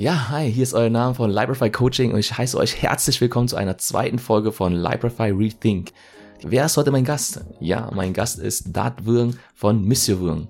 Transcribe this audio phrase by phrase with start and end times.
[0.00, 3.48] Ja, hi, hier ist euer Name von Librify Coaching und ich heiße euch herzlich willkommen
[3.48, 5.90] zu einer zweiten Folge von Librify Rethink.
[6.44, 7.40] Wer ist heute mein Gast?
[7.58, 10.46] Ja, mein Gast ist Dat Vương von Monsieur Vương.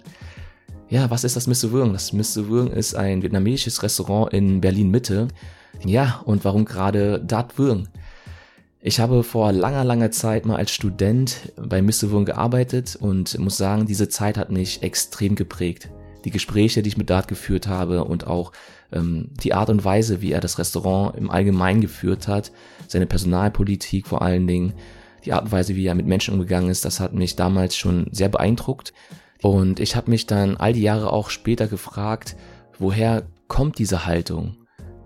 [0.91, 1.95] Ja, was ist das Monsieur Vương?
[1.95, 5.29] Das Monsieur Vương ist ein vietnamesisches Restaurant in Berlin Mitte.
[5.83, 7.89] Ja, und warum gerade Dat Vương?
[8.83, 12.11] Ich habe vor langer, langer Zeit mal als Student bei Mr.
[12.11, 15.89] Wurm gearbeitet und muss sagen, diese Zeit hat mich extrem geprägt.
[16.25, 18.53] Die Gespräche, die ich mit Dart geführt habe und auch
[18.93, 22.53] ähm, die Art und Weise, wie er das Restaurant im Allgemeinen geführt hat,
[22.87, 24.75] seine Personalpolitik vor allen Dingen,
[25.25, 28.09] die Art und Weise, wie er mit Menschen umgegangen ist, das hat mich damals schon
[28.13, 28.93] sehr beeindruckt.
[29.43, 32.37] Und ich habe mich dann all die Jahre auch später gefragt,
[32.79, 34.57] woher kommt diese Haltung?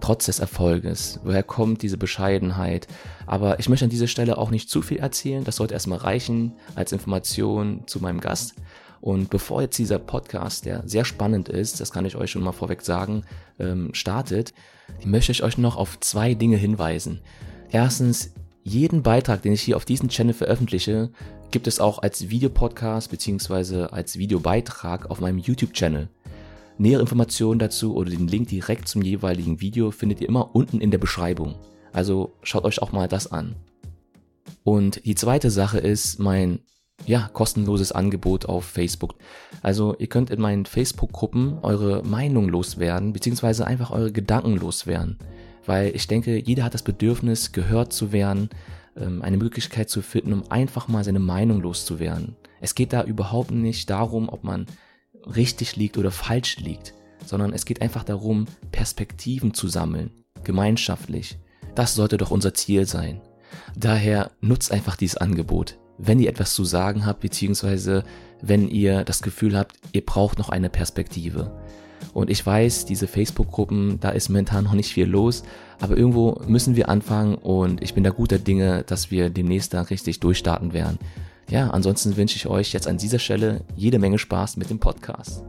[0.02, 1.20] trotz des Erfolges?
[1.24, 2.88] Woher kommt diese Bescheidenheit?
[3.26, 5.44] Aber ich möchte an dieser Stelle auch nicht zu viel erzählen.
[5.44, 8.54] Das sollte erstmal reichen als Information zu meinem Gast.
[9.02, 12.52] Und bevor jetzt dieser Podcast, der sehr spannend ist, das kann ich euch schon mal
[12.52, 13.24] vorweg sagen,
[13.58, 14.54] ähm, startet,
[15.04, 17.20] möchte ich euch noch auf zwei Dinge hinweisen.
[17.72, 21.10] Erstens, jeden Beitrag, den ich hier auf diesem Channel veröffentliche,
[21.50, 26.08] gibt es auch als Videopodcast beziehungsweise als Videobeitrag auf meinem YouTube-Channel.
[26.78, 30.92] Nähere Informationen dazu oder den Link direkt zum jeweiligen Video findet ihr immer unten in
[30.92, 31.56] der Beschreibung.
[31.92, 33.56] Also schaut euch auch mal das an.
[34.62, 36.60] Und die zweite Sache ist mein
[37.06, 39.16] ja, kostenloses Angebot auf Facebook.
[39.62, 45.18] Also ihr könnt in meinen Facebook-Gruppen eure Meinung loswerden, beziehungsweise einfach eure Gedanken loswerden.
[45.66, 48.50] Weil ich denke, jeder hat das Bedürfnis, gehört zu werden,
[48.96, 52.36] ähm, eine Möglichkeit zu finden, um einfach mal seine Meinung loszuwerden.
[52.60, 54.66] Es geht da überhaupt nicht darum, ob man
[55.26, 60.10] richtig liegt oder falsch liegt, sondern es geht einfach darum, Perspektiven zu sammeln,
[60.44, 61.38] gemeinschaftlich.
[61.74, 63.20] Das sollte doch unser Ziel sein.
[63.76, 68.04] Daher nutzt einfach dieses Angebot, wenn ihr etwas zu sagen habt, beziehungsweise
[68.40, 71.52] wenn ihr das Gefühl habt, ihr braucht noch eine Perspektive.
[72.12, 75.44] Und ich weiß, diese Facebook-Gruppen, da ist momentan noch nicht viel los,
[75.80, 79.82] aber irgendwo müssen wir anfangen und ich bin da guter Dinge, dass wir demnächst da
[79.82, 80.98] richtig durchstarten werden.
[81.48, 85.44] Ja, ansonsten wünsche ich euch jetzt an dieser Stelle jede Menge Spaß mit dem Podcast.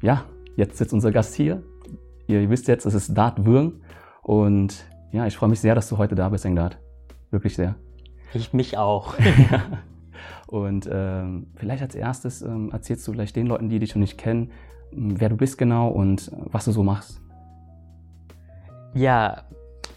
[0.00, 0.24] Ja,
[0.58, 1.62] jetzt sitzt unser Gast hier.
[2.26, 3.80] Ihr wisst jetzt, es ist Dart Würng.
[4.22, 6.78] Und ja, ich freue mich sehr, dass du heute da bist, Engdart.
[7.30, 7.76] Wirklich sehr.
[8.34, 9.14] Ich mich auch.
[10.48, 14.18] Und ähm, vielleicht als erstes ähm, erzählst du vielleicht den Leuten, die dich schon nicht
[14.18, 14.50] kennen,
[14.90, 17.20] wer du bist genau und was du so machst.
[18.94, 19.44] Ja,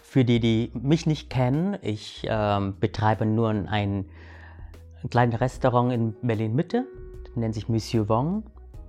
[0.02, 4.04] für die, die mich nicht kennen, ich ähm, betreibe nur ein,
[5.10, 6.86] kleines Restaurant in Berlin-Mitte,
[7.34, 8.44] nennt sich Monsieur Wong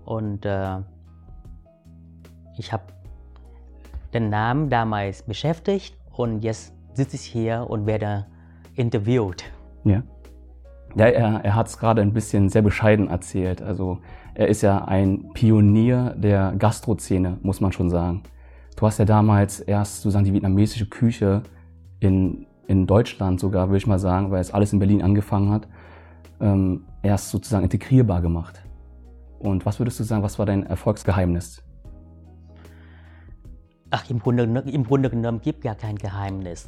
[0.06, 0.80] und äh,
[2.58, 2.84] ich habe
[4.14, 8.28] den Namen damals beschäftigt und jetzt sitze ich hier und werde
[8.76, 9.44] interviewt.
[9.84, 10.04] Ja.
[10.96, 13.64] Ja, er, er hat es gerade ein bisschen sehr bescheiden erzählt.
[13.64, 14.00] Also
[14.36, 18.22] er ist ja ein Pionier der Gastrozene, muss man schon sagen.
[18.76, 21.42] Du hast ja damals erst sozusagen die vietnamesische Küche
[22.00, 25.68] in, in Deutschland sogar, würde ich mal sagen, weil es alles in Berlin angefangen hat,
[26.40, 28.64] ähm, erst sozusagen integrierbar gemacht.
[29.40, 31.64] Und was würdest du sagen, was war dein Erfolgsgeheimnis?
[33.96, 36.68] Ach, im Grunde, im Grunde genommen gibt ja kein Geheimnis.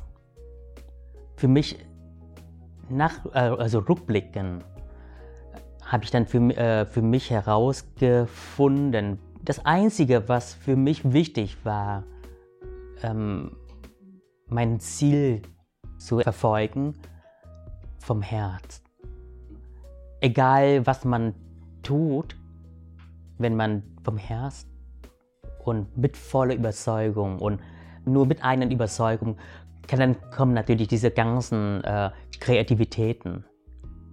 [1.37, 1.83] Für mich,
[2.87, 4.63] nach, äh, also rückblickend,
[5.83, 12.03] habe ich dann für, äh, für mich herausgefunden, das Einzige, was für mich wichtig war,
[13.01, 13.57] ähm,
[14.45, 15.41] mein Ziel
[15.97, 16.93] zu verfolgen
[17.97, 18.83] vom Herz.
[20.21, 21.33] Egal, was man
[21.81, 22.35] tut,
[23.39, 24.67] wenn man vom Herz
[25.65, 27.59] und mit voller Überzeugung und
[28.05, 29.37] nur mit einer Überzeugung,
[29.87, 33.45] kann dann kommen natürlich diese ganzen äh, Kreativitäten.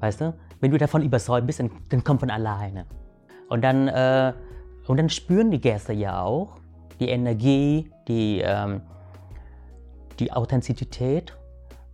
[0.01, 0.35] Weißt du?
[0.61, 2.87] Wenn du davon überzeugt bist, dann, dann kommt von alleine.
[3.49, 4.33] Und dann, äh,
[4.87, 6.57] und dann spüren die Gäste ja auch
[7.01, 8.81] die Energie, die, ähm,
[10.21, 11.37] die Authentizität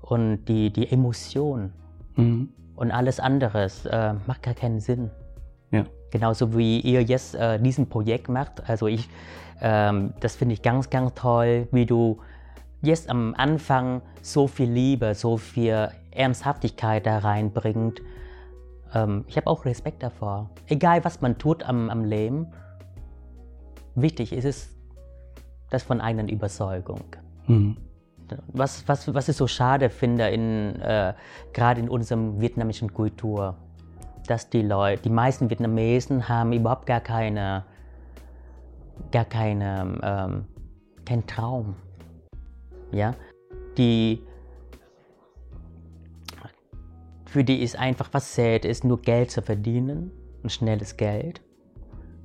[0.02, 1.72] und die, die Emotion.
[2.16, 2.50] Mhm.
[2.76, 5.10] Und alles andere äh, macht gar keinen Sinn.
[5.70, 5.84] Ja.
[6.10, 8.68] Genauso wie ihr jetzt äh, diesen Projekt macht.
[8.68, 9.08] Also ich,
[9.60, 12.18] ähm, das finde ich ganz, ganz toll, wie du
[12.82, 18.00] jetzt am Anfang so viel Liebe, so viel Ernsthaftigkeit da reinbringt
[18.94, 20.50] ähm, ich habe auch Respekt davor.
[20.66, 22.46] Egal, was man tut am, am Leben,
[23.94, 24.74] wichtig ist es,
[25.70, 27.04] das von eigenen Überzeugung.
[27.46, 27.76] Mhm.
[28.48, 31.14] Was, was, was ich so schade finde, in, äh,
[31.52, 33.56] gerade in unserem vietnamischen Kultur,
[34.26, 37.64] dass die Leute, die meisten Vietnamesen haben überhaupt gar keine,
[39.12, 40.44] gar keine, ähm,
[41.04, 41.74] keinen Traum.
[42.92, 43.14] Ja?
[43.76, 44.22] Die
[47.28, 50.10] für die ist einfach, was zählt, ist nur Geld zu verdienen,
[50.42, 51.42] ein schnelles Geld.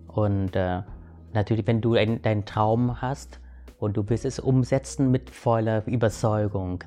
[0.07, 0.81] Und äh,
[1.33, 3.41] natürlich, wenn du ein, deinen Traum hast
[3.79, 6.85] und du willst es umsetzen mit voller Überzeugung,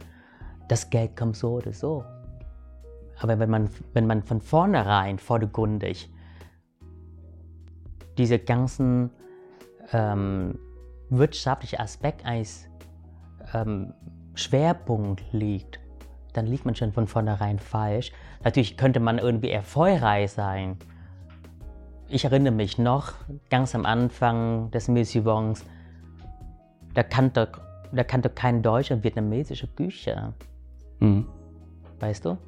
[0.68, 2.04] das Geld kommt so oder so.
[3.18, 6.10] Aber wenn man, wenn man von vornherein vordergründig
[8.16, 9.10] diese ganzen
[9.92, 10.58] ähm,
[11.10, 12.68] wirtschaftlichen Aspekt als
[13.54, 13.92] ähm,
[14.34, 15.80] Schwerpunkt liegt,
[16.32, 18.12] dann liegt man schon von vornherein falsch.
[18.44, 20.76] Natürlich könnte man irgendwie erfolgreich sein.
[22.08, 23.14] Ich erinnere mich noch,
[23.50, 25.64] ganz am Anfang des Museums,
[26.94, 27.50] da kannte,
[27.92, 30.34] da kannte kein Deutsch und vietnamesische Küche.
[31.00, 31.26] Mhm.
[31.98, 32.38] Weißt du?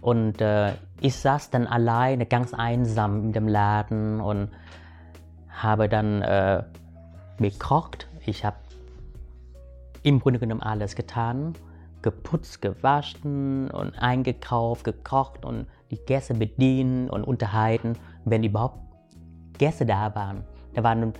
[0.00, 4.50] Und äh, ich saß dann alleine, ganz einsam in dem Laden und
[5.52, 6.62] habe dann äh,
[7.38, 8.08] gekocht.
[8.24, 8.56] Ich habe
[10.02, 11.54] im Grunde genommen alles getan.
[12.02, 17.94] Geputzt, gewaschen und eingekauft, gekocht und die Gäste bedienen und unterhalten,
[18.24, 18.78] wenn überhaupt
[19.58, 20.44] Gäste da waren.
[20.74, 21.12] Da waren,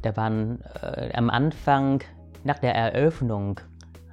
[0.00, 2.02] da waren äh, am Anfang,
[2.44, 3.60] nach der Eröffnung,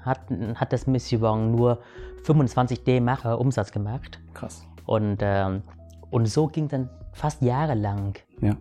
[0.02, 0.20] hat,
[0.56, 1.80] hat das Mission nur
[2.24, 4.20] 25 D-Mark äh, Umsatz gemacht.
[4.34, 4.66] Krass.
[4.86, 5.62] Und, ähm,
[6.10, 8.16] und so ging dann fast jahrelang.
[8.42, 8.58] Ja.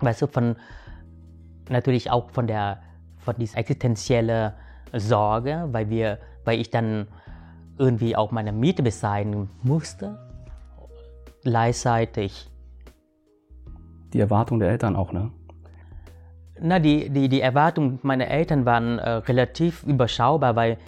[0.00, 0.56] Weißt du, von
[1.68, 2.78] natürlich auch von der
[3.26, 4.52] von dieser existenziellen
[4.92, 7.08] Sorge, weil wir, weil ich dann
[7.76, 10.16] irgendwie auch meine Miete bezahlen musste,
[11.42, 12.48] gleichzeitig.
[14.12, 15.30] Die Erwartung der Eltern auch, ne?
[16.58, 20.78] Na, die, die, die Erwartungen meiner Eltern waren äh, relativ überschaubar, weil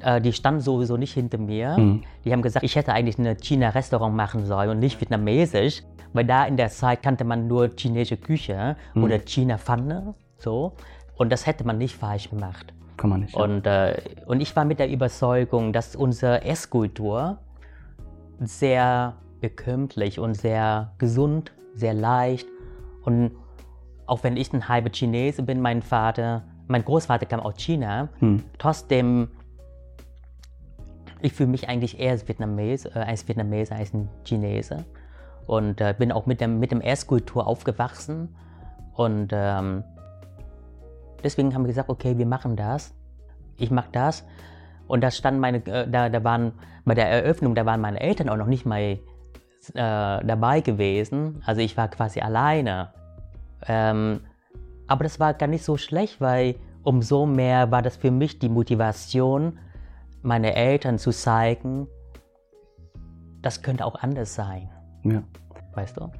[0.00, 1.76] äh, die standen sowieso nicht hinter mir.
[1.76, 2.02] Mhm.
[2.24, 5.82] Die haben gesagt, ich hätte eigentlich ein China-Restaurant machen sollen und nicht vietnamesisch,
[6.12, 9.04] weil da in der Zeit kannte man nur chinesische Küche mhm.
[9.04, 10.72] oder China-Pfanne, so.
[11.16, 12.72] Und das hätte man nicht falsch gemacht.
[12.96, 13.34] Kann man nicht.
[13.34, 13.42] Ja.
[13.42, 17.38] Und, äh, und ich war mit der Überzeugung, dass unsere Esskultur
[18.40, 22.46] sehr bekömmlich und sehr gesund, sehr leicht
[23.02, 23.32] und
[24.06, 28.42] auch wenn ich ein halber Chinese bin, mein Vater, mein Großvater kam aus China, hm.
[28.58, 29.28] trotzdem,
[31.20, 34.84] ich fühle mich eigentlich eher als Vietnamese, äh, als Vietnamese als ein Chinese.
[35.48, 38.36] Und äh, bin auch mit, dem, mit dem Esskultur aufgewachsen.
[38.94, 39.82] Und ähm,
[41.24, 42.94] deswegen haben wir gesagt, okay, wir machen das.
[43.56, 44.24] Ich mache das.
[44.86, 46.52] Und da stand meine, äh, da, da waren
[46.84, 48.98] bei der Eröffnung, da waren meine Eltern auch noch nicht mal äh,
[49.74, 51.42] dabei gewesen.
[51.46, 52.92] Also ich war quasi alleine.
[53.66, 54.20] Ähm,
[54.86, 58.50] aber das war gar nicht so schlecht, weil umso mehr war das für mich die
[58.50, 59.58] Motivation,
[60.20, 61.88] meine Eltern zu zeigen,
[63.40, 64.68] das könnte auch anders sein.
[65.10, 65.22] Ja.
[65.74, 66.10] Weißt du?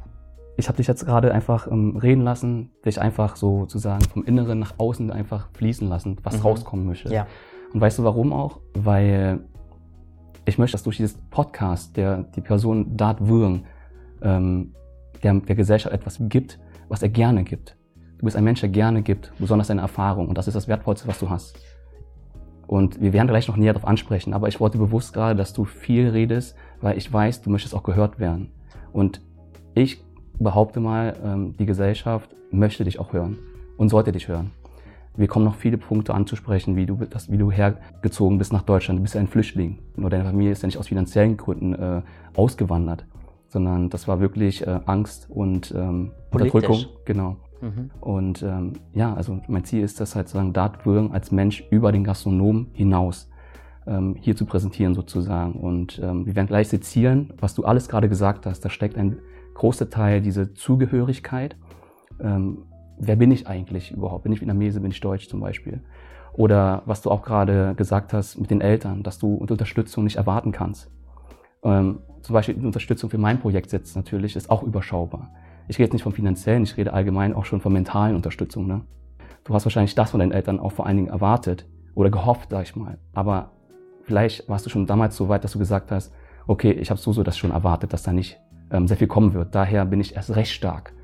[0.56, 4.74] Ich habe dich jetzt gerade einfach ähm, reden lassen, dich einfach sozusagen vom Inneren nach
[4.78, 6.42] außen einfach fließen lassen, was mhm.
[6.42, 7.12] rauskommen möchte.
[7.12, 7.26] Ja.
[7.72, 8.60] Und weißt du warum auch?
[8.74, 9.40] Weil
[10.46, 13.64] ich möchte, dass durch dieses Podcast der die Person Dart Würng
[14.22, 14.74] ähm,
[15.22, 16.58] der, der Gesellschaft etwas gibt,
[16.88, 17.76] was er gerne gibt.
[18.18, 20.28] Du bist ein Mensch, der gerne gibt, besonders deine Erfahrung.
[20.28, 21.56] Und das ist das Wertvollste, was du hast.
[22.66, 25.64] Und wir werden gleich noch näher darauf ansprechen, aber ich wollte bewusst gerade, dass du
[25.64, 28.52] viel redest, weil ich weiß, du möchtest auch gehört werden.
[28.92, 29.20] Und
[29.74, 30.02] ich
[30.38, 33.38] behaupte mal, ähm, die Gesellschaft möchte dich auch hören
[33.76, 34.50] und sollte dich hören.
[35.16, 38.98] Wir kommen noch viele Punkte anzusprechen, wie du, das, wie du hergezogen bist nach Deutschland.
[38.98, 39.78] Du bist ja ein Flüchtling.
[39.96, 42.02] Nur deine Familie ist ja nicht aus finanziellen Gründen äh,
[42.36, 43.04] ausgewandert
[43.48, 46.84] sondern das war wirklich äh, Angst und ähm, Unterdrückung.
[47.04, 47.36] Genau.
[47.60, 47.90] Mhm.
[48.00, 50.54] Und ähm, ja, also mein Ziel ist das halt sozusagen,
[50.84, 53.30] Würgen als Mensch über den Gastronom hinaus
[54.20, 55.54] hier zu präsentieren sozusagen.
[55.54, 58.60] Und ähm, wir werden gleich sezieren, was du alles gerade gesagt hast.
[58.60, 59.18] Da steckt ein
[59.54, 61.56] großer Teil diese Zugehörigkeit.
[62.20, 62.64] Ähm,
[62.98, 64.24] wer bin ich eigentlich überhaupt?
[64.24, 65.80] Bin ich Vietnamese, bin ich Deutsch zum Beispiel?
[66.32, 70.52] Oder was du auch gerade gesagt hast mit den Eltern, dass du Unterstützung nicht erwarten
[70.52, 70.90] kannst.
[71.62, 75.32] Ähm, zum Beispiel die Unterstützung für mein Projekt jetzt natürlich ist auch überschaubar.
[75.66, 78.66] Ich rede jetzt nicht vom finanziellen, ich rede allgemein auch schon von mentalen Unterstützung.
[78.66, 78.82] Ne?
[79.44, 82.62] Du hast wahrscheinlich das von deinen Eltern auch vor allen Dingen erwartet oder gehofft, sag
[82.62, 82.98] ich mal.
[83.12, 83.50] Aber
[84.08, 86.14] vielleicht warst du schon damals so weit, dass du gesagt hast,
[86.46, 89.34] okay, ich habe so so das schon erwartet, dass da nicht ähm, sehr viel kommen
[89.34, 89.54] wird.
[89.54, 90.94] Daher bin ich erst recht stark.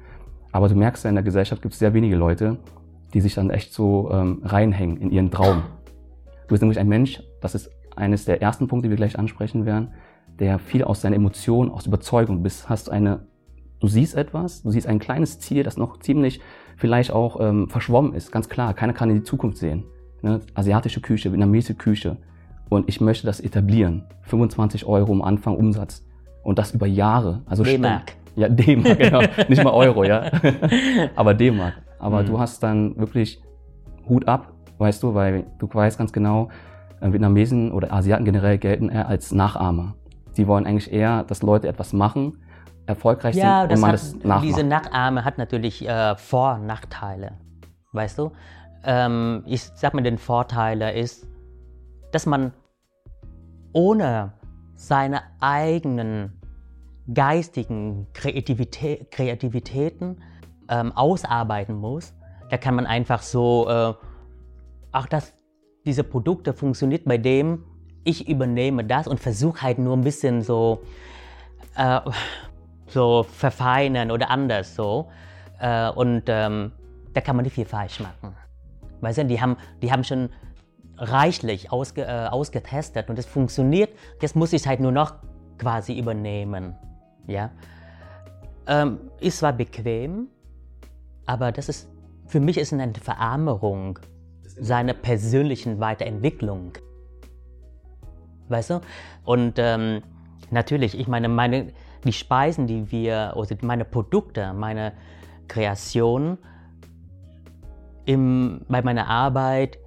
[0.52, 2.56] Aber du merkst ja, in der Gesellschaft gibt es sehr wenige Leute,
[3.12, 5.62] die sich dann echt so ähm, reinhängen in ihren Traum.
[6.46, 9.66] Du bist nämlich ein Mensch, das ist eines der ersten Punkte, die wir gleich ansprechen
[9.66, 9.92] werden,
[10.38, 13.26] der viel aus seiner Emotion, aus Überzeugung bist, hast eine,
[13.80, 16.40] du siehst etwas, du siehst ein kleines Ziel, das noch ziemlich
[16.76, 19.84] vielleicht auch ähm, verschwommen ist, ganz klar, keiner kann in die Zukunft sehen.
[20.23, 20.40] Ne?
[20.54, 22.16] Asiatische Küche, vietnamesische Küche.
[22.68, 24.04] Und ich möchte das etablieren.
[24.23, 26.04] 25 Euro am Anfang Umsatz.
[26.42, 27.42] Und das über Jahre.
[27.47, 28.12] Also D-Mark.
[28.37, 29.21] Ja, D-Mark, genau.
[29.49, 30.30] Nicht mal Euro, ja.
[31.16, 31.75] Aber D-Mark.
[31.99, 32.26] Aber mhm.
[32.26, 33.42] du hast dann wirklich
[34.09, 36.49] Hut ab, weißt du, weil du weißt ganz genau,
[37.00, 39.94] äh, Vietnamesen oder Asiaten generell gelten eher als Nachahmer.
[40.33, 42.44] Sie wollen eigentlich eher, dass Leute etwas machen,
[42.87, 44.44] erfolgreich ja, sind und man hat, das nachmacht.
[44.44, 47.33] Diese Nachahme hat natürlich äh, Vor- und Nachteile.
[47.92, 48.33] Weißt du?
[48.85, 51.26] Ähm, ich sag mal, den Vorteil ist,
[52.14, 52.52] dass man
[53.73, 54.33] ohne
[54.75, 56.40] seine eigenen
[57.12, 60.23] geistigen Kreativitä Kreativitäten
[60.68, 62.14] ähm, ausarbeiten muss.
[62.50, 63.94] Da kann man einfach so, äh,
[64.92, 65.35] auch das,
[65.85, 67.64] diese Produkte funktioniert bei dem,
[68.04, 70.83] ich übernehme das und versuche halt nur ein bisschen so,
[71.76, 72.00] äh,
[72.87, 75.11] so verfeinern oder anders so.
[75.59, 76.73] Äh, und ähm,
[77.12, 78.37] da kann man nicht viel falsch machen.
[79.00, 80.30] Weißt du, die haben, die haben schon
[80.97, 83.91] reichlich ausge, äh, ausgetestet und es funktioniert.
[84.21, 85.15] Jetzt muss ich halt nur noch
[85.59, 86.75] quasi übernehmen.
[87.27, 87.51] Ja?
[88.67, 90.29] Ähm, ist zwar bequem,
[91.27, 91.89] aber das ist,
[92.27, 93.99] für mich ist eine Verarmerung
[94.43, 96.73] seiner persönlichen Weiterentwicklung.
[98.49, 98.81] Weißt du?
[99.25, 100.03] Und ähm,
[100.51, 101.73] natürlich, ich meine, meine,
[102.05, 104.93] die Speisen, die wir, also meine Produkte, meine
[105.49, 106.39] Kreation
[108.05, 109.79] im, bei meiner Arbeit,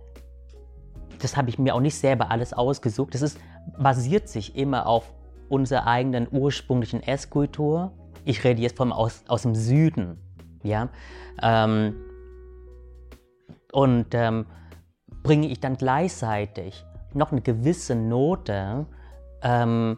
[1.20, 3.14] das habe ich mir auch nicht selber alles ausgesucht.
[3.14, 3.40] Das ist,
[3.78, 5.14] basiert sich immer auf
[5.50, 7.92] unserer eigenen ursprünglichen Esskultur.
[8.26, 10.18] Ich rede jetzt von aus, aus dem Süden.
[10.64, 10.90] Ja?
[11.42, 11.96] Ähm,
[13.72, 14.46] und ähm,
[15.24, 18.86] bringe ich dann gleichzeitig noch eine gewisse Note
[19.42, 19.98] ähm,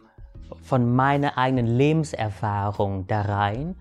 [0.62, 3.76] von meiner eigenen Lebenserfahrung da rein,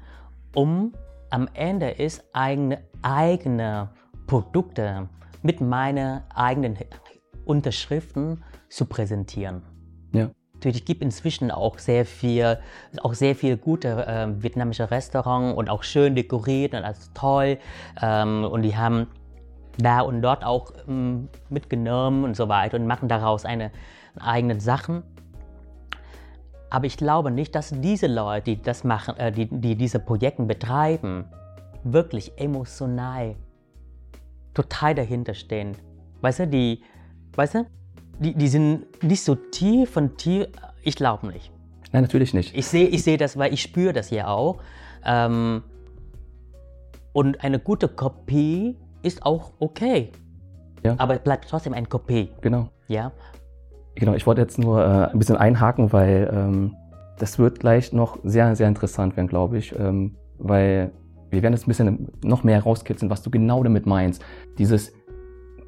[0.56, 0.94] um
[1.30, 3.90] am Ende ist eigene, eigene
[4.28, 5.10] Produkte
[5.42, 6.76] mit meinen eigenen
[7.50, 9.64] Unterschriften zu präsentieren.
[10.14, 10.30] Ja.
[10.54, 12.60] Natürlich gibt inzwischen auch sehr viel,
[13.02, 17.58] auch sehr viel gute äh, vietnamesche Restaurants und auch schön dekoriert und alles toll.
[18.02, 19.08] Ähm, und die haben
[19.78, 23.72] da und dort auch ähm, mitgenommen und so weiter und machen daraus eine
[24.20, 25.04] eigenen Sachen.
[26.70, 30.44] Aber ich glaube nicht, dass diese Leute, die das machen, äh, die, die diese Projekte
[30.44, 31.26] betreiben,
[31.84, 33.36] wirklich emotional
[34.54, 35.78] total dahinter stehen.
[36.22, 36.84] Weißt du, die,
[37.36, 37.66] weißt du,
[38.20, 40.48] die, die sind nicht so tief und tief.
[40.84, 41.52] Ich glaube nicht.
[41.92, 42.56] Nein, natürlich nicht.
[42.56, 44.62] Ich sehe ich seh das, weil ich spüre das ja auch.
[45.06, 45.64] Ähm,
[47.14, 50.12] und eine gute Kopie ist auch okay.
[50.84, 50.96] Ja.
[50.98, 52.30] Aber es bleibt trotzdem eine Kopie.
[52.42, 52.70] Genau.
[52.88, 53.12] Ja.
[53.96, 56.76] Genau, ich wollte jetzt nur äh, ein bisschen einhaken, weil ähm,
[57.18, 59.78] das wird gleich noch sehr, sehr interessant werden, glaube ich.
[59.78, 60.92] Ähm, weil
[61.30, 64.24] wir werden jetzt ein bisschen noch mehr rauskitzeln, was du genau damit meinst.
[64.58, 64.94] Dieses,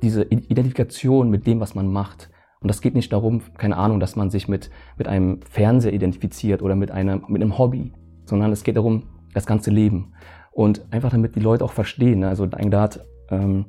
[0.01, 2.29] diese Identifikation mit dem, was man macht.
[2.62, 6.62] Und das geht nicht darum, keine Ahnung, dass man sich mit, mit einem Fernseher identifiziert
[6.62, 7.91] oder mit, einer, mit einem Hobby,
[8.25, 9.03] sondern es geht darum,
[9.34, 10.13] das ganze Leben.
[10.51, 12.20] Und einfach damit die Leute auch verstehen.
[12.20, 12.27] Ne?
[12.27, 13.65] Also Dangdat, ähm,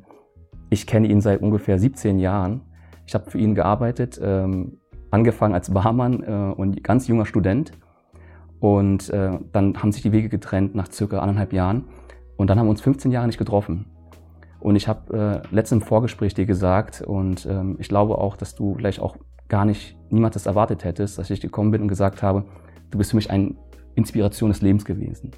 [0.68, 2.62] ich kenne ihn seit ungefähr 17 Jahren.
[3.06, 4.78] Ich habe für ihn gearbeitet, ähm,
[5.10, 7.72] angefangen als Barmann äh, und ganz junger Student.
[8.58, 11.84] Und äh, dann haben sich die Wege getrennt nach circa anderthalb Jahren.
[12.36, 13.86] Und dann haben wir uns 15 Jahre nicht getroffen.
[14.62, 18.54] Und ich habe äh, letztens im Vorgespräch dir gesagt, und ähm, ich glaube auch, dass
[18.54, 19.16] du vielleicht auch
[19.48, 22.44] gar nicht, niemand das erwartet hättest, dass ich gekommen bin und gesagt habe,
[22.92, 23.56] du bist für mich eine
[23.96, 25.32] Inspiration des Lebens gewesen.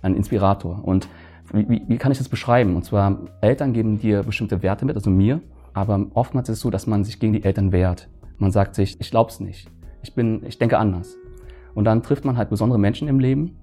[0.00, 0.82] Ein Inspirator.
[0.84, 1.08] Und
[1.52, 2.74] wie, wie, kann ich das beschreiben?
[2.74, 5.42] Und zwar, Eltern geben dir bestimmte Werte mit, also mir,
[5.74, 8.08] aber oftmals ist es so, dass man sich gegen die Eltern wehrt.
[8.38, 9.68] Man sagt sich, ich glaub's nicht.
[10.02, 11.18] Ich bin, ich denke anders.
[11.74, 13.58] Und dann trifft man halt besondere Menschen im Leben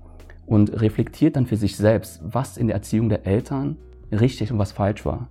[0.45, 3.77] und reflektiert dann für sich selbst, was in der Erziehung der Eltern
[4.11, 5.29] richtig und was falsch war.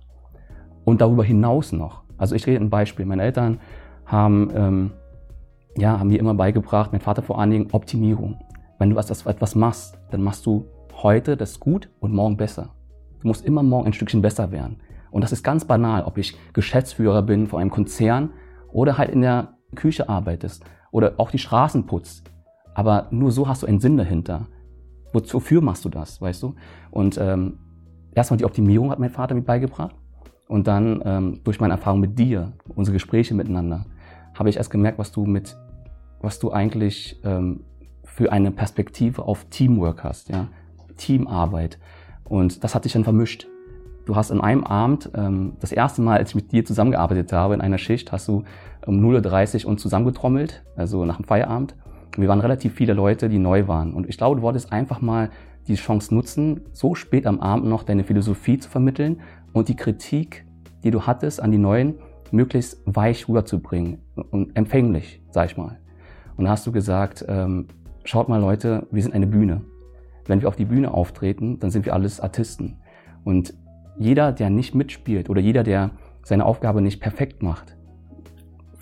[0.85, 2.03] Und darüber hinaus noch.
[2.17, 3.05] Also ich rede ein Beispiel.
[3.05, 3.59] Meine Eltern
[4.05, 4.91] haben, ähm,
[5.77, 8.39] ja, haben mir immer beigebracht, mein Vater vor allen Dingen, Optimierung.
[8.79, 10.65] Wenn du was, etwas machst, dann machst du
[11.01, 12.69] heute das gut und morgen besser.
[13.21, 14.77] Du musst immer morgen ein Stückchen besser werden.
[15.11, 18.31] Und das ist ganz banal, ob ich Geschäftsführer bin von einem Konzern
[18.71, 22.31] oder halt in der Küche arbeitest oder auch die Straßen putzt.
[22.73, 24.47] Aber nur so hast du einen Sinn dahinter.
[25.11, 26.55] Wofür machst du das, weißt du?
[26.91, 27.57] Und ähm,
[28.19, 29.95] erstmal die Optimierung hat mein Vater mir beigebracht.
[30.47, 33.85] Und dann ähm, durch meine Erfahrung mit dir, unsere Gespräche miteinander,
[34.33, 35.55] habe ich erst gemerkt, was du mit,
[36.21, 37.61] was du eigentlich ähm,
[38.03, 40.47] für eine Perspektive auf Teamwork hast, ja,
[40.97, 41.77] Teamarbeit.
[42.23, 43.47] Und das hat sich dann vermischt.
[44.05, 47.53] Du hast an einem Abend, ähm, das erste Mal, als ich mit dir zusammengearbeitet habe,
[47.53, 48.43] in einer Schicht, hast du
[48.85, 51.75] um 0.30 Uhr uns zusammengetrommelt, also nach dem Feierabend.
[52.17, 53.93] Wir waren relativ viele Leute, die neu waren.
[53.93, 55.29] Und ich glaube, du wolltest einfach mal
[55.67, 59.21] die Chance nutzen, so spät am Abend noch deine Philosophie zu vermitteln
[59.53, 60.45] und die Kritik,
[60.83, 61.95] die du hattest an die Neuen,
[62.31, 63.99] möglichst weich rüberzubringen
[64.31, 65.79] und empfänglich, sag ich mal.
[66.37, 67.67] Und da hast du gesagt, ähm,
[68.03, 69.61] schaut mal Leute, wir sind eine Bühne.
[70.25, 72.77] Wenn wir auf die Bühne auftreten, dann sind wir alles Artisten.
[73.23, 73.53] Und
[73.97, 75.91] jeder, der nicht mitspielt oder jeder, der
[76.23, 77.75] seine Aufgabe nicht perfekt macht,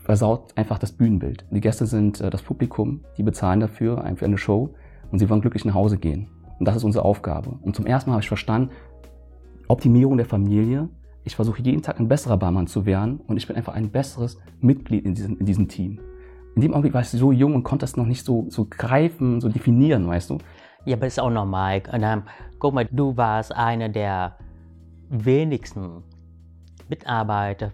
[0.03, 1.45] versaut einfach das Bühnenbild.
[1.51, 4.75] Die Gäste sind äh, das Publikum, die bezahlen dafür, für eine Show
[5.11, 6.29] und sie wollen glücklich nach Hause gehen.
[6.59, 7.57] Und das ist unsere Aufgabe.
[7.61, 8.71] Und zum ersten Mal habe ich verstanden,
[9.67, 10.89] Optimierung der Familie.
[11.23, 14.39] Ich versuche jeden Tag ein besserer Barmann zu werden und ich bin einfach ein besseres
[14.61, 15.99] Mitglied in diesem, in diesem Team.
[16.55, 19.41] In dem Augenblick war ich so jung und konnte das noch nicht so, so greifen,
[19.41, 20.37] so definieren, weißt du?
[20.85, 21.83] Ja, aber ist auch normal.
[21.91, 22.23] Und, ähm,
[22.59, 24.37] guck mal, du warst einer der
[25.09, 26.01] wenigsten
[26.89, 27.71] Mitarbeiter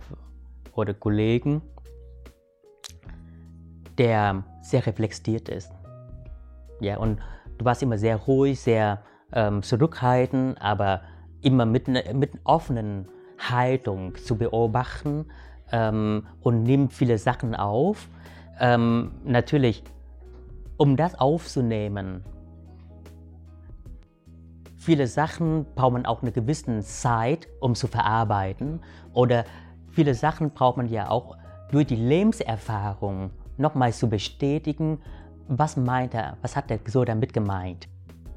[0.74, 1.62] oder Kollegen,
[3.98, 5.72] der sehr reflektiert ist.
[6.80, 7.20] Ja, und
[7.58, 11.02] du warst immer sehr ruhig, sehr ähm, zurückhaltend, aber
[11.42, 13.08] immer mit, ne, mit offenen
[13.38, 15.26] Haltung zu beobachten
[15.72, 18.08] ähm, und nimmt viele Sachen auf.
[18.60, 19.84] Ähm, natürlich,
[20.78, 22.24] um das aufzunehmen,
[24.78, 28.82] viele Sachen braucht man auch eine gewisse Zeit, um zu verarbeiten.
[29.14, 29.46] Oder
[29.92, 31.38] viele Sachen braucht man ja auch
[31.72, 35.00] durch die Lebenserfahrung nochmal zu bestätigen,
[35.48, 37.88] was meint er, was hat er so damit gemeint,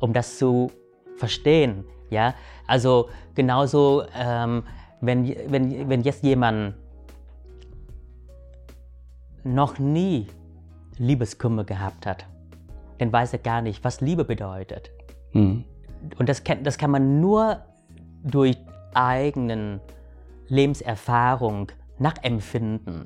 [0.01, 0.71] um das zu
[1.17, 1.85] verstehen.
[2.11, 2.35] Ja,
[2.67, 4.63] also genauso, ähm,
[5.01, 6.75] wenn, wenn, wenn jetzt jemand
[9.43, 10.27] noch nie
[10.99, 12.27] Liebeskummer gehabt hat,
[12.99, 14.91] dann weiß er gar nicht, was Liebe bedeutet.
[15.33, 15.65] Mhm.
[16.19, 17.61] Und das kann, das kann man nur
[18.23, 18.57] durch
[18.95, 19.81] eigenen
[20.49, 23.05] Lebenserfahrung nachempfinden.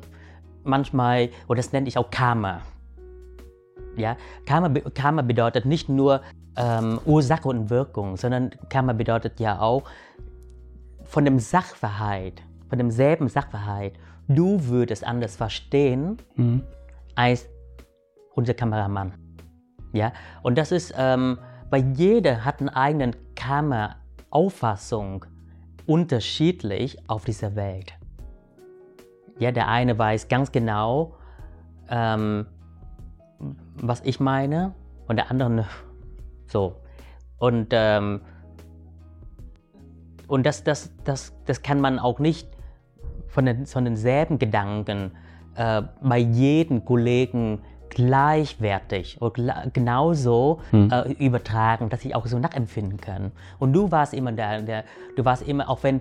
[0.63, 2.61] Manchmal, und das nenne ich auch Karma.
[4.01, 4.17] Ja?
[4.47, 6.23] Karma, Karma bedeutet nicht nur
[6.57, 9.85] ähm, Ursache und Wirkung, sondern Karma bedeutet ja auch
[11.05, 13.95] von dem Sachverhalt, von demselben Sachverhalt,
[14.29, 16.63] du würdest anders verstehen mhm.
[17.15, 17.49] als
[18.35, 19.15] unser Kameramann.
[19.93, 20.13] Ja?
[20.43, 21.39] Und das ist, ähm,
[21.69, 25.25] weil jeder hat eine eigene Karma-Auffassung
[25.87, 27.95] unterschiedlich auf dieser Welt.
[29.39, 31.17] Ja, der eine weiß ganz genau,
[31.89, 32.47] ähm,
[33.81, 34.75] was ich meine,
[35.07, 35.67] und der andere
[36.47, 36.77] so.
[37.39, 38.21] Und, ähm,
[40.27, 42.49] und das, das, das, das kann man auch nicht
[43.29, 45.13] von, den, von denselben Gedanken
[45.57, 50.91] äh, bei jedem Kollegen gleichwertig oder genauso hm.
[50.91, 53.33] äh, übertragen, dass ich auch so nachempfinden kann.
[53.59, 54.85] Und du warst immer der, der
[55.17, 56.01] du warst immer, auch wenn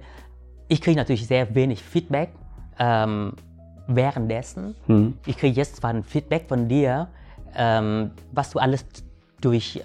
[0.67, 2.29] ich kriege natürlich sehr wenig Feedback
[2.77, 3.33] ähm,
[3.87, 4.75] währenddessen.
[4.85, 5.17] Hm.
[5.25, 7.07] Ich kriege jetzt zwar ein Feedback von dir,
[7.59, 8.85] ähm, was du alles
[9.41, 9.83] durch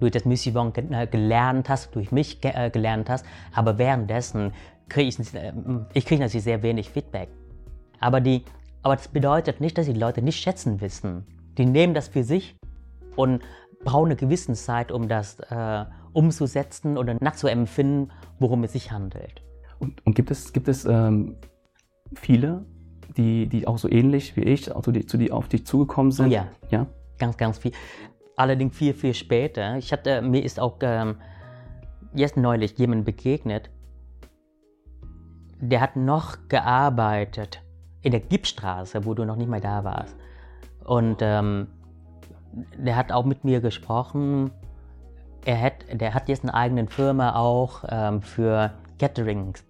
[0.00, 4.52] durch das Mission äh, gelernt hast, durch mich äh, gelernt hast, aber währenddessen
[4.88, 5.52] kriege ich, äh,
[5.94, 7.28] ich kriege natürlich sehr wenig Feedback.
[8.00, 8.44] Aber, die,
[8.82, 11.26] aber das bedeutet nicht, dass die Leute nicht schätzen wissen.
[11.58, 12.56] Die nehmen das für sich
[13.16, 13.42] und
[13.84, 19.42] brauchen eine gewisse Zeit, um das äh, umzusetzen oder nachzuempfinden, worum es sich handelt.
[19.78, 21.36] Und, und gibt es, gibt es ähm,
[22.14, 22.64] viele,
[23.18, 26.30] die, die auch so ähnlich wie ich zu die, zu die auf dich zugekommen sind?
[26.30, 26.46] Ja.
[26.70, 26.86] ja,
[27.18, 27.72] ganz, ganz viel.
[28.36, 29.76] Allerdings viel, viel später.
[29.76, 31.16] Ich hatte, mir ist auch ähm,
[32.14, 33.70] jetzt neulich jemand begegnet,
[35.60, 37.60] der hat noch gearbeitet
[38.02, 40.16] in der Gipsstraße, wo du noch nicht mal da warst.
[40.84, 41.66] Und ähm,
[42.76, 44.52] der hat auch mit mir gesprochen.
[45.44, 49.64] Er hat, der hat jetzt eine eigene Firma auch ähm, für Caterings.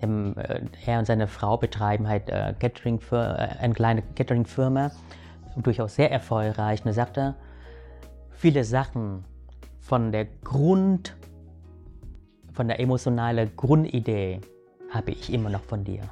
[0.00, 4.92] Im, äh, er und seine Frau betreiben halt äh, Catering für, äh, eine kleine Catering-Firma,
[5.56, 6.80] durchaus sehr erfolgreich.
[6.82, 7.34] Und er sagte,
[8.30, 9.24] viele Sachen
[9.80, 11.16] von der Grund,
[12.52, 14.40] von der emotionalen Grundidee
[14.90, 16.02] habe ich immer noch von dir.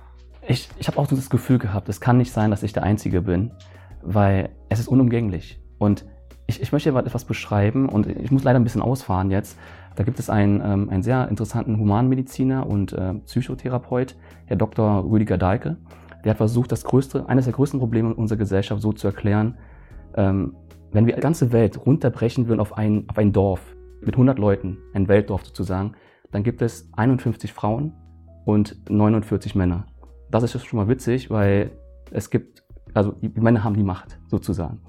[0.48, 3.22] Ich, ich habe auch das Gefühl gehabt, es kann nicht sein, dass ich der Einzige
[3.22, 3.50] bin,
[4.02, 5.60] weil es ist unumgänglich.
[5.78, 6.04] Und
[6.46, 9.58] ich, ich möchte etwas beschreiben und ich muss leider ein bisschen ausfahren jetzt.
[9.96, 15.10] Da gibt es einen, ähm, einen sehr interessanten Humanmediziner und äh, Psychotherapeut, Herr Dr.
[15.10, 15.78] Rüdiger Dahlke.
[16.22, 19.56] Der hat versucht, das größte, eines der größten Probleme unserer Gesellschaft so zu erklären,
[20.14, 20.54] ähm,
[20.92, 23.60] wenn wir die ganze Welt runterbrechen würden auf ein, auf ein Dorf
[24.02, 25.92] mit 100 Leuten, ein Weltdorf sozusagen,
[26.30, 27.92] dann gibt es 51 Frauen
[28.44, 29.86] und 49 Männer.
[30.30, 31.70] Das ist schon mal witzig, weil
[32.10, 34.80] es gibt, also die Männer haben die Macht sozusagen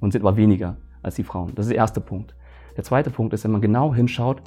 [0.00, 1.54] und sind aber weniger als die Frauen.
[1.54, 2.34] Das ist der erste Punkt.
[2.78, 4.40] Der zweite Punkt ist, wenn man genau hinschaut,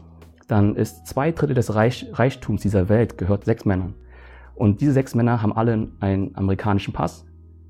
[0.47, 3.93] dann ist zwei Drittel des Reich, Reichtums dieser Welt gehört sechs Männern.
[4.55, 7.25] Und diese sechs Männer haben alle einen amerikanischen Pass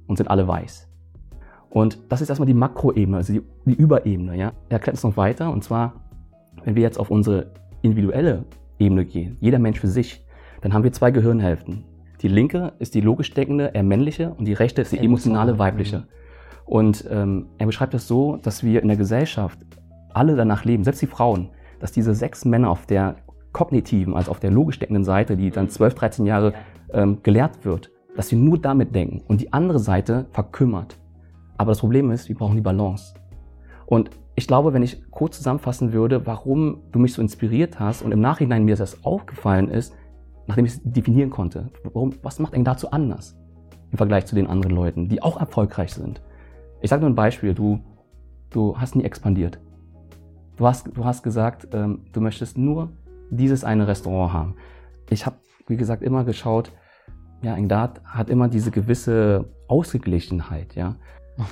[0.06, 0.88] und sind alle weiß.
[1.72, 4.38] Und das ist erstmal die Makroebene, also die, die Überebene.
[4.38, 4.54] Ja?
[4.70, 5.94] Er erklärt es noch weiter, und zwar,
[6.64, 8.46] wenn wir jetzt auf unsere individuelle
[8.78, 10.24] Ebene gehen, jeder Mensch für sich,
[10.62, 11.86] dann haben wir zwei Gehirnhälften.
[12.22, 16.06] Die linke ist die logisch denkende, eher männliche, und die rechte ist die emotionale, weibliche.
[16.66, 19.58] Und ähm, er beschreibt es das so, dass wir in der Gesellschaft
[20.16, 23.16] alle danach leben, selbst die Frauen, dass diese sechs Männer auf der
[23.52, 26.54] kognitiven, also auf der logisch denkenden Seite, die dann 12, 13 Jahre
[26.94, 30.98] ähm, gelehrt wird, dass wir nur damit denken und die andere Seite verkümmert.
[31.58, 33.14] Aber das Problem ist, wir brauchen die Balance.
[33.86, 38.12] Und ich glaube, wenn ich kurz zusammenfassen würde, warum du mich so inspiriert hast und
[38.12, 39.94] im Nachhinein mir das aufgefallen ist,
[40.48, 43.38] nachdem ich es definieren konnte, warum, was macht einen dazu anders
[43.92, 46.22] im Vergleich zu den anderen Leuten, die auch erfolgreich sind?
[46.82, 47.80] Ich sage nur ein Beispiel, du,
[48.50, 49.60] du hast nie expandiert.
[50.62, 52.92] Du hast, du hast gesagt, ähm, du möchtest nur
[53.32, 54.56] dieses eine Restaurant haben.
[55.10, 56.72] Ich habe, wie gesagt, immer geschaut,
[57.42, 60.98] ja, Engdat hat immer diese gewisse Ausgeglichenheit, ja.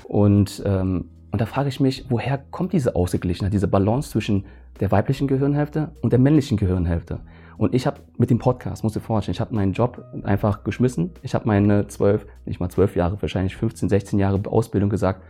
[0.04, 4.46] Und, ähm, und da frage ich mich, woher kommt diese Ausgeglichenheit, diese Balance zwischen
[4.80, 7.22] der weiblichen Gehirnhälfte und der männlichen Gehirnhälfte?
[7.58, 10.64] Und ich habe mit dem Podcast, musst du dir vorstellen, ich habe meinen Job einfach
[10.64, 11.14] geschmissen.
[11.24, 15.24] Ich habe meine zwölf, nicht mal zwölf Jahre, wahrscheinlich 15, 16 Jahre Ausbildung gesagt,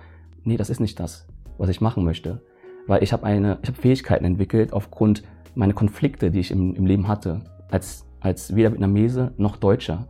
[0.43, 2.41] nee, das ist nicht das, was ich machen möchte.
[2.87, 5.23] Weil ich habe eine, ich habe Fähigkeiten entwickelt aufgrund
[5.55, 10.07] meiner Konflikte, die ich im, im Leben hatte, als, als weder Vietnamese noch Deutscher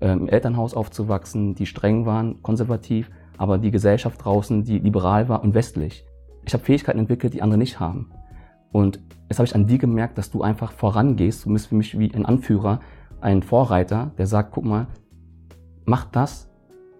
[0.00, 5.42] ähm, im Elternhaus aufzuwachsen, die streng waren, konservativ, aber die Gesellschaft draußen, die liberal war
[5.42, 6.04] und westlich.
[6.44, 8.10] Ich habe Fähigkeiten entwickelt, die andere nicht haben.
[8.70, 11.46] Und jetzt habe ich an dir gemerkt, dass du einfach vorangehst.
[11.46, 12.80] Du bist für mich wie ein Anführer,
[13.20, 14.88] ein Vorreiter, der sagt, guck mal,
[15.84, 16.50] mach das,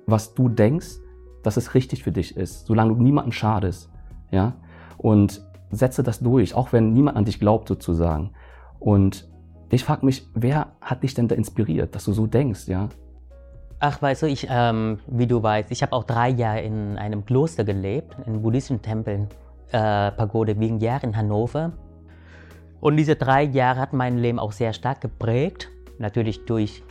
[0.06, 0.98] was du denkst,
[1.42, 3.90] dass es richtig für dich ist, solange du niemanden schadest.
[4.30, 4.54] Ja?
[4.96, 8.32] Und setze das durch, auch wenn niemand an dich glaubt sozusagen.
[8.78, 9.28] Und
[9.70, 12.88] ich frage mich, wer hat dich denn da inspiriert, dass du so denkst, ja?
[13.80, 17.24] Ach, weißt du, ich, ähm, wie du weißt, ich habe auch drei Jahre in einem
[17.24, 19.28] Kloster gelebt, in buddhistischen Tempeln,
[19.72, 21.72] äh, Pagode Wingyer in Hannover.
[22.80, 26.82] Und diese drei Jahre hat mein Leben auch sehr stark geprägt, natürlich durch,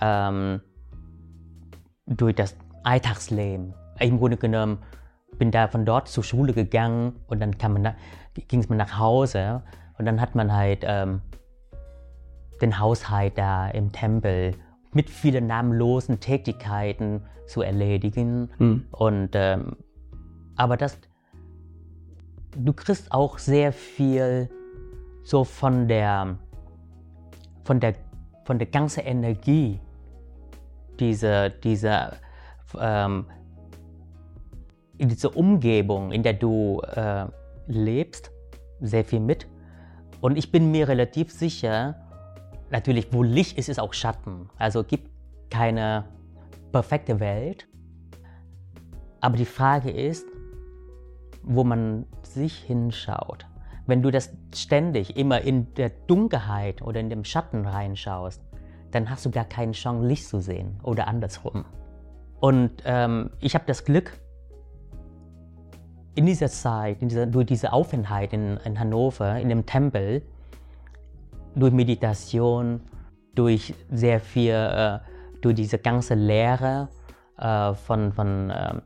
[0.00, 0.60] ähm,
[2.06, 3.74] durch das Alltagsleben.
[3.98, 4.78] Im Grunde genommen
[5.40, 7.56] bin da von dort zur Schule gegangen und dann
[8.46, 9.62] ging es mir nach Hause
[9.98, 11.22] und dann hat man halt ähm,
[12.60, 14.54] den Haushalt da im Tempel
[14.92, 18.50] mit vielen namenlosen Tätigkeiten zu erledigen.
[18.58, 18.84] Mhm.
[18.90, 19.76] Und, ähm,
[20.56, 20.98] aber das,
[22.54, 24.50] du kriegst auch sehr viel
[25.22, 26.36] so von der,
[27.64, 27.94] von der,
[28.44, 29.80] von der ganzen Energie
[30.98, 32.18] dieser, dieser,
[32.78, 33.24] ähm,
[35.00, 37.26] in dieser Umgebung, in der du äh,
[37.66, 38.30] lebst,
[38.80, 39.48] sehr viel mit.
[40.20, 41.96] Und ich bin mir relativ sicher,
[42.70, 44.50] natürlich, wo Licht ist, ist auch Schatten.
[44.58, 45.10] Also gibt
[45.48, 46.04] keine
[46.70, 47.66] perfekte Welt.
[49.22, 50.26] Aber die Frage ist,
[51.42, 53.46] wo man sich hinschaut.
[53.86, 58.42] Wenn du das ständig immer in der Dunkelheit oder in dem Schatten reinschaust,
[58.90, 61.64] dann hast du gar keine Chance, Licht zu sehen oder andersrum.
[62.38, 64.20] Und ähm, ich habe das Glück,
[66.14, 70.22] in dieser Zeit, in dieser, durch diese Aufenthalt in, in Hannover, in dem Tempel,
[71.54, 72.80] durch Meditation,
[73.34, 74.98] durch sehr viel, äh,
[75.40, 76.88] durch diese ganze Lehre
[77.38, 78.80] äh, von, von, äh,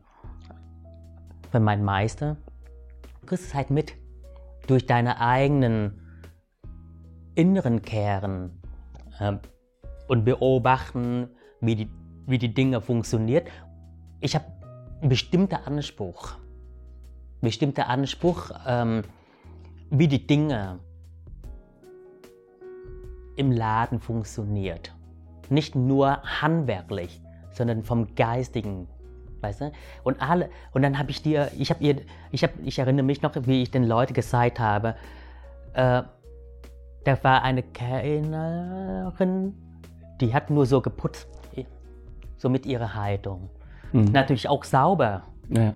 [1.51, 2.37] von meinem Meister.
[3.21, 3.93] Du kriegst es halt mit
[4.67, 6.01] durch deine eigenen
[7.35, 8.61] inneren Kehren
[9.19, 9.33] äh,
[10.07, 11.29] und beobachten,
[11.61, 11.91] wie die,
[12.27, 13.45] wie die Dinge funktionieren.
[14.19, 14.45] Ich habe
[15.01, 16.37] einen bestimmten Anspruch,
[17.45, 19.03] bestimmter Anspruch, ähm,
[19.89, 20.79] wie die Dinge
[23.37, 24.93] im Laden funktioniert.
[25.49, 28.87] Nicht nur handwerklich, sondern vom Geistigen.
[29.41, 29.71] Weißt du?
[30.03, 33.21] Und, alle, und dann habe ich dir, ich, hab ihr, ich, hab, ich erinnere mich
[33.21, 34.95] noch, wie ich den Leuten gesagt habe,
[35.73, 36.03] äh,
[37.03, 39.53] da war eine Kellnerin,
[40.19, 41.27] die hat nur so geputzt,
[42.37, 43.49] so mit ihrer Haltung.
[43.93, 44.05] Mhm.
[44.05, 45.75] Natürlich auch sauber, ja.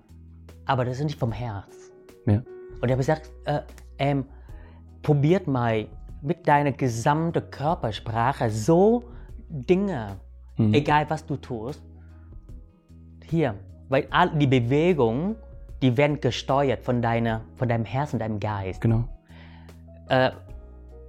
[0.64, 1.92] Aber das ist nicht vom Herz.
[2.26, 2.42] Ja.
[2.80, 3.60] Und ich habe gesagt, äh,
[3.98, 4.24] ähm,
[5.02, 5.86] probiert mal
[6.22, 9.04] mit deiner gesamten Körpersprache so
[9.48, 10.16] Dinge,
[10.56, 10.74] mhm.
[10.74, 11.82] egal was du tust,
[13.28, 13.54] hier,
[13.88, 15.36] weil all die Bewegungen,
[15.82, 18.80] die werden gesteuert von, deiner, von deinem Herzen, deinem Geist.
[18.80, 19.04] Genau.
[20.08, 20.30] Äh,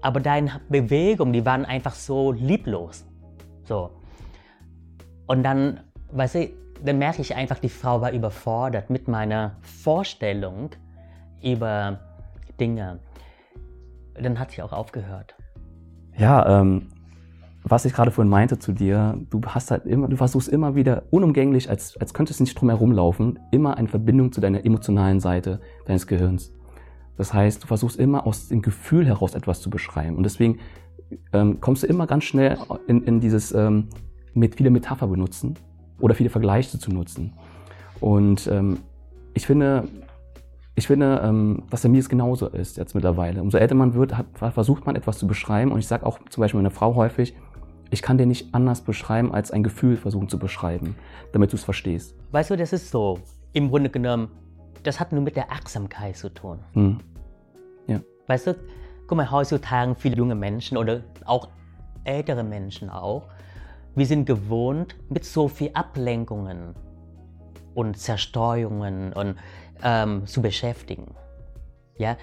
[0.01, 3.05] aber deine Bewegungen, die waren einfach so lieblos.
[3.63, 3.91] So.
[5.27, 6.49] Und dann, weißt du,
[6.83, 10.71] dann merke ich einfach, die Frau war überfordert mit meiner Vorstellung
[11.41, 11.99] über
[12.59, 12.99] Dinge
[14.19, 15.35] dann hat sie auch aufgehört.
[16.17, 16.87] Ja, ähm,
[17.63, 21.03] was ich gerade vorhin meinte zu dir, du hast halt immer, du versuchst immer wieder
[21.11, 25.19] unumgänglich, als, als könntest du nicht drum herum laufen, immer eine Verbindung zu deiner emotionalen
[25.19, 26.53] Seite deines Gehirns.
[27.17, 30.17] Das heißt, du versuchst immer aus dem Gefühl heraus etwas zu beschreiben.
[30.17, 30.59] Und deswegen
[31.33, 33.89] ähm, kommst du immer ganz schnell in, in dieses ähm,
[34.33, 35.55] mit viele Metapher benutzen
[36.01, 37.33] oder viele Vergleiche zu nutzen.
[37.99, 38.79] Und ähm,
[39.33, 39.87] ich finde,
[40.75, 43.41] ich finde, ähm, dass bei mir es genauso ist jetzt mittlerweile.
[43.41, 45.71] Umso älter man wird, hat, versucht man etwas zu beschreiben.
[45.71, 47.35] Und ich sage auch zum Beispiel meiner Frau häufig,
[47.91, 50.95] ich kann dir nicht anders beschreiben, als ein Gefühl versuchen zu beschreiben,
[51.33, 52.15] damit du es verstehst.
[52.31, 53.19] Weißt du, das ist so.
[53.53, 54.29] Im Grunde genommen,
[54.83, 56.59] das hat nur mit der Achtsamkeit zu tun.
[56.73, 56.99] Hm.
[58.31, 58.55] Weißt du,
[59.07, 61.49] guck mal, heutzutage viele junge Menschen oder auch
[62.05, 63.27] ältere Menschen auch,
[63.95, 66.75] wir sind gewohnt, mit so viel Ablenkungen
[67.73, 69.35] und Zerstreuungen und,
[69.83, 71.15] ähm, zu beschäftigen.
[71.97, 72.17] Ja?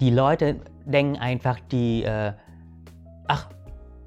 [0.00, 2.32] Die Leute denken einfach, die, äh,
[3.28, 3.50] ach,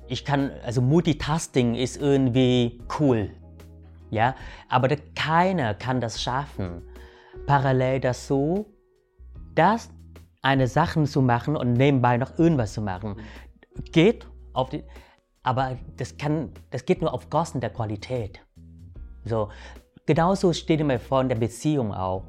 [0.07, 3.31] ich kann, also Multitasking ist irgendwie cool.
[4.09, 4.35] Ja?
[4.69, 6.81] Aber da, keiner kann das schaffen,
[7.45, 8.65] parallel dazu,
[9.55, 9.89] das
[10.41, 13.15] eine Sache zu machen und nebenbei noch irgendwas zu machen.
[13.91, 14.83] Geht auf die,
[15.45, 18.41] aber das, kann, das geht nur auf Kosten der Qualität.
[19.23, 19.49] So,
[20.05, 22.25] genauso steht vor in der Beziehung auch.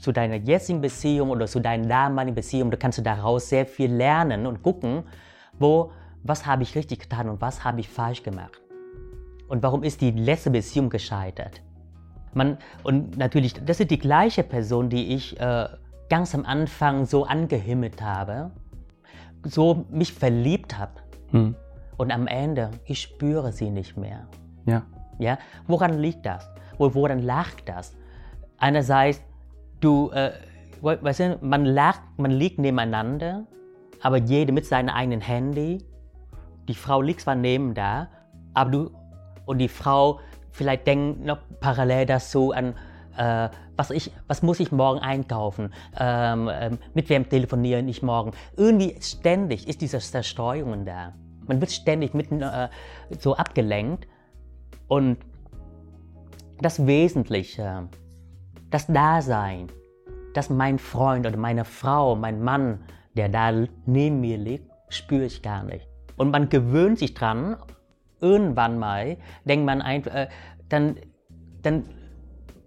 [0.00, 3.92] Zu deiner jetzigen Beziehung oder zu deiner damaligen Beziehung, da kannst du daraus sehr viel
[3.92, 5.04] lernen und gucken,
[5.60, 5.92] wo,
[6.24, 8.60] was habe ich richtig getan und was habe ich falsch gemacht.
[9.46, 11.62] Und warum ist die letzte Beziehung gescheitert?
[12.34, 15.68] Man, und natürlich, das ist die gleiche Person, die ich äh,
[16.08, 18.50] ganz am Anfang so angehimmelt habe,
[19.44, 21.01] so mich verliebt habe.
[21.32, 21.54] Hm.
[21.96, 24.26] Und am Ende, ich spüre sie nicht mehr.
[24.66, 24.82] Ja.
[25.18, 25.38] Ja?
[25.66, 26.48] Woran liegt das?
[26.78, 27.94] Woran lag das?
[28.58, 29.22] Einerseits,
[29.80, 30.32] du, äh,
[30.80, 33.46] weißt du, man, lag, man liegt nebeneinander,
[34.00, 35.84] aber jeder mit seinem eigenen Handy.
[36.68, 38.08] Die Frau liegt zwar neben da,
[38.54, 38.90] aber du
[39.46, 42.74] und die Frau vielleicht denkt noch parallel dazu an,
[43.16, 48.32] äh, was, ich, was muss ich morgen einkaufen, ähm, ähm, mit wem telefoniere ich morgen.
[48.56, 51.14] Irgendwie ständig ist diese Zerstreuung da.
[51.46, 52.68] Man wird ständig mit, äh,
[53.18, 54.06] so abgelenkt
[54.88, 55.18] und
[56.60, 57.88] das Wesentliche,
[58.70, 59.68] das Dasein,
[60.34, 62.80] dass mein Freund oder meine Frau, mein Mann,
[63.14, 63.52] der da
[63.84, 65.86] neben mir liegt, spüre ich gar nicht.
[66.16, 67.56] Und man gewöhnt sich dran,
[68.20, 70.28] irgendwann mal denkt man einfach, äh,
[70.68, 70.96] dann,
[71.62, 71.84] dann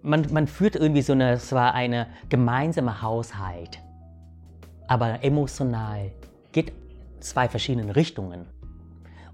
[0.06, 3.80] man, man führt irgendwie so eine, zwar eine gemeinsame Haushalt,
[4.86, 6.12] aber emotional
[6.52, 6.72] geht
[7.20, 8.46] zwei verschiedene Richtungen.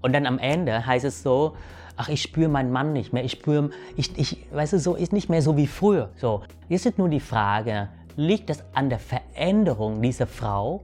[0.01, 1.55] Und dann am Ende heißt es so,
[1.95, 5.13] ach, ich spüre meinen Mann nicht mehr, ich spüre, ich, ich, weißt du, so ist
[5.13, 6.09] nicht mehr so wie früher.
[6.15, 10.83] So, jetzt ist nur die Frage, liegt das an der Veränderung dieser Frau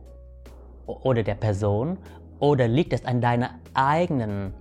[0.85, 1.97] oder der Person
[2.39, 4.53] oder liegt es an deiner eigenen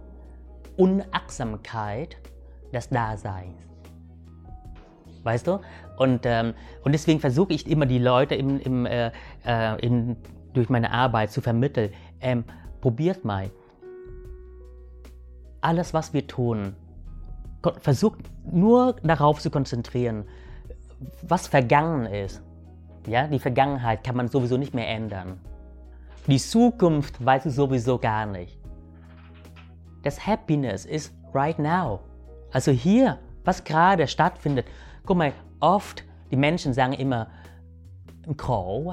[0.79, 2.17] Unachtsamkeit
[2.73, 3.67] des Daseins?
[5.22, 5.61] Weißt du?
[5.96, 6.54] Und, ähm,
[6.85, 9.11] und deswegen versuche ich immer die Leute im, im, äh,
[9.44, 10.14] äh,
[10.52, 12.44] durch meine Arbeit zu vermitteln, ähm,
[12.81, 13.50] probiert mal.
[15.61, 16.76] Alles, was wir tun,
[17.81, 20.24] versucht nur darauf zu konzentrieren,
[21.22, 22.42] was vergangen ist.
[23.07, 25.40] Ja, die Vergangenheit kann man sowieso nicht mehr ändern.
[26.26, 28.59] Die Zukunft weiß ich sowieso gar nicht.
[30.02, 32.00] Das Happiness ist right now.
[32.52, 34.66] Also hier, was gerade stattfindet.
[35.09, 37.29] Guck mal, oft, die Menschen sagen immer,
[38.37, 38.92] khổ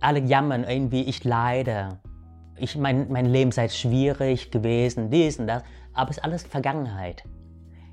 [0.00, 2.00] Alle jammern irgendwie, ich leide.
[2.56, 5.62] Ich, mein, mein Leben sei schwierig gewesen, dies und das.
[5.92, 7.24] Aber es ist alles Vergangenheit.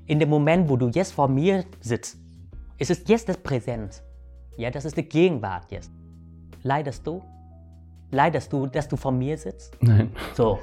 [0.06, 2.16] In dem Moment, wo du jetzt vor mir sitzt,
[2.78, 4.02] ist es jetzt das Präsenz.
[4.56, 5.92] Ja, das ist die Gegenwart jetzt.
[6.62, 7.22] Leidest du?
[8.12, 9.76] Leidest du, dass du vor mir sitzt?
[9.82, 10.10] Nein.
[10.32, 10.58] So.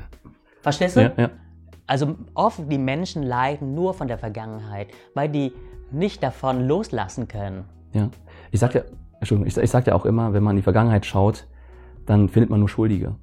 [0.62, 1.02] Verstehst du?
[1.02, 1.30] Ja, ja.
[1.90, 5.52] Also oft die Menschen leiden nur von der Vergangenheit, weil die
[5.90, 7.64] nicht davon loslassen können.
[7.92, 8.10] Ja.
[8.52, 8.82] Ich sag ja,
[9.18, 11.48] Entschuldigung, ich, ich sag ja auch immer, wenn man in die Vergangenheit schaut,
[12.06, 13.16] dann findet man nur Schuldige.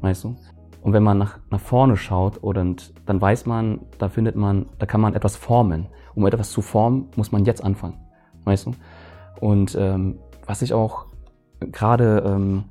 [0.00, 0.34] Weißt du?
[0.82, 2.66] Und wenn man nach, nach vorne schaut, oder,
[3.06, 5.86] dann weiß man, da findet man, da kann man etwas formen.
[6.16, 8.00] Um etwas zu formen, muss man jetzt anfangen.
[8.42, 8.72] Weißt du?
[9.40, 11.06] Und ähm, was ich auch
[11.60, 12.64] gerade, ähm,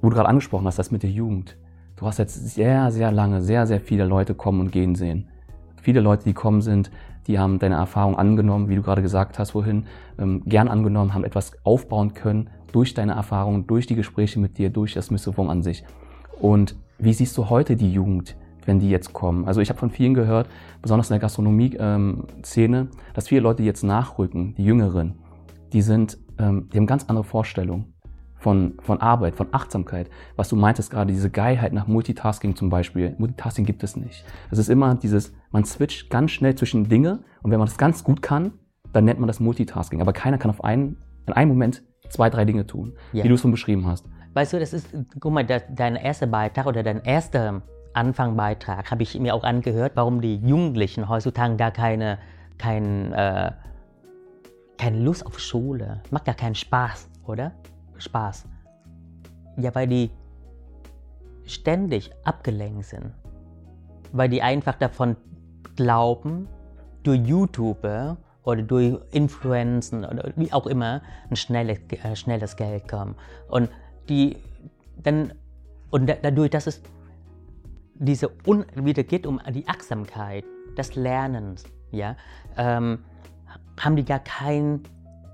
[0.00, 1.56] wo du gerade angesprochen hast, das mit der Jugend.
[1.96, 5.28] Du hast jetzt sehr, sehr lange, sehr, sehr viele Leute kommen und gehen sehen.
[5.80, 6.90] Viele Leute, die kommen sind,
[7.26, 9.86] die haben deine Erfahrung angenommen, wie du gerade gesagt hast wohin,
[10.18, 14.68] ähm, gern angenommen, haben etwas aufbauen können durch deine Erfahrungen, durch die Gespräche mit dir,
[14.68, 15.84] durch das Missewung an sich.
[16.38, 19.46] Und wie siehst du heute die Jugend, wenn die jetzt kommen?
[19.46, 20.50] Also ich habe von vielen gehört,
[20.82, 25.14] besonders in der Gastronomie-Szene, ähm, dass viele Leute, jetzt nachrücken, die Jüngeren,
[25.72, 27.95] die sind, ähm, die haben ganz andere Vorstellungen
[28.38, 30.10] von, von Arbeit, von Achtsamkeit.
[30.36, 33.14] Was du meintest gerade, diese Geilheit nach Multitasking zum Beispiel.
[33.18, 34.24] Multitasking gibt es nicht.
[34.50, 38.04] Das ist immer dieses, man switcht ganz schnell zwischen Dinge und wenn man das ganz
[38.04, 38.52] gut kann,
[38.92, 40.00] dann nennt man das Multitasking.
[40.00, 40.96] Aber keiner kann auf einen,
[41.26, 43.24] in einem Moment zwei, drei Dinge tun, ja.
[43.24, 44.06] wie du es schon beschrieben hast.
[44.34, 47.62] Weißt du, das ist, guck mal, dein erster Beitrag oder dein erster
[47.94, 52.18] Anfangbeitrag habe ich mir auch angehört, warum die Jugendlichen heutzutage gar keine,
[52.58, 53.52] kein, äh,
[54.76, 57.52] keine Lust auf Schule, macht gar keinen Spaß, oder?
[57.98, 58.46] Spaß.
[59.58, 60.10] Ja, weil die
[61.44, 63.12] ständig abgelenkt sind,
[64.12, 65.16] weil die einfach davon
[65.76, 66.48] glauben,
[67.02, 73.14] durch YouTuber oder durch Influenzen oder wie auch immer ein schnelles, äh, schnelles Geld kommen.
[73.48, 73.70] Und
[74.08, 74.36] die
[75.02, 75.32] dann
[75.90, 76.82] und dadurch, dass es
[77.94, 80.44] diese Un wieder geht um die Achtsamkeit
[80.76, 82.16] des Lernens, ja,
[82.56, 83.04] ähm,
[83.80, 84.82] haben die gar keinen,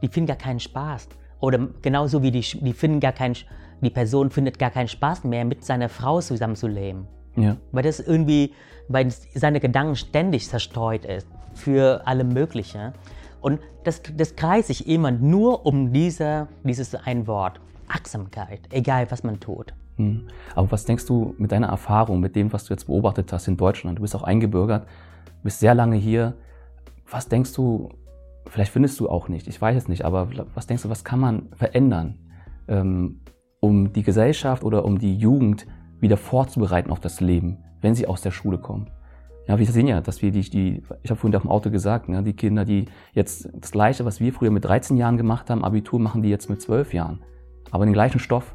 [0.03, 1.09] die finden gar keinen Spaß.
[1.42, 3.35] Oder genauso wie die, die finden gar keinen,
[3.81, 7.09] die Person findet gar keinen Spaß mehr, mit seiner Frau zusammenzuleben.
[7.35, 7.57] Ja.
[7.72, 8.52] Weil das irgendwie,
[8.87, 12.92] weil seine Gedanken ständig zerstreut ist für alle Mögliche.
[13.40, 19.24] Und das, das kreist sich immer nur um diese, dieses ein Wort, Achtsamkeit, egal was
[19.24, 19.74] man tut.
[19.96, 20.28] Hm.
[20.55, 23.57] Aber was denkst du mit deiner Erfahrung, mit dem, was du jetzt beobachtet hast in
[23.57, 23.98] Deutschland?
[23.98, 24.87] Du bist auch eingebürgert,
[25.42, 26.35] bist sehr lange hier.
[27.11, 27.88] Was denkst du,
[28.46, 31.20] vielleicht findest du auch nicht, ich weiß es nicht, aber was denkst du, was kann
[31.20, 32.18] man verändern,
[32.68, 33.20] ähm,
[33.61, 35.66] um die Gesellschaft oder um die Jugend
[36.00, 38.90] wieder vorzubereiten auf das Leben, wenn sie aus der Schule kommen?
[39.48, 42.09] Ja, wir sehen ja, dass wir die, die ich habe vorhin auf dem Auto gesagt,
[42.09, 45.64] ne, die Kinder, die jetzt das Gleiche, was wir früher mit 13 Jahren gemacht haben,
[45.64, 47.20] Abitur machen die jetzt mit 12 Jahren.
[47.70, 48.55] Aber den gleichen Stoff,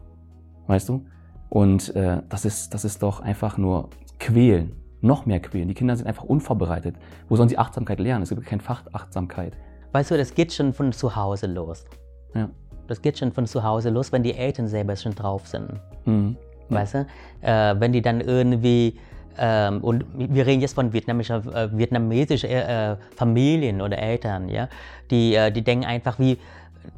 [0.68, 1.06] weißt du?
[1.50, 5.68] Und äh, das, ist, das ist doch einfach nur quälen, noch mehr quälen.
[5.68, 6.96] Die Kinder sind einfach unvorbereitet.
[7.28, 8.24] Wo sollen sie Achtsamkeit lernen?
[8.24, 9.54] Es gibt kein Fach Achtsamkeit.
[9.92, 11.86] Weißt du, das geht schon von zu Hause los.
[12.34, 12.50] Ja.
[12.88, 15.80] Das geht schon von zu Hause los, wenn die Eltern selber schon drauf sind.
[16.06, 16.38] Mhm.
[16.70, 17.08] Weißt du?
[17.42, 19.00] Äh, wenn die dann irgendwie
[19.38, 24.68] ähm, und wir reden jetzt von äh, vietnamesischen äh, Familien oder Eltern, ja,
[25.12, 26.38] die, äh, die denken einfach wie,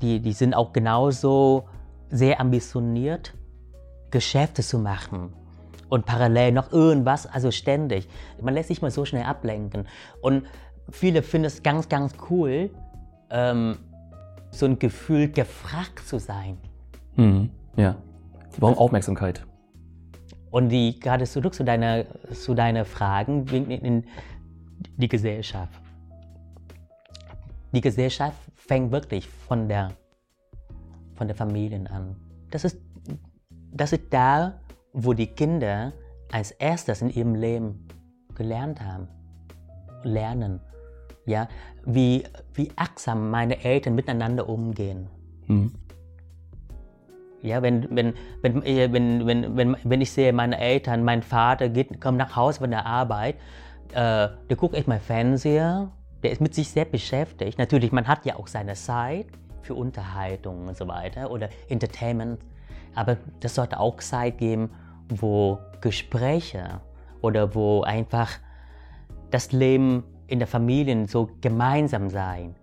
[0.02, 1.66] die, die sind auch genauso
[2.10, 3.34] sehr ambitioniert
[4.12, 5.34] Geschäfte zu machen
[5.90, 8.08] und parallel noch irgendwas, also ständig.
[8.42, 9.88] Man lässt sich mal so schnell ablenken.
[10.22, 10.46] Und
[10.92, 12.70] viele finden es ganz, ganz cool,
[13.30, 13.78] ähm,
[14.52, 16.58] so ein Gefühl, gefragt zu sein.
[17.16, 17.50] Mhm.
[17.76, 17.96] Ja,
[18.50, 19.46] sie brauchen Aufmerksamkeit.
[20.52, 24.04] Und die, gerade zurück zu deiner, zu deiner Fragen, in, in
[24.98, 25.80] die Gesellschaft.
[27.72, 29.92] Die Gesellschaft fängt wirklich von der,
[31.16, 32.16] von der Familien an.
[32.50, 32.78] Das ist
[33.72, 34.60] das ist da,
[34.94, 35.94] wo die Kinder
[36.32, 37.88] als erstes in ihrem Leben
[38.36, 39.08] gelernt haben,
[40.04, 40.60] lernen,
[41.30, 41.48] ja,
[41.86, 45.08] wie, wie achtsam meine Eltern miteinander umgehen.
[45.48, 45.72] Mhm.
[47.42, 52.02] Ja, wenn, wenn, wenn, wenn, wenn, wenn, wenn ich sehe, meine Eltern, mein Vater geht,
[52.02, 53.36] kommt nach Hause von der Arbeit,
[53.92, 55.90] äh, der guckt echt mal Fernseher,
[56.22, 57.58] der ist mit sich sehr beschäftigt.
[57.58, 59.28] Natürlich, man hat ja auch seine Zeit
[59.62, 62.42] für Unterhaltung und so weiter oder Entertainment.
[62.94, 64.72] Aber das sollte auch Zeit geben,
[65.08, 66.82] wo Gespräche
[67.22, 68.32] oder wo einfach
[69.32, 72.56] das Leben in der Familie so gemeinsam sein.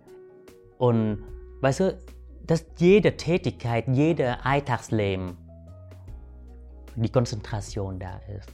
[0.77, 1.23] Und
[1.61, 1.97] weißt du,
[2.45, 5.37] dass jede Tätigkeit, jeder Alltagsleben
[6.95, 8.49] die Konzentration da ist.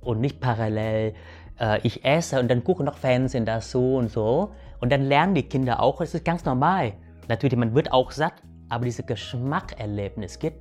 [0.00, 1.14] Und nicht parallel,
[1.58, 4.52] äh, ich esse und dann gucke noch Fernsehen, das so und so.
[4.80, 6.94] Und dann lernen die Kinder auch, es ist ganz normal.
[7.28, 8.34] Natürlich, man wird auch satt,
[8.68, 10.54] aber dieses Geschmackerlebnis geht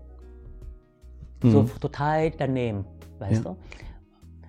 [1.43, 1.51] Mhm.
[1.51, 2.85] So total daneben,
[3.19, 3.51] weißt ja.
[3.51, 3.57] du?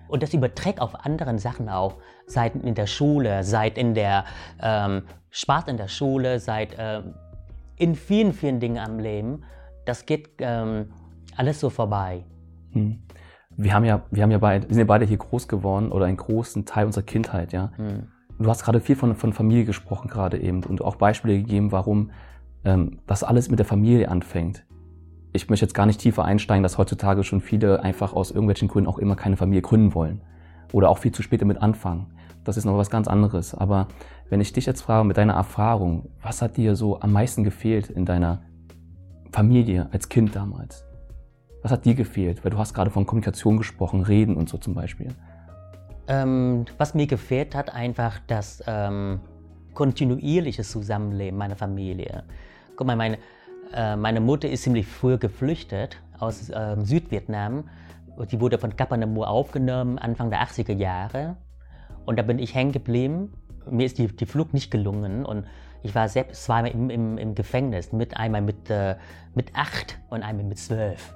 [0.07, 1.97] Und das überträgt auf anderen Sachen auch.
[2.25, 4.25] Seit in der Schule, seit in der
[4.61, 7.15] ähm, Spaß in der Schule, seit ähm,
[7.75, 9.43] in vielen, vielen Dingen am Leben.
[9.85, 10.93] Das geht ähm,
[11.35, 12.23] alles so vorbei.
[12.71, 13.01] Mhm.
[13.55, 16.05] Wir haben ja, wir haben ja beide, wir sind ja beide hier groß geworden oder
[16.05, 17.71] einen großen Teil unserer Kindheit, ja.
[17.77, 18.07] Mhm.
[18.39, 22.11] Du hast gerade viel von, von Familie gesprochen gerade eben und auch Beispiele gegeben, warum
[22.65, 24.65] ähm, das alles mit der Familie anfängt
[25.33, 28.89] ich möchte jetzt gar nicht tiefer einsteigen, dass heutzutage schon viele einfach aus irgendwelchen Gründen
[28.89, 30.21] auch immer keine Familie gründen wollen.
[30.71, 32.13] Oder auch viel zu spät damit anfangen.
[32.43, 33.55] Das ist noch was ganz anderes.
[33.55, 33.87] Aber
[34.29, 37.89] wenn ich dich jetzt frage mit deiner Erfahrung, was hat dir so am meisten gefehlt
[37.89, 38.43] in deiner
[39.31, 40.85] Familie als Kind damals?
[41.63, 42.43] Was hat dir gefehlt?
[42.43, 45.09] Weil du hast gerade von Kommunikation gesprochen, Reden und so zum Beispiel.
[46.07, 49.21] Ähm, was mir gefehlt hat, einfach das ähm,
[49.73, 52.23] kontinuierliche Zusammenleben meiner Familie.
[52.75, 53.17] Guck mal, meine,
[53.73, 57.69] äh, meine Mutter ist ziemlich früh geflüchtet aus äh, Südvietnam.
[58.31, 61.37] Die wurde von Kapanamur aufgenommen, Anfang der 80er Jahre.
[62.05, 63.33] Und da bin ich hängen geblieben.
[63.69, 65.45] Mir ist die, die Flucht nicht gelungen und
[65.83, 68.95] ich war selbst zweimal im, im, im Gefängnis, mit einmal mit, äh,
[69.35, 71.13] mit acht und einmal mit zwölf.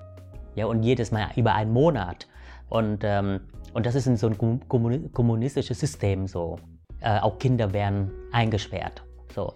[0.56, 2.28] Ja, und jedes Mal über einen Monat.
[2.70, 3.42] Und, ähm,
[3.74, 6.58] und das ist in so ein kommunistisches System so.
[7.00, 9.04] Äh, auch Kinder werden eingesperrt.
[9.34, 9.54] So.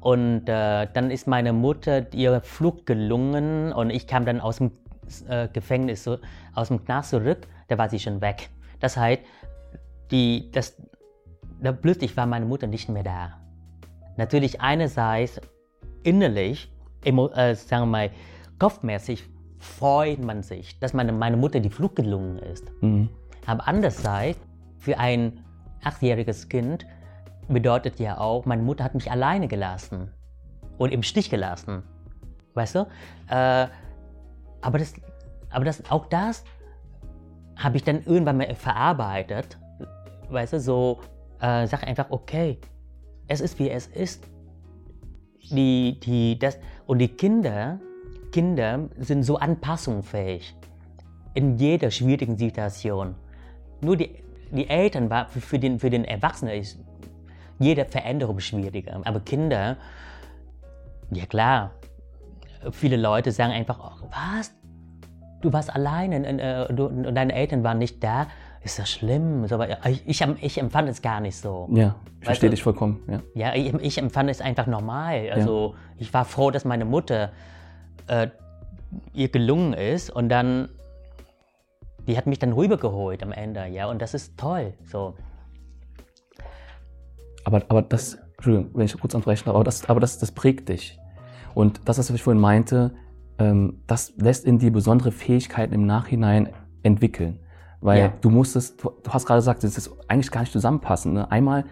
[0.00, 4.72] Und äh, dann ist meine Mutter ihr Flug gelungen und ich kam dann aus dem
[5.28, 6.18] äh, Gefängnis, so,
[6.54, 8.48] aus dem Knast zurück, da war sie schon weg.
[8.80, 9.22] Das heißt,
[10.10, 10.76] die, das,
[11.60, 13.38] da plötzlich war meine Mutter nicht mehr da.
[14.16, 15.40] Natürlich einerseits
[16.02, 16.72] innerlich,
[17.04, 18.10] emo, äh, sagen wir mal,
[18.58, 19.28] kopfmäßig
[19.58, 22.72] freut man sich, dass meine, meine Mutter die Flucht gelungen ist.
[22.80, 23.10] Mhm.
[23.46, 24.38] Aber andererseits,
[24.78, 25.44] für ein
[25.84, 26.86] achtjähriges Kind
[27.52, 30.10] bedeutet ja auch, meine Mutter hat mich alleine gelassen
[30.78, 31.82] und im Stich gelassen.
[32.54, 32.86] Weißt du?
[33.28, 33.66] Äh,
[34.60, 34.94] aber, das,
[35.50, 36.44] aber das, auch das
[37.56, 39.58] habe ich dann irgendwann mal verarbeitet.
[40.30, 41.00] Weißt du, so
[41.40, 42.58] äh, sag einfach, okay,
[43.28, 44.26] es ist wie es ist.
[45.50, 47.80] Die, die, das, und die Kinder,
[48.32, 50.56] Kinder sind so anpassungsfähig
[51.34, 53.14] in jeder schwierigen Situation.
[53.80, 54.10] Nur die,
[54.50, 56.78] die Eltern, war, für den, für den Erwachsenen ist
[57.60, 59.00] jede Veränderung schwieriger.
[59.04, 59.76] Aber Kinder,
[61.12, 61.72] ja klar,
[62.72, 64.52] viele Leute sagen einfach, oh, was?
[65.42, 68.26] Du warst alleine und, äh, du, und deine Eltern waren nicht da.
[68.62, 69.46] Ist das schlimm?
[69.46, 71.66] So, ich, ich, ich, empfand es gar nicht so.
[71.72, 73.02] Ja, ich verstehe dich vollkommen.
[73.08, 75.30] Ja, ja ich, ich, empfand es einfach normal.
[75.32, 75.78] Also ja.
[75.98, 77.30] ich war froh, dass meine Mutter
[78.06, 78.28] äh,
[79.14, 80.68] ihr gelungen ist und dann,
[82.06, 84.74] die hat mich dann rübergeholt am Ende, ja, und das ist toll.
[84.84, 85.14] So.
[87.44, 90.68] Aber, aber das, Entschuldigung, wenn ich kurz unterbrechen darf, aber das, aber das, das prägt
[90.68, 90.98] dich.
[91.54, 92.92] Und das, was ich vorhin meinte,
[93.38, 96.50] ähm, das lässt in dir besondere Fähigkeiten im Nachhinein
[96.82, 97.40] entwickeln.
[97.80, 98.12] Weil ja.
[98.20, 101.14] du musstest, du, du hast gerade gesagt, das ist eigentlich gar nicht zusammenpassen.
[101.14, 101.30] Ne?
[101.30, 101.64] Einmal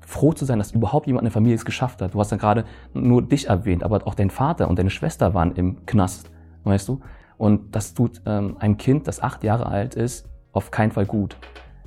[0.00, 2.14] froh zu sein, dass überhaupt jemand in der Familie es geschafft hat.
[2.14, 2.64] Du hast ja gerade
[2.94, 6.30] nur dich erwähnt, aber auch dein Vater und deine Schwester waren im Knast,
[6.62, 7.00] weißt du?
[7.38, 11.36] Und das tut ähm, einem Kind, das acht Jahre alt ist, auf keinen Fall gut.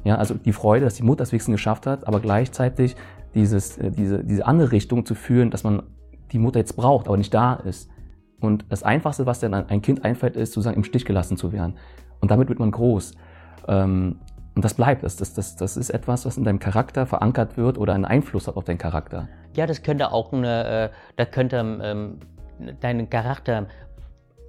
[0.03, 2.95] Ja, also die Freude, dass die Mutter es wenigstens geschafft hat, aber gleichzeitig
[3.39, 5.83] dieses, äh, diese, diese andere Richtung zu führen, dass man
[6.31, 7.89] die Mutter jetzt braucht, aber nicht da ist.
[8.39, 11.75] Und das Einfachste, was dann ein Kind einfällt, ist, sozusagen im Stich gelassen zu werden.
[12.21, 13.13] Und damit wird man groß.
[13.67, 14.17] Ähm,
[14.55, 15.03] und das bleibt.
[15.03, 18.47] Das, das, das, das ist etwas, was in deinem Charakter verankert wird oder einen Einfluss
[18.47, 19.27] hat auf deinen Charakter.
[19.55, 22.19] Ja, das könnte auch eine, äh, das könnte ähm,
[22.79, 23.67] deinen Charakter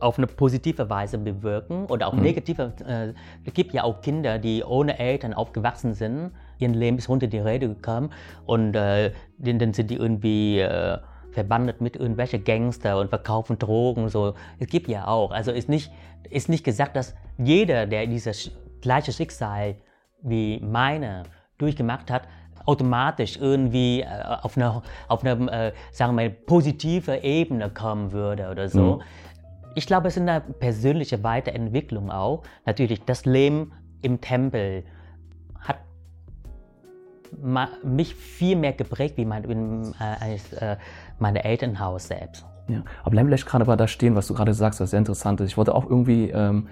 [0.01, 2.23] auf eine positive Weise bewirken oder auch mhm.
[2.23, 2.73] negative.
[2.87, 3.13] Äh,
[3.45, 7.39] es gibt ja auch Kinder, die ohne Eltern aufgewachsen sind, ihren Leben bis runter die
[7.39, 8.11] Rede gekommen
[8.47, 10.99] und äh, dann sind die irgendwie äh,
[11.33, 14.09] verbandet mit irgendwelchen Gangster und verkaufen Drogen.
[14.09, 14.35] So.
[14.59, 15.31] Es gibt ja auch.
[15.31, 15.91] Also ist nicht,
[16.29, 18.51] ist nicht gesagt, dass jeder, der dieses
[18.81, 19.77] gleiche Schicksal
[20.23, 21.23] wie meine
[21.59, 22.23] durchgemacht hat,
[22.67, 24.07] automatisch irgendwie äh,
[24.43, 28.97] auf eine, auf eine äh, sagen wir mal, positive Ebene kommen würde oder so.
[28.97, 29.03] Mhm.
[29.75, 32.43] Ich glaube, es ist eine persönliche Weiterentwicklung auch.
[32.67, 34.85] Natürlich, das Leben im Tempel
[37.83, 40.77] mich viel mehr geprägt wie mein, äh, als äh,
[41.19, 42.45] mein Elternhaus selbst.
[42.69, 45.41] Ja, aber bleib vielleicht gerade mal da stehen, was du gerade sagst, was sehr interessant
[45.41, 45.49] ist.
[45.49, 46.69] Ich wollte auch irgendwie ähm,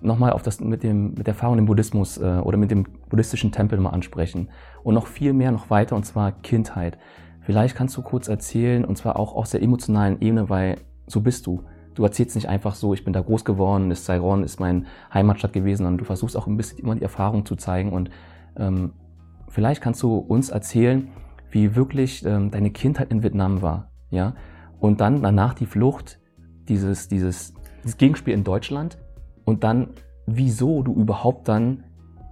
[0.00, 3.52] nochmal auf das mit, dem, mit der Erfahrung im Buddhismus äh, oder mit dem buddhistischen
[3.52, 4.48] Tempel mal ansprechen.
[4.82, 6.98] Und noch viel mehr, noch weiter, und zwar Kindheit.
[7.40, 10.76] Vielleicht kannst du kurz erzählen, und zwar auch aus der emotionalen Ebene, weil
[11.06, 11.64] so bist du.
[11.94, 15.52] Du erzählst nicht einfach so, ich bin da groß geworden, ist Saigon ist mein Heimatstadt
[15.52, 17.92] gewesen, sondern du versuchst auch ein bisschen immer die Erfahrung zu zeigen.
[17.92, 18.10] Und
[18.56, 18.92] ähm,
[19.52, 21.08] vielleicht kannst du uns erzählen,
[21.50, 23.92] wie wirklich ähm, deine Kindheit in Vietnam war.
[24.10, 24.34] Ja?
[24.80, 26.18] Und dann danach die Flucht,
[26.68, 28.98] dieses, dieses, dieses Gegenspiel in Deutschland
[29.44, 29.90] und dann,
[30.26, 31.84] wieso du überhaupt dann,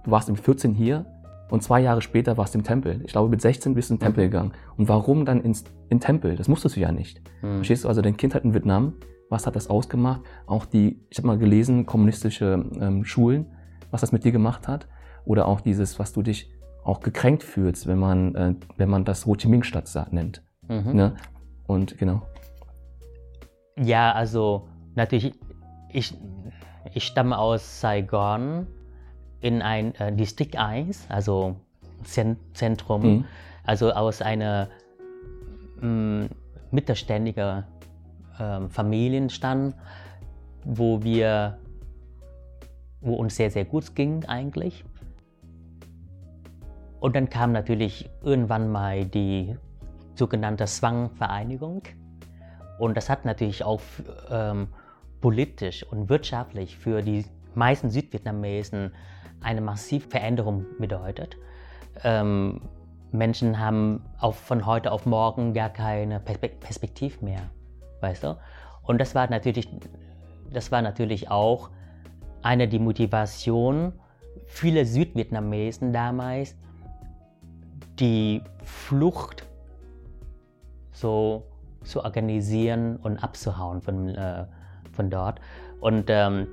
[0.03, 1.05] du warst im 14 hier
[1.49, 3.01] und zwei Jahre später warst du im Tempel.
[3.05, 4.53] Ich glaube, mit 16 bist du in den Tempel gegangen.
[4.77, 6.35] Und warum dann ins in Tempel?
[6.37, 7.21] Das musstest du ja nicht.
[7.41, 7.57] Mhm.
[7.57, 7.89] Verstehst du?
[7.89, 8.93] Also dein Kind hat in Vietnam,
[9.29, 10.21] was hat das ausgemacht?
[10.47, 13.47] Auch die, ich habe mal gelesen, kommunistische ähm, Schulen,
[13.91, 14.87] was das mit dir gemacht hat.
[15.25, 16.49] Oder auch dieses, was du dich
[16.83, 20.41] auch gekränkt fühlst, wenn man, äh, wenn man das Ho Chi Minh Stadt nennt.
[20.67, 20.93] Mhm.
[20.93, 21.15] Ne?
[21.67, 22.23] Und genau.
[23.77, 25.33] Ja, also natürlich,
[25.89, 26.13] ich,
[26.93, 28.67] ich stamme aus Saigon
[29.39, 31.55] in ein äh, Distrikt 1, also
[32.03, 33.25] Zentrum, mhm.
[33.63, 34.69] also aus einer
[35.81, 36.25] mm,
[36.71, 37.63] mittelständigen
[38.39, 39.75] äh, Familienstand,
[40.63, 41.57] wo wir,
[43.01, 44.83] wo uns sehr, sehr gut ging eigentlich.
[47.01, 49.57] Und dann kam natürlich irgendwann mal die
[50.13, 51.81] sogenannte Zwangvereinigung.
[52.77, 53.81] Und das hat natürlich auch
[54.29, 54.67] ähm,
[55.19, 57.25] politisch und wirtschaftlich für die
[57.55, 58.93] meisten Südvietnamesen
[59.41, 61.37] eine massive Veränderung bedeutet.
[62.03, 62.61] Ähm,
[63.11, 67.49] Menschen haben auch von heute auf morgen gar keine Perspektive mehr,
[68.01, 68.37] weißt du?
[68.83, 69.67] Und das war natürlich,
[70.51, 71.71] das war natürlich auch
[72.43, 73.93] eine die Motivation
[74.45, 76.55] vieler Südvietnamesen damals,
[77.99, 79.47] die Flucht
[80.91, 81.43] so
[81.83, 84.45] zu organisieren und abzuhauen von, äh,
[84.91, 85.39] von dort.
[85.79, 86.47] Und ähm,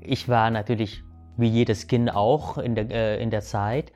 [0.00, 1.02] ich war natürlich
[1.36, 3.92] wie jedes Kind auch in der, äh, in der Zeit,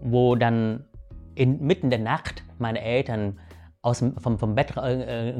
[0.00, 0.84] wo dann
[1.34, 3.38] in, mitten der Nacht meine Eltern
[3.82, 5.34] aus vom, vom Bett äh,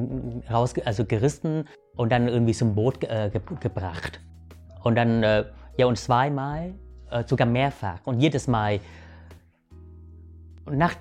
[0.50, 1.64] raus, also gerissen
[1.96, 4.20] und dann irgendwie zum Boot äh, ge gebracht.
[4.82, 5.44] Und dann, äh,
[5.78, 6.74] ja, und zweimal,
[7.14, 8.00] äh, sogar mehrfach.
[8.04, 8.80] Und jedes Mal,
[10.68, 10.96] nach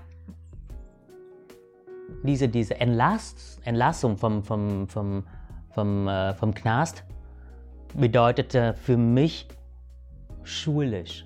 [2.24, 5.26] dieser diese Entlass, Entlassung vom, vom, vom,
[5.72, 7.04] vom, äh, vom Knast,
[7.96, 9.48] bedeutete für mich
[10.44, 11.26] schulisch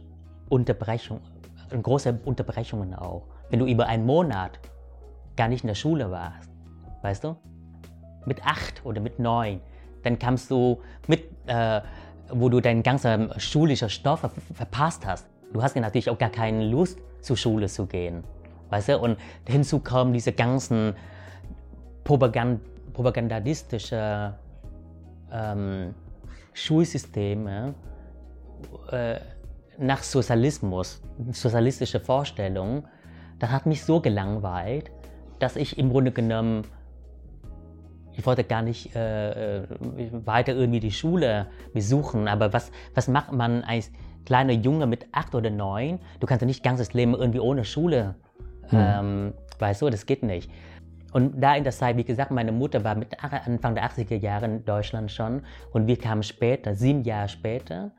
[0.50, 1.20] Unterbrechung,
[1.70, 3.28] große Unterbrechungen auch.
[3.50, 4.60] Wenn du über einen Monat
[5.36, 6.50] gar nicht in der Schule warst,
[7.02, 7.36] weißt du?
[8.26, 9.60] Mit acht oder mit neun,
[10.04, 11.82] dann kamst du mit, äh,
[12.32, 15.28] wo du deinen ganzen schulischen Stoff ver verpasst hast.
[15.54, 18.24] Du hast ja natürlich auch gar keine Lust, zur Schule zu gehen,
[18.70, 19.00] weißt du?
[19.00, 19.18] Und
[19.48, 20.94] hinzu kommen diese ganzen
[22.04, 22.62] Propagand
[22.94, 24.34] propagandistische
[25.32, 25.94] ähm,
[26.54, 27.76] Schulsysteme
[28.92, 29.20] äh,
[29.78, 31.02] nach Sozialismus,
[31.32, 32.88] sozialistische Vorstellungen,
[33.38, 34.92] das hat mich so gelangweilt,
[35.38, 36.64] dass ich im Grunde genommen,
[38.18, 39.68] ich wollte gar nicht äh, äh,
[40.26, 43.92] weiter irgendwie die Schule besuchen, aber was, was macht man als
[44.26, 46.00] kleiner Junge mit acht oder neun?
[46.20, 48.16] Du kannst ja nicht ganzes Leben irgendwie ohne Schule,
[48.70, 48.80] hm.
[48.80, 50.52] ähm, weißt du, das geht nicht.
[51.14, 54.46] Und da in der Zeit, wie gesagt, meine Mutter war mit Anfang der 80er Jahre
[54.46, 57.92] in Deutschland schon und wir kamen später, sieben Jahre später.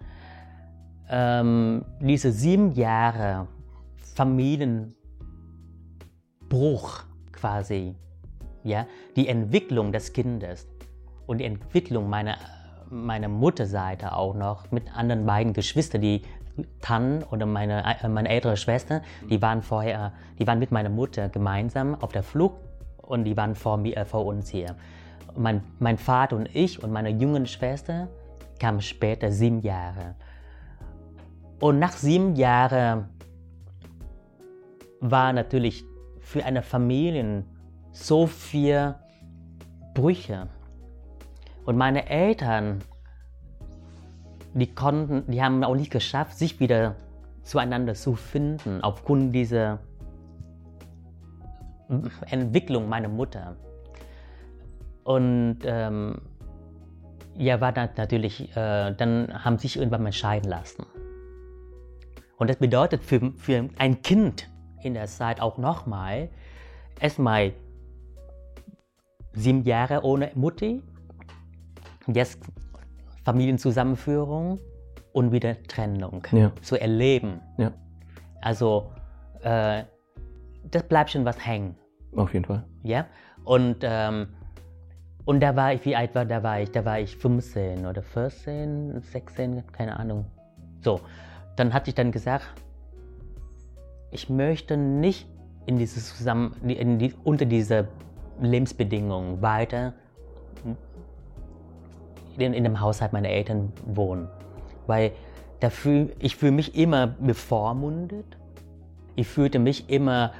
[1.08, 3.46] Ähm, diese sieben Jahre
[4.14, 4.94] Familienbruch
[7.32, 7.94] quasi,
[8.68, 10.66] ja, die Entwicklung des Kindes
[11.26, 12.36] und die Entwicklung meiner,
[12.90, 16.22] meiner Mutterseite auch noch mit anderen beiden Geschwistern, die
[16.80, 21.28] Tan oder meine, äh, meine ältere Schwester, die waren vorher, die waren mit meiner Mutter
[21.28, 22.56] gemeinsam auf der Flucht
[23.02, 24.74] und die waren vor, mir, äh, vor uns hier.
[25.36, 28.08] Mein, mein Vater und ich und meine jungen Schwester
[28.58, 30.16] kamen später sieben Jahre.
[31.60, 33.08] Und nach sieben Jahren
[35.00, 35.84] war natürlich
[36.20, 37.44] für eine Familie
[37.98, 38.94] so viel
[39.94, 40.48] Brüche.
[41.64, 42.78] Und meine Eltern,
[44.54, 46.94] die konnten, die haben auch nicht geschafft, sich wieder
[47.42, 49.80] zueinander zu finden aufgrund dieser
[52.30, 53.56] Entwicklung meiner Mutter.
[55.04, 56.20] Und ähm,
[57.36, 60.86] ja, war dann natürlich, äh, dann haben sich irgendwann mal scheiden lassen.
[62.36, 64.48] Und das bedeutet für, für ein Kind
[64.82, 66.28] in der Zeit auch nochmal,
[67.00, 67.52] erstmal
[69.38, 70.82] sieben Jahre ohne Mutti,
[72.06, 72.38] jetzt
[73.24, 74.58] Familienzusammenführung
[75.12, 76.52] und wieder Trennung ja.
[76.62, 77.40] zu erleben.
[77.56, 77.72] Ja.
[78.40, 78.90] Also
[79.42, 79.84] äh,
[80.70, 81.76] das bleibt schon was hängen.
[82.16, 82.64] Auf jeden Fall.
[82.82, 83.06] Ja.
[83.44, 84.28] Und, ähm,
[85.24, 88.02] und da war ich, wie alt war, da war ich, da war ich 15 oder
[88.02, 90.26] 14, 16, keine Ahnung.
[90.80, 91.00] So,
[91.56, 92.46] dann hatte ich dann gesagt,
[94.10, 95.28] ich möchte nicht
[95.66, 97.88] in dieses zusammen, in die, unter diese
[98.40, 99.94] Lebensbedingungen weiter
[102.38, 104.28] in, in dem Haushalt meiner Eltern wohnen.
[104.86, 105.12] Weil
[105.60, 108.36] dafür, ich fühle mich immer bevormundet.
[109.16, 110.32] Ich fühlte mich immer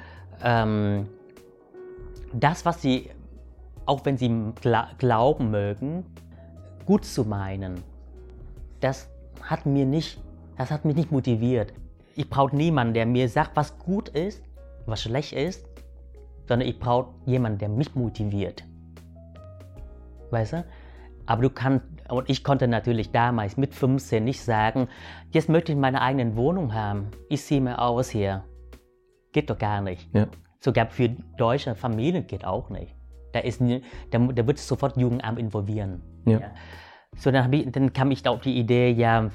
[0.43, 1.09] ähm,
[2.33, 3.11] das, was sie,
[3.87, 4.53] auch wenn sie
[4.99, 6.05] glauben mögen,
[6.87, 7.83] gut zu meinen,
[8.81, 9.09] das
[9.43, 10.21] hat mir nicht,
[10.57, 11.73] das hat mich nicht motiviert.
[12.15, 14.43] Ich brauche niemanden, der mir sagt, was gut ist,
[14.87, 15.67] was schlecht ist,
[16.49, 18.65] sondern ich brauche jemanden, der mich motiviert.
[20.31, 20.65] Weißt du?
[21.27, 24.89] Aber du kannst, und ich konnte natürlich damals mit 15 nicht sagen,
[25.31, 27.11] jetzt möchte ich meine eigene Wohnung haben.
[27.29, 28.45] Ich sehe mir aus hier.
[29.33, 30.09] Geht doch gar nicht.
[30.15, 30.27] Ja.
[30.61, 32.95] Sogar für deutsche Familien geht auch nicht.
[33.33, 36.03] Da, ist, da, da wird sofort Jugendamt involvieren.
[36.25, 36.41] Ja.
[36.41, 36.51] ja.
[37.15, 39.31] So, dann, ich, dann kam ich auf die Idee, ja,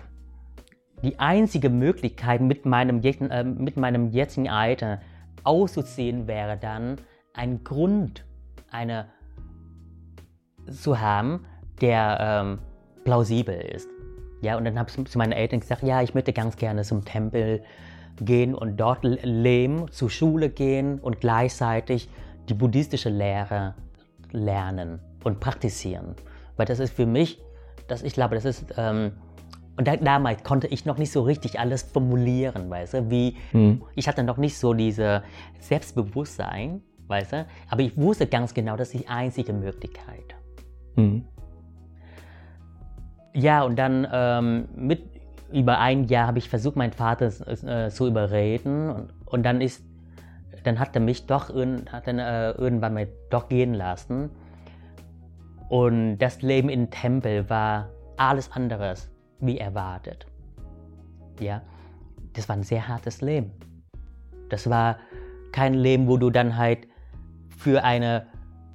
[1.04, 5.00] die einzige Möglichkeit mit meinem, äh, mit meinem jetzigen Alter
[5.44, 6.98] auszuziehen wäre dann,
[7.34, 8.26] einen Grund
[8.70, 9.08] eine,
[10.70, 11.46] zu haben,
[11.82, 12.60] der ähm,
[13.04, 13.90] plausibel ist.
[14.42, 17.06] Ja, und dann habe ich zu meinen Eltern gesagt, ja, ich möchte ganz gerne zum
[17.06, 17.64] Tempel
[18.20, 22.10] gehen und dort leben, zur Schule gehen und gleichzeitig
[22.50, 23.74] die buddhistische Lehre
[24.32, 26.16] lernen und praktizieren.
[26.58, 27.42] Weil das ist für mich,
[27.88, 29.14] das, ich glaube, das ist, ähm,
[29.76, 33.82] und da, damals konnte ich noch nicht so richtig alles formulieren, weißt du, wie, mhm.
[33.96, 35.24] ich hatte noch nicht so diese
[35.60, 40.36] Selbstbewusstsein, weißt du, aber ich wusste ganz genau, das ist die einzige Möglichkeit.
[40.96, 41.26] Mhm.
[43.34, 45.02] Ja, und dann ähm, mit
[45.52, 49.84] über ein Jahr habe ich versucht, meinen Vater äh, zu überreden und, und, dann ist,
[50.64, 54.30] dann hat er mich doch hat dann, äh, irgendwann mal doch gehen lassen.
[55.70, 59.13] Und das Leben im Tempel war alles anderes
[59.46, 60.26] wie erwartet.
[61.40, 61.62] Ja,
[62.34, 63.52] das war ein sehr hartes Leben.
[64.50, 64.98] Das war
[65.52, 66.88] kein Leben, wo du dann halt
[67.58, 68.28] für eine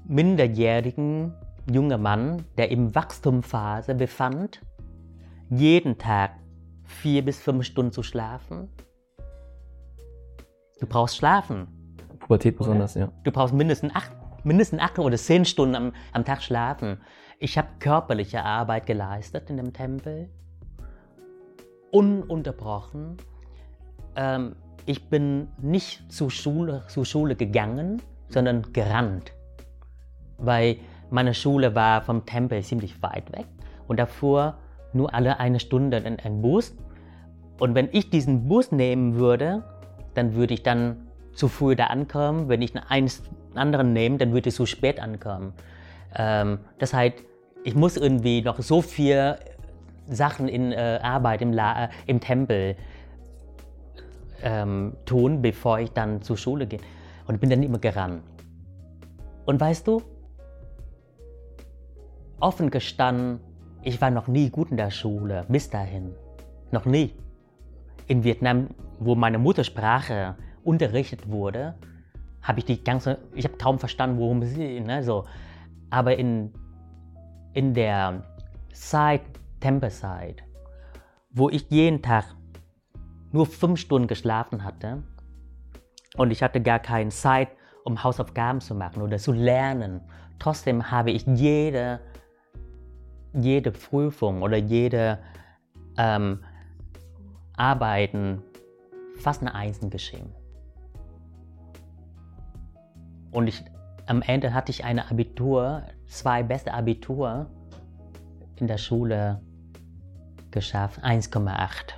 [0.06, 1.34] minderjährigen
[1.70, 4.62] junger Mann, der im Wachstumphase befand,
[5.50, 6.32] jeden Tag
[6.84, 8.68] vier bis fünf Stunden zu schlafen.
[10.80, 11.68] Du brauchst schlafen.
[12.20, 13.10] Pubertät besonders, ja.
[13.24, 14.12] Du brauchst mindestens acht,
[14.44, 17.00] mindestens acht oder zehn Stunden am, am Tag schlafen.
[17.38, 20.30] Ich habe körperliche Arbeit geleistet in dem Tempel.
[21.90, 23.16] Ununterbrochen.
[24.16, 29.32] Ähm, ich bin nicht zur Schule, zur Schule gegangen, sondern gerannt.
[30.38, 30.76] Weil
[31.10, 33.46] meine Schule war vom Tempel ziemlich weit weg
[33.86, 34.58] und davor
[34.92, 36.74] nur alle eine Stunde in ein Bus.
[37.58, 39.64] Und wenn ich diesen Bus nehmen würde,
[40.14, 42.48] dann würde ich dann zu früh da ankommen.
[42.48, 43.10] Wenn ich einen
[43.54, 45.52] anderen nehme, dann würde ich zu spät ankommen.
[46.14, 47.16] Ähm, das heißt,
[47.64, 49.36] ich muss irgendwie noch so viel
[50.08, 52.76] Sachen in äh, Arbeit im, La äh, im Tempel
[54.42, 56.80] ähm, tun, bevor ich dann zur Schule gehe.
[57.26, 58.22] Und bin dann immer gerannt.
[59.44, 60.02] Und weißt du,
[62.40, 63.40] offen gestanden,
[63.82, 66.14] ich war noch nie gut in der Schule, bis dahin.
[66.70, 67.14] Noch nie.
[68.06, 71.74] In Vietnam, wo meine Muttersprache unterrichtet wurde,
[72.42, 74.86] habe ich die ganze, ich habe kaum verstanden, worum es geht.
[74.86, 75.24] Ne, so.
[75.90, 76.52] Aber in,
[77.52, 78.22] in der
[78.72, 79.22] Zeit,
[79.60, 80.42] Tempelzeit,
[81.30, 82.24] wo ich jeden Tag
[83.32, 85.02] nur fünf Stunden geschlafen hatte
[86.16, 87.48] und ich hatte gar keine Zeit,
[87.84, 90.00] um Hausaufgaben zu machen oder zu lernen.
[90.38, 92.00] Trotzdem habe ich jede
[93.32, 95.18] jede Prüfung oder jede
[95.96, 96.44] ähm,
[97.56, 98.42] Arbeiten
[99.16, 100.32] fast eine Einsen geschrieben.
[103.30, 103.64] Und ich,
[104.06, 107.50] am Ende hatte ich eine Abitur, zwei beste Abitur
[108.56, 109.40] in der Schule
[110.50, 111.94] geschafft, 1,8.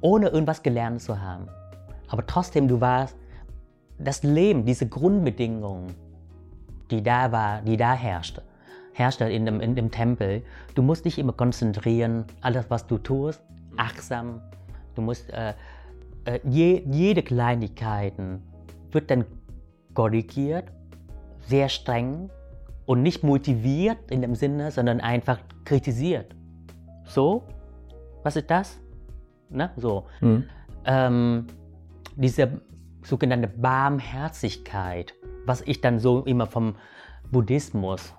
[0.00, 1.48] Ohne irgendwas gelernt zu haben.
[2.08, 3.16] Aber trotzdem, du warst,
[3.98, 5.94] das Leben, diese Grundbedingungen,
[6.90, 8.42] die da war, die da herrschte,
[8.92, 10.42] herrschte in dem, in dem Tempel.
[10.74, 13.40] Du musst dich immer konzentrieren, alles was du tust,
[13.76, 14.42] achtsam.
[14.94, 15.54] Du musst äh,
[16.24, 18.14] äh, je, jede Kleinigkeit
[18.90, 19.24] wird dann
[19.94, 20.66] korrigiert,
[21.46, 22.30] sehr streng
[22.86, 26.34] und nicht motiviert in dem Sinne, sondern einfach kritisiert.
[27.04, 27.44] So,
[28.22, 28.80] was ist das?
[29.48, 29.70] Ne?
[29.76, 30.06] So.
[30.20, 30.44] Mhm.
[30.84, 31.46] Ähm,
[32.16, 32.60] diese
[33.02, 35.14] sogenannte Barmherzigkeit
[35.46, 36.76] was ich dann so immer vom
[37.30, 38.14] Buddhismus,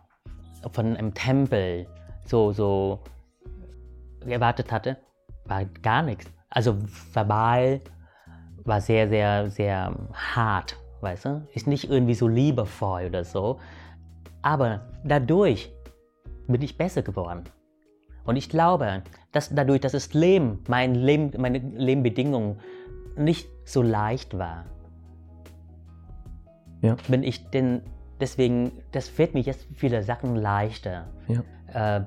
[0.72, 1.88] von einem Tempel
[2.26, 3.00] so, so
[4.26, 4.98] erwartet hatte,
[5.46, 6.26] war gar nichts.
[6.50, 6.78] Also
[7.12, 7.82] verbal
[8.64, 11.48] war sehr, sehr, sehr hart, weißt du?
[11.54, 13.60] Ist nicht irgendwie so liebevoll oder so.
[14.44, 15.72] Aber dadurch
[16.48, 17.46] bin ich besser geworden.
[18.26, 22.60] Und ich glaube, dass dadurch, dass das Leben, mein Leben, meine Lebenbedingungen
[23.18, 24.66] nicht so leicht war,
[26.82, 26.96] ja.
[27.08, 27.82] bin ich denn
[28.20, 31.08] deswegen, das fällt mir jetzt viele Sachen leichter.
[31.28, 31.98] Ja.
[31.98, 32.06] Äh,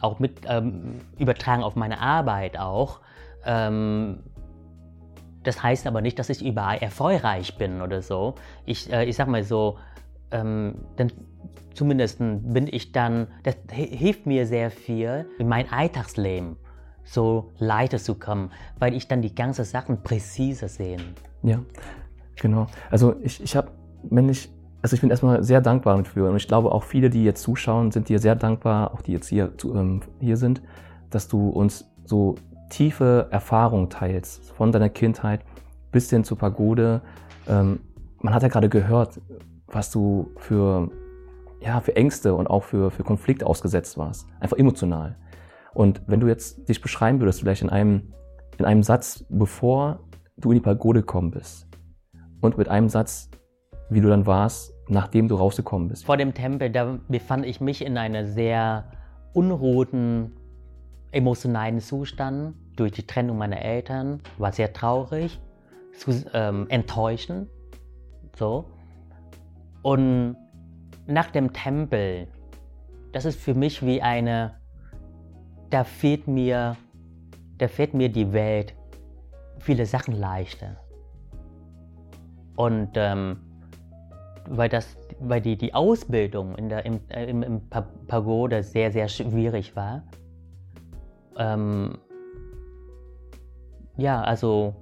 [0.00, 3.00] auch mit ähm, übertragen auf meine Arbeit auch.
[3.44, 4.22] Ähm,
[5.42, 8.34] das heißt aber nicht, dass ich überall erfolgreich bin oder so.
[8.64, 9.78] Ich, äh, ich sag mal so,
[10.30, 11.12] ähm, dann
[11.74, 16.56] zumindest bin ich dann, das hilft mir sehr viel in mein Alltagsleben
[17.06, 20.96] so leichter zu kommen, weil ich dann die ganzen Sachen präziser sehe.
[21.42, 21.60] Ja,
[22.40, 22.66] Genau.
[22.90, 23.68] Also ich, ich habe,
[24.02, 24.50] wenn ich,
[24.82, 27.90] also ich bin erstmal sehr dankbar dafür und ich glaube auch viele, die jetzt zuschauen,
[27.90, 30.62] sind dir sehr dankbar, auch die jetzt hier, zu, ähm, hier sind,
[31.10, 32.34] dass du uns so
[32.70, 35.40] tiefe Erfahrungen teilst, von deiner Kindheit
[35.92, 37.02] bis hin zur Pagode.
[37.48, 37.80] Ähm,
[38.20, 39.20] man hat ja gerade gehört,
[39.74, 40.90] was du für,
[41.60, 44.26] ja, für Ängste und auch für, für Konflikt ausgesetzt warst.
[44.40, 45.16] Einfach emotional.
[45.72, 48.12] Und wenn du jetzt dich beschreiben würdest, vielleicht in einem,
[48.58, 50.00] in einem Satz, bevor
[50.36, 51.66] du in die Pagode gekommen bist,
[52.40, 53.30] und mit einem Satz,
[53.88, 56.04] wie du dann warst, nachdem du rausgekommen bist.
[56.04, 58.90] Vor dem Tempel, da befand ich mich in einem sehr
[59.32, 60.32] unruhigen,
[61.10, 65.40] emotionalen Zustand durch die Trennung meiner Eltern, war sehr traurig,
[65.96, 67.48] zu, ähm, enttäuschend,
[68.36, 68.66] so.
[69.84, 70.36] Und
[71.06, 72.26] nach dem Tempel,
[73.12, 74.54] das ist für mich wie eine,
[75.68, 76.76] da fehlt mir,
[77.58, 78.74] da fehlt mir die Welt
[79.58, 80.78] viele Sachen leichter.
[82.56, 83.36] Und ähm,
[84.48, 89.08] weil, das, weil die, die Ausbildung in der, im, äh, im, im Pagode sehr, sehr
[89.08, 90.02] schwierig war.
[91.36, 91.98] Ähm,
[93.98, 94.74] ja, also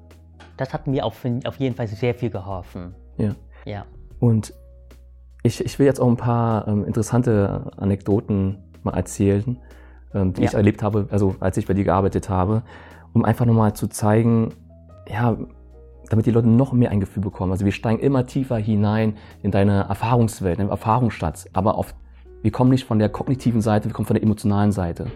[0.56, 2.94] das hat mir auf, auf jeden Fall sehr viel geholfen.
[3.18, 3.34] Ja.
[3.64, 3.84] ja.
[4.20, 4.54] Und
[5.42, 9.58] ich, ich will jetzt auch ein paar ähm, interessante Anekdoten mal erzählen,
[10.14, 10.48] ähm, die ja.
[10.48, 12.62] ich erlebt habe, also als ich bei dir gearbeitet habe,
[13.12, 14.50] um einfach nochmal zu zeigen,
[15.08, 15.36] ja,
[16.08, 17.52] damit die Leute noch mehr ein Gefühl bekommen.
[17.52, 21.48] Also wir steigen immer tiefer hinein in deine Erfahrungswelt, in den Erfahrungsschatz.
[21.52, 21.94] Aber auf,
[22.42, 25.06] wir kommen nicht von der kognitiven Seite, wir kommen von der emotionalen Seite,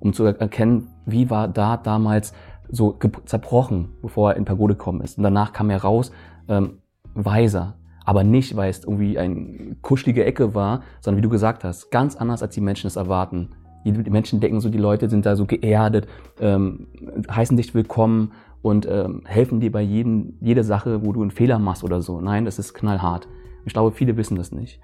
[0.00, 2.32] um zu erkennen, wie war da damals
[2.68, 5.18] so zerbrochen, bevor er in Pagode gekommen ist.
[5.18, 6.10] Und danach kam er raus,
[6.48, 6.78] ähm,
[7.14, 7.74] weiser.
[8.10, 12.16] Aber nicht, weil es irgendwie eine kuschelige Ecke war, sondern wie du gesagt hast, ganz
[12.16, 13.50] anders, als die Menschen es erwarten.
[13.84, 16.08] Die, Menschen denken so, die Leute sind da so geerdet,
[16.40, 16.88] ähm,
[17.30, 18.32] heißen dich willkommen
[18.62, 22.20] und ähm, helfen dir bei jedem, jeder Sache, wo du einen Fehler machst oder so.
[22.20, 23.28] Nein, das ist knallhart.
[23.64, 24.80] Ich glaube, viele wissen das nicht.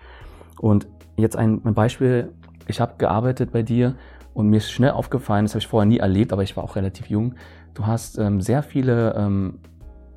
[0.60, 2.32] Und jetzt ein, ein Beispiel,
[2.68, 3.96] ich habe gearbeitet bei dir
[4.34, 6.76] und mir ist schnell aufgefallen, das habe ich vorher nie erlebt, aber ich war auch
[6.76, 7.34] relativ jung.
[7.74, 9.58] Du hast ähm, sehr viele ähm,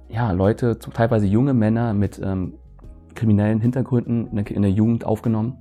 [0.10, 2.54] ja, Leute, teilweise junge Männer mit ähm,
[3.20, 5.58] kriminellen Hintergründen in der, Jugend aufgenommen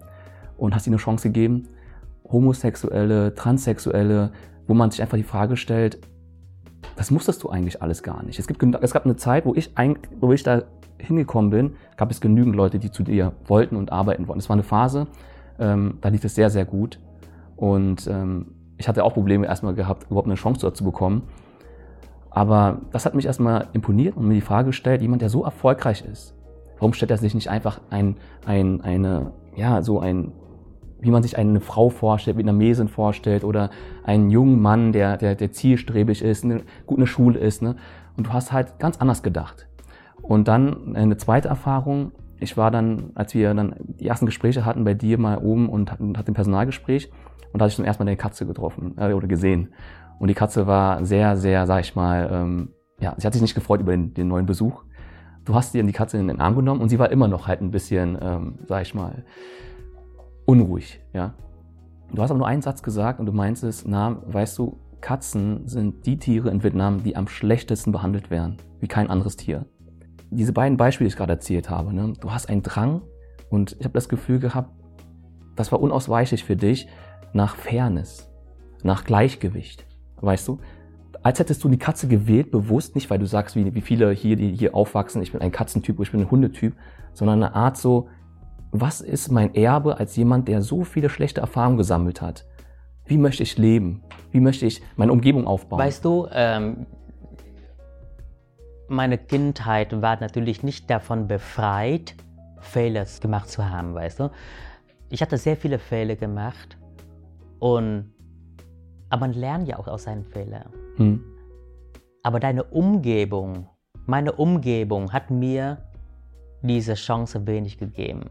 [0.56, 1.68] und hast ihnen eine Chance gegeben.
[2.30, 4.30] Homosexuelle, Transsexuelle,
[4.66, 5.98] wo man sich einfach die Frage stellt,
[6.94, 8.38] das musstest du eigentlich alles gar nicht.
[8.38, 9.74] Es, gibt, es gab eine Zeit, wo ich,
[10.20, 10.62] wo ich da
[10.98, 14.40] hingekommen bin, gab es genügend Leute, die zu dir wollten und arbeiten wollten.
[14.40, 15.06] Es war eine Phase,
[15.59, 17.00] ähm, da lief es sehr, sehr gut.
[17.56, 21.22] Und ähm, ich hatte auch Probleme erstmal gehabt, überhaupt eine Chance dort zu bekommen.
[22.30, 26.04] Aber das hat mich erstmal imponiert und mir die Frage gestellt, jemand, der so erfolgreich
[26.04, 26.34] ist,
[26.79, 28.16] warum stellt er sich nicht einfach ein,
[28.47, 30.33] ein, eine, ja, so ein
[31.01, 33.70] wie man sich eine Frau vorstellt, Vietnamesin vorstellt oder
[34.05, 37.62] einen jungen Mann, der, der, der zielstrebig ist, eine, gut in der Schule ist.
[37.62, 37.76] Ne?
[38.16, 39.68] Und du hast halt ganz anders gedacht.
[40.22, 42.12] Und dann eine zweite Erfahrung.
[42.41, 45.91] Ich war dann, als wir dann die ersten Gespräche hatten bei dir mal oben und
[45.93, 47.11] hatten, hatten ein Personalgespräch
[47.53, 49.72] und da hatte ich zum ersten Mal deine Katze getroffen äh, oder gesehen.
[50.18, 52.70] Und die Katze war sehr, sehr, sag ich mal, ähm,
[53.01, 54.83] ja, sie hat sich nicht gefreut über den, den neuen Besuch.
[55.49, 57.62] Du hast dir die Katze in den Arm genommen und sie war immer noch halt
[57.62, 59.24] ein bisschen, ähm, sag ich mal,
[60.44, 61.32] unruhig, ja.
[62.12, 65.66] Du hast aber nur einen Satz gesagt und du meinst es, na, weißt du, Katzen
[65.66, 69.64] sind die Tiere in Vietnam, die am schlechtesten behandelt werden, wie kein anderes Tier.
[70.30, 73.01] Diese beiden Beispiele, die ich gerade erzählt habe, ne, du hast einen Drang
[73.49, 74.70] und ich habe das Gefühl gehabt,
[75.57, 76.88] das war unausweichlich für dich
[77.32, 78.30] nach Fairness,
[78.82, 79.86] nach Gleichgewicht,
[80.20, 80.59] weißt du?
[81.22, 84.36] Als hättest du die Katze gewählt, bewusst nicht, weil du sagst, wie, wie viele hier,
[84.36, 86.74] die hier aufwachsen, ich bin ein Katzentyp, ich bin ein Hundetyp,
[87.12, 88.08] sondern eine Art so,
[88.70, 92.46] was ist mein Erbe als jemand, der so viele schlechte Erfahrungen gesammelt hat?
[93.06, 94.02] Wie möchte ich leben?
[94.30, 95.78] Wie möchte ich meine Umgebung aufbauen?
[95.78, 96.86] Weißt du, ähm,
[98.88, 102.14] meine Kindheit war natürlich nicht davon befreit,
[102.60, 104.30] Fehler gemacht zu haben, weißt du.
[105.10, 106.76] Ich hatte sehr viele Fehler gemacht
[107.58, 108.12] und
[109.10, 110.70] aber man lernt ja auch aus seinen Fehlern.
[110.99, 111.24] Hm.
[112.22, 113.68] Aber deine Umgebung,
[114.07, 115.78] meine Umgebung hat mir
[116.62, 118.30] diese Chance wenig gegeben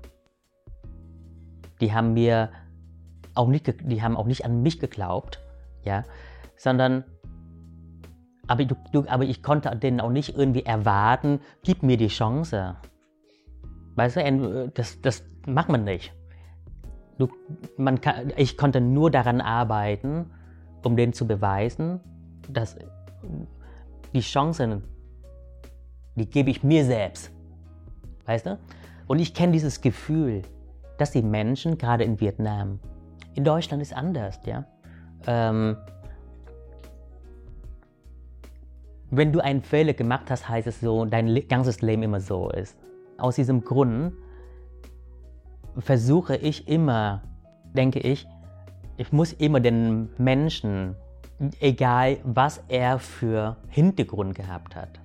[1.82, 2.49] die haben mir
[3.34, 5.39] auch nicht, die haben auch nicht an mich geglaubt,
[5.84, 6.03] ja,
[6.55, 7.03] sondern
[8.47, 12.78] aber, du, du, aber ich konnte denen auch nicht irgendwie erwarten, gib mir die Chance.
[13.95, 16.13] Weißt du, das, das macht man nicht.
[17.18, 17.28] Du,
[17.78, 20.32] man kann, ich konnte nur daran arbeiten,
[20.84, 21.99] um denen zu beweisen,
[22.50, 22.78] dass
[24.14, 24.84] die Chancen,
[26.16, 27.32] die gebe ich mir selbst.
[28.26, 28.60] Weißt du?
[29.08, 30.41] Und ich kenne dieses Gefühl,
[30.98, 32.80] dass die Menschen, gerade in Vietnam,
[33.36, 34.66] in Deutschland ist anders, ja.
[35.28, 35.78] Ähm,
[39.10, 42.78] wenn du einen Fehler gemacht hast, heißt es so, dein ganzes Leben immer so ist.
[43.18, 44.14] Aus diesem Grund
[45.78, 47.22] versuche ich immer,
[47.74, 48.28] denke ich,
[48.98, 50.95] ich muss immer den Menschen,
[51.59, 54.99] egal was er für Hintergrund gehabt hat,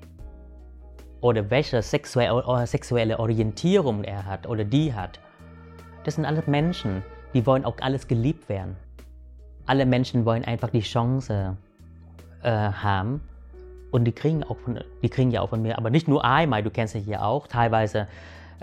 [1.21, 5.21] oder welche sexuelle Orientierung er hat oder die hat,
[6.05, 7.03] das sind alles Menschen,
[7.33, 8.77] die wollen auch alles geliebt werden.
[9.67, 11.57] Alle Menschen wollen einfach die Chance
[12.43, 13.21] äh, haben
[13.93, 16.65] und die kriegen, auch von, die kriegen ja auch von mir, aber nicht nur einmal,
[16.65, 18.09] du kennst ja hier auch, teilweise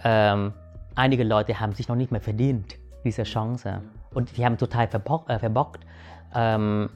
[0.04, 0.54] ähm,
[0.96, 3.82] einige Leute haben sich noch nicht mehr verdient, diese Chance.
[4.14, 5.86] Und die haben total verbock, äh, verbockt.
[6.36, 6.90] Ähm,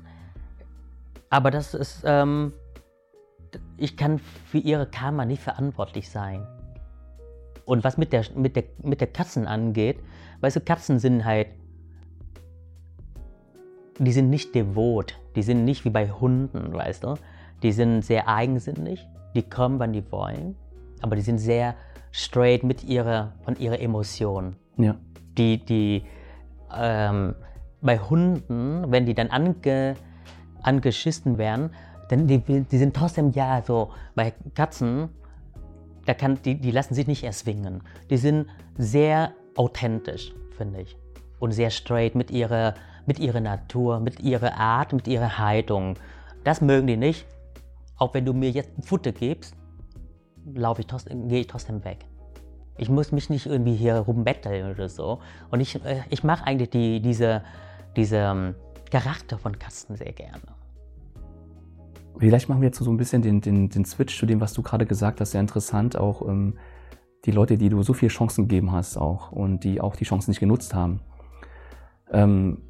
[1.34, 2.54] aber das ist, ähm,
[3.76, 6.46] ich kann für ihre Karma nicht verantwortlich sein.
[7.66, 9.98] Und was mit der, mit der, mit der Katzen angeht,
[10.42, 11.48] weißt du, Katzen sind halt,
[13.98, 17.16] die sind nicht devot, die sind nicht wie bei Hunden, weißt du.
[17.64, 19.04] Die sind sehr eigensinnig,
[19.34, 20.56] die kommen, wann die wollen,
[21.02, 21.74] aber die sind sehr
[22.12, 24.56] straight mit ihrer, von ihrer Emotion.
[24.78, 24.98] Ja.
[25.36, 26.04] Die, die,
[26.78, 27.34] ähm,
[27.82, 29.96] bei Hunden, wenn die dann ange,
[30.64, 31.72] angeschissen werden,
[32.10, 33.92] dann die, die sind trotzdem ja so.
[34.16, 35.10] Bei Katzen
[36.06, 37.82] da kann, die, die lassen sich nicht erzwingen.
[38.10, 38.48] Die sind
[38.78, 40.98] sehr authentisch, finde ich.
[41.40, 42.74] Und sehr straight mit ihrer,
[43.06, 45.96] mit ihrer Natur, mit ihrer Art, mit ihrer Haltung.
[46.44, 47.26] Das mögen die nicht.
[47.98, 49.56] Auch wenn du mir jetzt Futter gibst,
[50.54, 52.06] laufe ich gehe ich trotzdem weg.
[52.78, 55.20] Ich muss mich nicht irgendwie hier rumbetteln oder so.
[55.52, 57.44] Und ich, äh, ich mache eigentlich die, diese,
[57.96, 58.56] diese ähm,
[58.94, 60.44] Charakter von Katzen sehr gerne.
[62.20, 64.62] Vielleicht machen wir jetzt so ein bisschen den, den, den Switch zu dem, was du
[64.62, 65.32] gerade gesagt hast.
[65.32, 66.60] Sehr interessant, auch ähm,
[67.26, 70.30] die Leute, die du so viele Chancen gegeben hast auch und die auch die Chancen
[70.30, 71.00] nicht genutzt haben.
[72.12, 72.62] Ähm,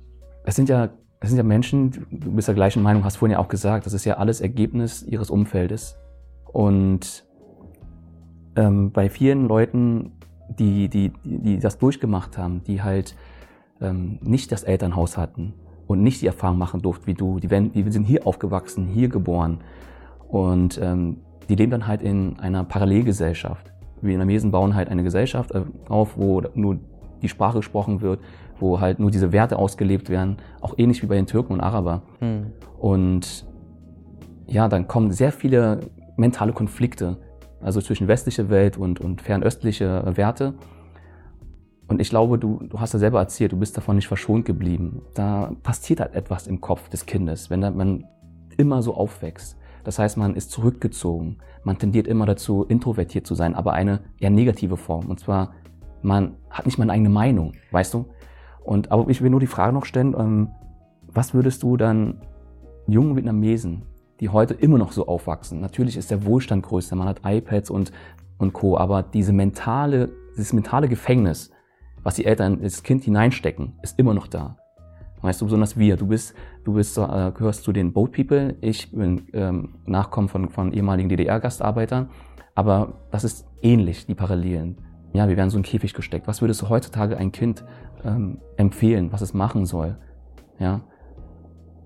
[0.46, 3.40] es sind ja es sind ja Menschen, du bist der gleichen Meinung, hast vorhin ja
[3.40, 5.98] auch gesagt, das ist ja alles Ergebnis ihres Umfeldes.
[6.46, 7.26] Und
[8.56, 10.14] ähm, bei vielen Leuten,
[10.50, 13.16] die, die, die das durchgemacht haben, die halt
[13.82, 15.54] ähm, nicht das Elternhaus hatten
[15.94, 19.10] und nicht die Erfahrung machen durften wie du, die, werden, die sind hier aufgewachsen, hier
[19.10, 19.60] geboren
[20.28, 21.18] und ähm,
[21.50, 23.72] die leben dann halt in einer Parallelgesellschaft.
[24.02, 26.80] Wir Vietnamesen bauen halt eine Gesellschaft äh, auf, wo nur
[27.22, 28.20] die Sprache gesprochen wird,
[28.60, 32.02] wo halt nur diese Werte ausgelebt werden, auch ähnlich wie bei den Türken und Araber.
[32.20, 32.48] Hm.
[32.80, 33.46] Und
[34.48, 35.80] ja, dann kommen sehr viele
[36.18, 37.18] mentale Konflikte,
[37.62, 40.54] also zwischen westlicher Welt und, und fernöstliche Werte.
[41.88, 45.02] Und ich glaube, du, du hast ja selber erzählt, du bist davon nicht verschont geblieben.
[45.14, 48.06] Da passiert halt etwas im Kopf des Kindes, wenn man
[48.58, 49.58] immer so aufwächst.
[49.84, 51.38] Das heißt, man ist zurückgezogen.
[51.64, 55.08] Man tendiert immer dazu, introvertiert zu sein, aber eine eher negative Form.
[55.08, 55.54] Und zwar,
[56.02, 58.06] man hat nicht mal eine eigene Meinung, weißt du?
[58.64, 60.50] Und, aber ich will nur die Frage noch stellen, ähm,
[61.08, 62.22] was würdest du dann
[62.88, 63.84] jungen Vietnamesen,
[64.20, 67.92] die heute immer noch so aufwachsen, natürlich ist der Wohlstand größer, man hat iPads und,
[68.38, 71.52] und Co., aber diese mentale, dieses mentale Gefängnis,
[72.04, 74.58] was die Eltern ins Kind hineinstecken, ist immer noch da.
[75.22, 75.96] Weißt du, besonders wir.
[75.96, 76.36] Du bist,
[76.66, 78.58] du bist, äh, gehörst zu den Boat People.
[78.60, 82.10] Ich bin ähm, Nachkommen von, von ehemaligen DDR-Gastarbeitern.
[82.56, 84.78] Aber das ist ähnlich, die Parallelen.
[85.14, 86.28] Ja, wir werden so in Käfig gesteckt.
[86.28, 87.64] Was würdest du heutzutage ein Kind
[88.04, 89.98] ähm, empfehlen, was es machen soll,
[90.60, 90.82] ja,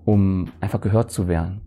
[0.04, 1.60] um einfach gehört zu werden.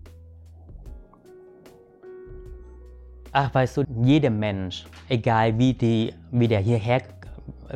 [3.32, 7.00] Ach, weißt du, jeder Mensch, egal wie, die, wie der hierher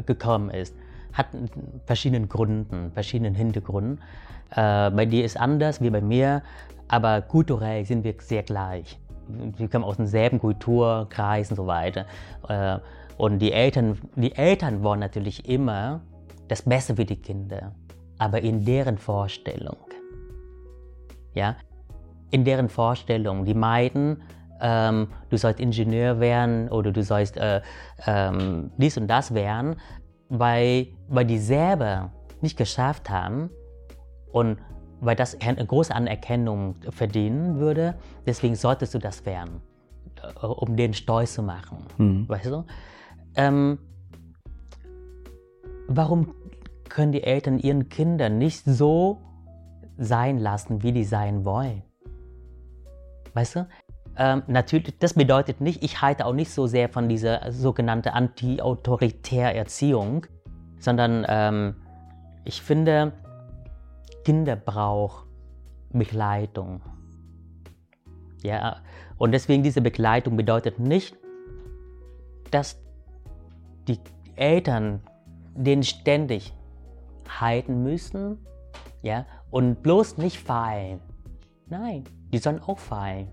[0.05, 0.75] gekommen ist,
[1.13, 1.27] hat
[1.85, 3.99] verschiedene Gründe, verschiedenen Hintergrund.
[4.51, 6.41] Äh, bei dir ist anders wie bei mir,
[6.87, 8.99] aber kulturell sind wir sehr gleich.
[9.27, 12.05] Wir kommen aus demselben Kulturkreis und so weiter.
[12.47, 12.79] Äh,
[13.17, 16.01] und die Eltern, die Eltern wollen natürlich immer
[16.47, 17.71] das Beste für die Kinder,
[18.17, 19.77] aber in deren Vorstellung.
[21.33, 21.55] Ja,
[22.31, 24.21] in deren Vorstellung, die meiden,
[24.61, 27.61] ähm, du sollst Ingenieur werden oder du sollst äh,
[28.05, 29.75] ähm, dies und das werden,
[30.29, 33.49] weil, weil die selber nicht geschafft haben
[34.31, 34.57] und
[35.01, 37.95] weil das eine große Anerkennung verdienen würde,
[38.25, 39.61] deswegen solltest du das werden,
[40.23, 41.77] äh, um den stolz zu machen.
[41.97, 42.29] Mhm.
[42.29, 42.65] Weißt du?
[43.35, 43.79] Ähm,
[45.87, 46.33] warum
[46.89, 49.21] können die Eltern ihren Kindern nicht so
[49.97, 51.83] sein lassen, wie die sein wollen?
[53.33, 53.67] Weißt du?
[54.17, 59.53] Ähm, natürlich, das bedeutet nicht, ich halte auch nicht so sehr von dieser sogenannten anti-autoritär
[59.55, 60.25] Erziehung,
[60.79, 61.75] sondern ähm,
[62.45, 63.11] ich finde,
[64.23, 65.27] Kinder brauchen
[65.91, 66.81] Begleitung.
[68.43, 68.77] Ja,
[69.17, 71.17] und deswegen diese Begleitung bedeutet nicht,
[72.51, 72.79] dass
[73.87, 73.99] die
[74.35, 75.01] Eltern
[75.55, 76.53] den ständig
[77.27, 78.45] halten müssen,
[79.01, 80.99] ja, und bloß nicht fallen.
[81.67, 83.29] Nein, die sollen auch fallen.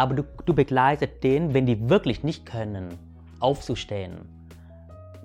[0.00, 2.88] Aber du, du begleitest den, wenn die wirklich nicht können,
[3.38, 4.14] aufzustehen.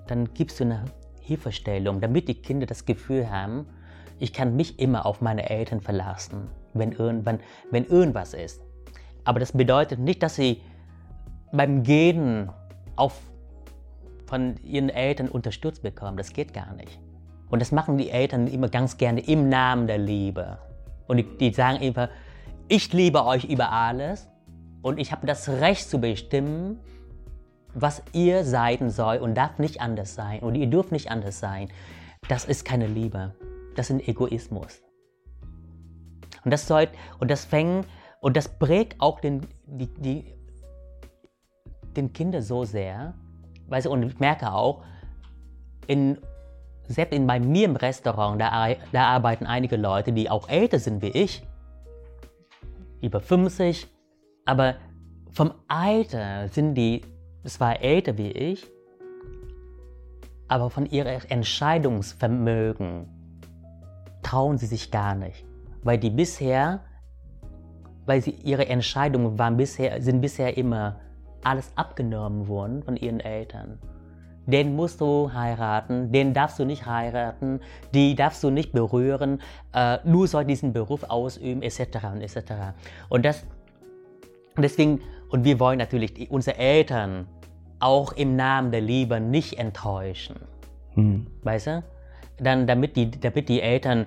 [0.06, 0.84] Dann gibst du eine
[1.22, 3.66] Hilfestellung, damit die Kinder das Gefühl haben,
[4.18, 8.60] ich kann mich immer auf meine Eltern verlassen, wenn, irgendwann, wenn irgendwas ist.
[9.24, 10.60] Aber das bedeutet nicht, dass sie
[11.52, 12.50] beim Gehen
[12.96, 13.18] auf
[14.26, 16.18] von ihren Eltern unterstützt bekommen.
[16.18, 17.00] Das geht gar nicht.
[17.48, 20.58] Und das machen die Eltern immer ganz gerne im Namen der Liebe.
[21.06, 22.10] Und die, die sagen immer,
[22.68, 24.28] ich liebe euch über alles
[24.86, 26.78] und ich habe das Recht zu bestimmen,
[27.74, 31.70] was ihr sein soll und darf nicht anders sein und ihr dürft nicht anders sein.
[32.28, 33.34] Das ist keine Liebe.
[33.74, 34.80] Das ist Egoismus.
[36.44, 36.86] Und das soll,
[37.18, 37.88] und das fängt,
[38.20, 40.32] und das prägt auch den, die, die,
[41.96, 43.14] den Kinder so sehr,
[43.66, 44.84] weißt du, und ich merke auch,
[45.88, 46.16] in,
[46.86, 51.02] selbst in, bei mir im Restaurant, da, da arbeiten einige Leute, die auch älter sind
[51.02, 51.44] wie ich,
[53.00, 53.95] über 50,
[54.46, 54.76] aber
[55.32, 57.02] vom Alter sind die
[57.44, 58.66] zwar älter wie ich,
[60.48, 63.08] aber von ihrem Entscheidungsvermögen
[64.22, 65.44] trauen sie sich gar nicht,
[65.82, 66.80] weil die bisher,
[68.06, 71.00] weil sie ihre Entscheidungen waren bisher, sind bisher immer
[71.42, 73.78] alles abgenommen worden von ihren Eltern.
[74.46, 77.60] Den musst du heiraten, den darfst du nicht heiraten,
[77.92, 79.40] die darfst du nicht berühren,
[79.72, 81.80] äh, du sollst diesen Beruf ausüben, etc.
[82.14, 82.52] und etc.
[83.08, 83.44] Und das,
[84.56, 87.26] Und deswegen, und wir wollen natürlich unsere Eltern
[87.78, 90.36] auch im Namen der Liebe nicht enttäuschen.
[90.94, 91.26] Hm.
[91.42, 91.84] Weißt du?
[92.38, 94.06] Dann, damit, die, damit die Eltern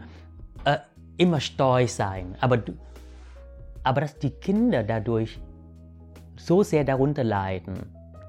[0.65, 0.77] äh,
[1.17, 2.35] immer stolz sein.
[2.41, 2.59] Aber,
[3.83, 5.39] aber dass die Kinder dadurch
[6.35, 7.73] so sehr darunter leiden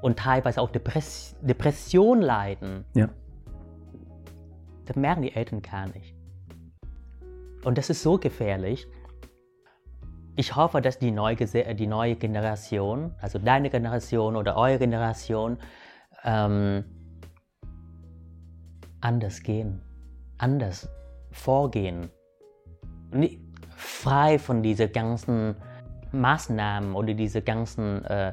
[0.03, 3.09] und teilweise auch Depress Depression leiden, Ja.
[4.87, 6.15] das merken die Eltern gar nicht.
[7.65, 8.87] Und das ist so gefährlich.
[10.37, 15.59] Ich hoffe, dass die neue, die neue Generation, also deine Generation oder eure Generation,
[16.25, 16.85] ähm,
[19.01, 19.81] anders gehen,
[20.39, 20.89] anders
[21.31, 22.11] vorgehen.
[23.75, 25.57] Frei von diesen ganzen
[26.13, 28.33] Maßnahmen oder diese ganzen, äh,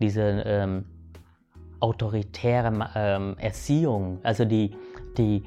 [0.00, 0.84] diese ähm,
[1.80, 4.76] autoritäre ähm, Erziehung, also die,
[5.16, 5.44] die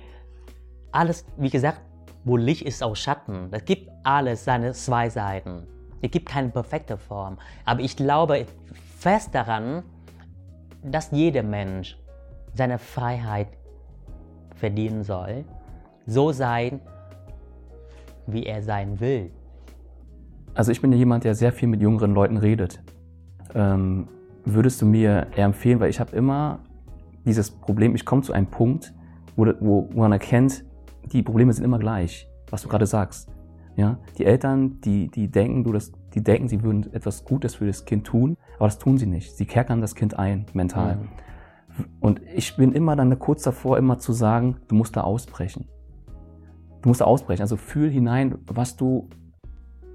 [0.92, 1.82] alles, wie gesagt,
[2.24, 3.50] wo Licht ist auch Schatten.
[3.52, 5.68] Es gibt alles seine zwei Seiten.
[6.06, 7.38] Es gibt keine perfekte Form.
[7.66, 8.46] Aber ich glaube
[9.00, 9.82] fest daran,
[10.84, 11.98] dass jeder Mensch
[12.54, 13.48] seine Freiheit
[14.54, 15.46] verdienen soll,
[16.06, 16.80] so sein,
[18.28, 19.32] wie er sein will.
[20.54, 22.84] Also ich bin ja jemand, der sehr viel mit jüngeren Leuten redet.
[23.56, 24.08] Ähm,
[24.46, 26.60] würdest du mir eher empfehlen, weil ich habe immer
[27.26, 28.94] dieses Problem, ich komme zu einem Punkt,
[29.36, 30.64] wo, wo, wo man erkennt,
[31.12, 33.35] die Probleme sind immer gleich, was du gerade sagst.
[33.76, 34.00] Ja?
[34.18, 37.86] Die Eltern, die, die, denken, du das, die denken, sie würden etwas Gutes für das
[37.86, 39.36] Kind tun, aber das tun sie nicht.
[39.36, 40.96] Sie kerkern das Kind ein, mental.
[40.98, 41.10] Mhm.
[42.00, 45.68] Und ich bin immer dann kurz davor, immer zu sagen, du musst da ausbrechen.
[46.82, 47.42] Du musst da ausbrechen.
[47.42, 49.10] Also fühl hinein, was du,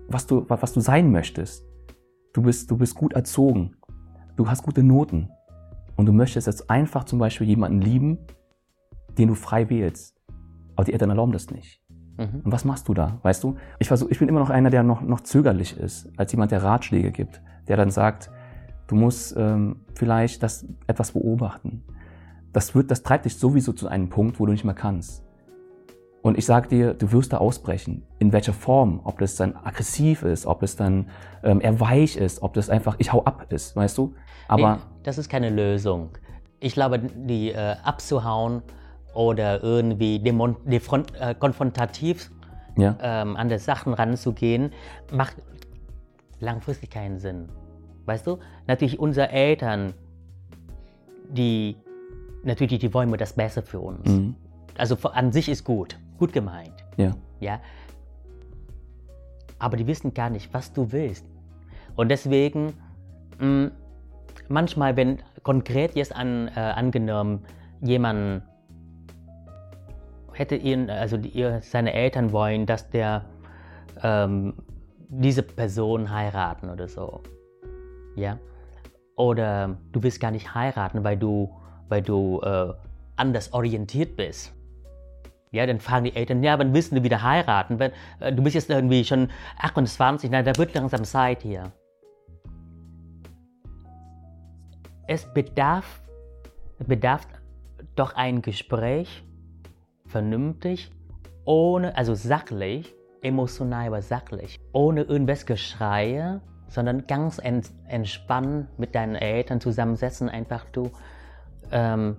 [0.08, 1.64] was du, wa- was du sein möchtest.
[2.34, 3.76] Du bist, du bist gut erzogen.
[4.36, 5.30] Du hast gute Noten.
[5.96, 8.18] Und du möchtest jetzt einfach zum Beispiel jemanden lieben,
[9.16, 10.20] den du frei wählst.
[10.76, 11.79] Aber die Eltern erlauben das nicht.
[12.20, 12.42] Mhm.
[12.44, 13.18] Und was machst du da?
[13.22, 13.56] Weißt du?
[13.78, 16.62] Ich, versuch, ich bin immer noch einer, der noch, noch zögerlich ist, als jemand, der
[16.62, 18.30] Ratschläge gibt, der dann sagt,
[18.88, 21.82] du musst ähm, vielleicht das etwas beobachten.
[22.52, 25.24] Das, wird, das treibt dich sowieso zu einem Punkt, wo du nicht mehr kannst.
[26.22, 28.02] Und ich sage dir, du wirst da ausbrechen.
[28.18, 29.00] In welcher Form?
[29.04, 31.08] Ob das dann aggressiv ist, ob es dann
[31.42, 34.14] ähm, eher weich ist, ob das einfach ich hau ab ist, weißt du?
[34.46, 36.10] Aber nee, das ist keine Lösung.
[36.58, 38.60] Ich glaube, die äh, abzuhauen
[39.14, 42.30] oder irgendwie äh, konfrontativ
[42.76, 44.72] ja, ähm, an die Sachen ranzugehen,
[45.12, 45.36] macht
[46.38, 47.48] langfristig keinen Sinn.
[48.06, 48.38] Weißt du?
[48.66, 49.92] Natürlich unsere Eltern,
[51.28, 51.76] die
[52.42, 54.08] natürlich die wollen nur das Beste für uns.
[54.08, 54.34] mhm.
[54.78, 56.72] Also an sich ist gut, gut gemeint.
[56.96, 57.60] ja, Ja.
[59.58, 61.26] Aber die wissen gar nicht, was du willst.
[61.96, 62.72] Und deswegen,
[63.38, 63.72] mh,
[64.48, 67.44] manchmal, wenn konkret jetzt an, äh, angenommen,
[67.82, 68.42] jemand
[70.40, 73.26] hätte ihn, also ihr, seine Eltern wollen, dass der
[74.02, 74.54] ähm,
[75.08, 77.20] diese Person heiraten oder so.
[78.16, 78.38] Ja.
[79.16, 81.54] Oder du willst gar nicht heiraten, weil du,
[81.90, 82.72] weil du äh,
[83.16, 84.54] anders orientiert bist.
[85.52, 87.78] Ja, dann fragen die Eltern, ja, wann willst du wieder heiraten?
[87.78, 89.28] Wenn, äh, du bist jetzt irgendwie schon
[89.58, 91.70] 28, na, da wird langsam Zeit hier.
[95.06, 96.00] Es bedarf,
[96.78, 97.26] bedarf
[97.94, 99.22] doch ein Gespräch,
[100.10, 100.90] vernünftig,
[101.44, 109.14] ohne, also sachlich, emotional, aber sachlich, ohne irgendwas Geschreie, sondern ganz ent, entspannt mit deinen
[109.14, 110.90] Eltern zusammensetzen, einfach du,
[111.72, 112.16] ähm,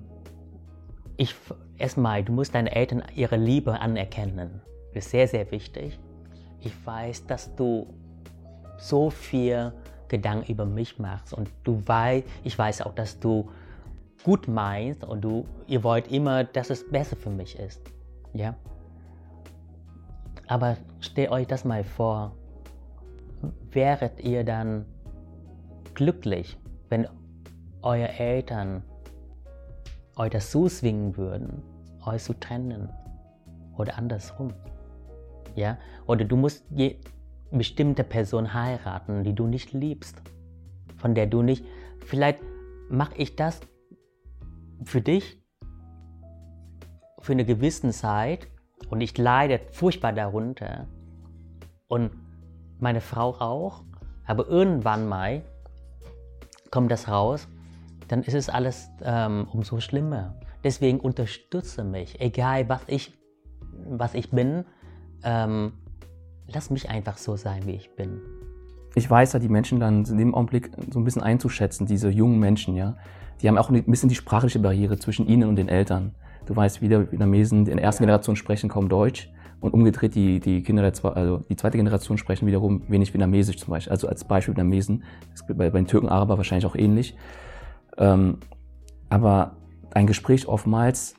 [1.17, 1.35] ich,
[1.77, 4.61] erstmal, du musst deinen Eltern ihre Liebe anerkennen.
[4.93, 5.99] Das ist sehr, sehr wichtig.
[6.59, 7.87] Ich weiß, dass du
[8.77, 9.71] so viel
[10.07, 13.49] Gedanken über mich machst und du weißt, ich weiß auch, dass du
[14.23, 17.81] gut meinst und du, ihr wollt immer, dass es besser für mich ist.
[18.33, 18.55] Ja?
[20.47, 22.35] Aber stellt euch das mal vor,
[23.71, 24.85] wäret ihr dann
[25.93, 26.57] glücklich,
[26.89, 27.07] wenn
[27.81, 28.83] eure Eltern
[30.15, 31.63] euch das so zwingen würden,
[32.05, 32.89] euch zu trennen
[33.77, 34.53] oder andersrum.
[35.55, 35.77] Ja?
[36.05, 36.97] Oder du musst je
[37.51, 40.21] bestimmte Person heiraten, die du nicht liebst,
[40.97, 41.65] von der du nicht,
[42.05, 42.39] vielleicht
[42.89, 43.59] mache ich das
[44.83, 45.41] für dich
[47.21, 48.47] für eine gewisse Zeit
[48.89, 50.87] und ich leide furchtbar darunter
[51.87, 52.11] und
[52.79, 53.83] meine Frau auch,
[54.25, 55.43] aber irgendwann mal
[56.71, 57.47] kommt das raus,
[58.07, 60.35] dann ist es alles ähm, umso schlimmer.
[60.63, 63.13] Deswegen unterstütze mich, egal was ich,
[63.87, 64.65] was ich bin,
[65.23, 65.73] ähm,
[66.47, 68.21] lass mich einfach so sein, wie ich bin.
[68.95, 72.39] ich weiß ja, die Menschen dann in dem Augenblick so ein bisschen einzuschätzen, diese jungen
[72.39, 72.97] Menschen, ja.
[73.41, 76.13] Die haben auch ein bisschen die sprachliche Barriere zwischen ihnen und den Eltern.
[76.45, 79.29] Du weißt, wieder Vietnamesen in der ersten Generation sprechen kaum Deutsch
[79.59, 83.57] Und umgedreht, die, die Kinder der zwei, also die zweite Generation sprechen wiederum wenig Vietnamesisch
[83.57, 83.91] zum Beispiel.
[83.91, 87.15] Also als Beispiel Vietnamesen, das ist bei, bei den Türken, Araber wahrscheinlich auch ähnlich.
[87.97, 88.37] Ähm,
[89.09, 89.57] aber
[89.93, 91.15] ein Gespräch oftmals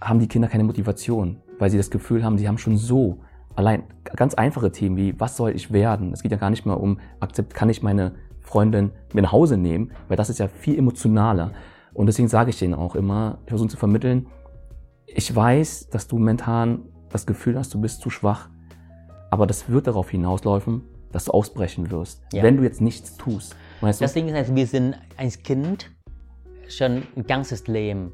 [0.00, 3.20] haben die Kinder keine Motivation, weil sie das Gefühl haben, sie haben schon so
[3.56, 6.12] allein ganz einfache Themen wie, was soll ich werden?
[6.12, 8.14] Es geht ja gar nicht mehr um, akzept, kann ich meine
[8.50, 11.52] Freundin mit nach Hause nehmen, weil das ist ja viel emotionaler.
[11.94, 14.26] Und deswegen sage ich denen auch immer, ich versuche zu vermitteln,
[15.06, 18.48] ich weiß, dass du momentan das Gefühl hast, du bist zu schwach,
[19.30, 20.82] aber das wird darauf hinauslaufen,
[21.12, 22.42] dass du ausbrechen wirst, ja.
[22.42, 23.54] wenn du jetzt nichts tust.
[23.80, 24.04] Weißt du?
[24.04, 25.90] Das Ding ist, also wir sind als Kind
[26.68, 28.12] schon ein ganzes Leben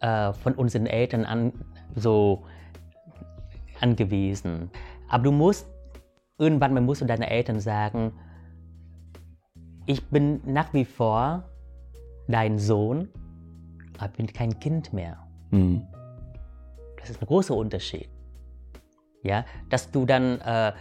[0.00, 1.52] äh, von unseren Eltern an
[1.94, 2.44] so
[3.80, 4.70] angewiesen.
[5.08, 5.66] Aber du musst
[6.38, 8.12] irgendwann mal musst du deinen Eltern sagen,
[9.88, 11.44] ich bin nach wie vor
[12.28, 13.08] dein Sohn,
[13.96, 15.16] aber bin kein Kind mehr.
[15.50, 15.82] Mhm.
[17.00, 18.08] Das ist ein großer Unterschied.
[19.22, 20.72] Ja, dass du dann, äh,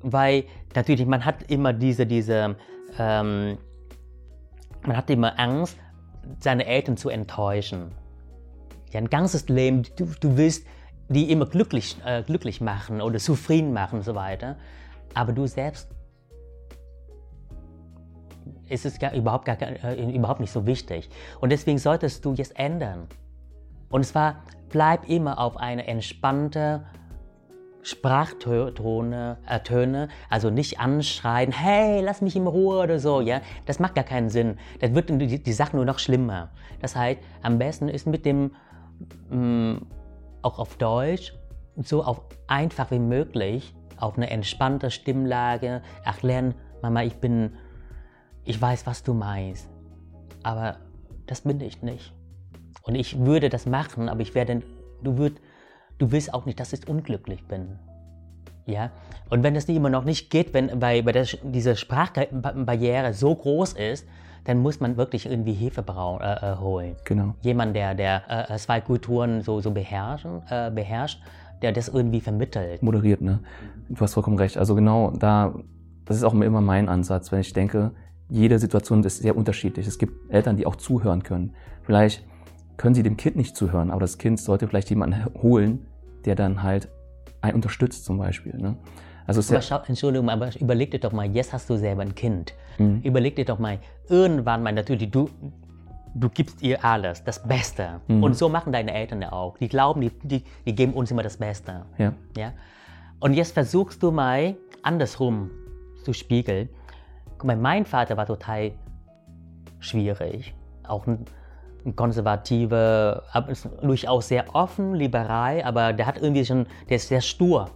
[0.00, 0.44] weil
[0.74, 2.56] natürlich man hat immer diese, diese,
[2.98, 3.58] ähm,
[4.86, 5.76] man hat immer Angst,
[6.40, 7.92] seine Eltern zu enttäuschen.
[8.92, 10.66] Ja, ein ganzes Leben, du, du willst
[11.10, 14.56] die immer glücklich, äh, glücklich machen oder zufrieden machen und so weiter.
[15.12, 15.90] Aber du selbst
[18.74, 21.08] ist es gar, überhaupt, gar, äh, überhaupt nicht so wichtig.
[21.40, 23.06] Und deswegen solltest du jetzt ändern.
[23.88, 26.84] Und zwar bleib immer auf eine entspannte
[27.82, 33.78] Sprachtöne, äh, Töne, also nicht anschreien, hey, lass mich in Ruhe oder so, ja, das
[33.78, 34.58] macht gar keinen Sinn.
[34.80, 36.50] Das wird die, die Sache nur noch schlimmer.
[36.80, 38.52] Das heißt, am besten ist mit dem
[39.30, 39.86] mh, mm,
[40.42, 41.34] auch auf Deutsch,
[41.76, 47.52] so auf einfach wie möglich, auf eine entspannte Stimmlage erklären, Mama, ich bin,
[48.44, 49.68] ich weiß, was du meinst,
[50.42, 50.76] aber
[51.26, 52.12] das bin ich nicht.
[52.82, 54.62] Und ich würde das machen, aber ich werde,
[55.02, 55.40] du würd,
[55.98, 57.78] du willst auch nicht, dass ich unglücklich bin.
[58.66, 58.90] Ja?
[59.30, 63.74] Und wenn das immer noch nicht geht, wenn bei, bei der, diese Sprachbarriere so groß
[63.74, 64.06] ist,
[64.44, 66.96] dann muss man wirklich irgendwie Hilfe brauchen, äh, äh, holen.
[67.04, 67.34] Genau.
[67.40, 71.22] Jemand, der, der äh, zwei Kulturen so, so beherrschen, äh, beherrscht,
[71.62, 72.82] der das irgendwie vermittelt.
[72.82, 73.40] Moderiert, ne?
[73.88, 74.58] Du hast vollkommen recht.
[74.58, 75.54] Also genau da,
[76.04, 77.92] das ist auch immer mein Ansatz, wenn ich denke,
[78.28, 79.86] jede Situation ist sehr unterschiedlich.
[79.86, 81.54] Es gibt Eltern, die auch zuhören können.
[81.82, 82.24] Vielleicht
[82.76, 85.86] können sie dem Kind nicht zuhören, aber das Kind sollte vielleicht jemanden holen,
[86.24, 86.88] der dann halt
[87.40, 88.56] einen unterstützt zum Beispiel.
[88.56, 88.76] Ne?
[89.26, 92.54] Also aber schau, Entschuldigung, aber überleg dir doch mal, jetzt hast du selber ein Kind.
[92.78, 93.00] Mhm.
[93.02, 95.30] Überleg dir doch mal, irgendwann mal natürlich, du,
[96.14, 98.00] du gibst ihr alles, das Beste.
[98.08, 98.22] Mhm.
[98.22, 99.56] Und so machen deine Eltern ja auch.
[99.58, 101.86] Die glauben, die, die, die geben uns immer das Beste.
[101.96, 102.12] Ja.
[102.36, 102.52] ja.
[103.20, 105.50] Und jetzt versuchst du mal andersrum
[106.04, 106.68] zu spiegeln.
[107.44, 108.72] Guck mein Vater war total
[109.78, 110.54] schwierig.
[110.88, 111.26] Auch ein,
[111.84, 113.22] ein konservativer,
[113.82, 117.70] durchaus sehr offen, liberal, aber der hat irgendwie schon, der ist sehr stur.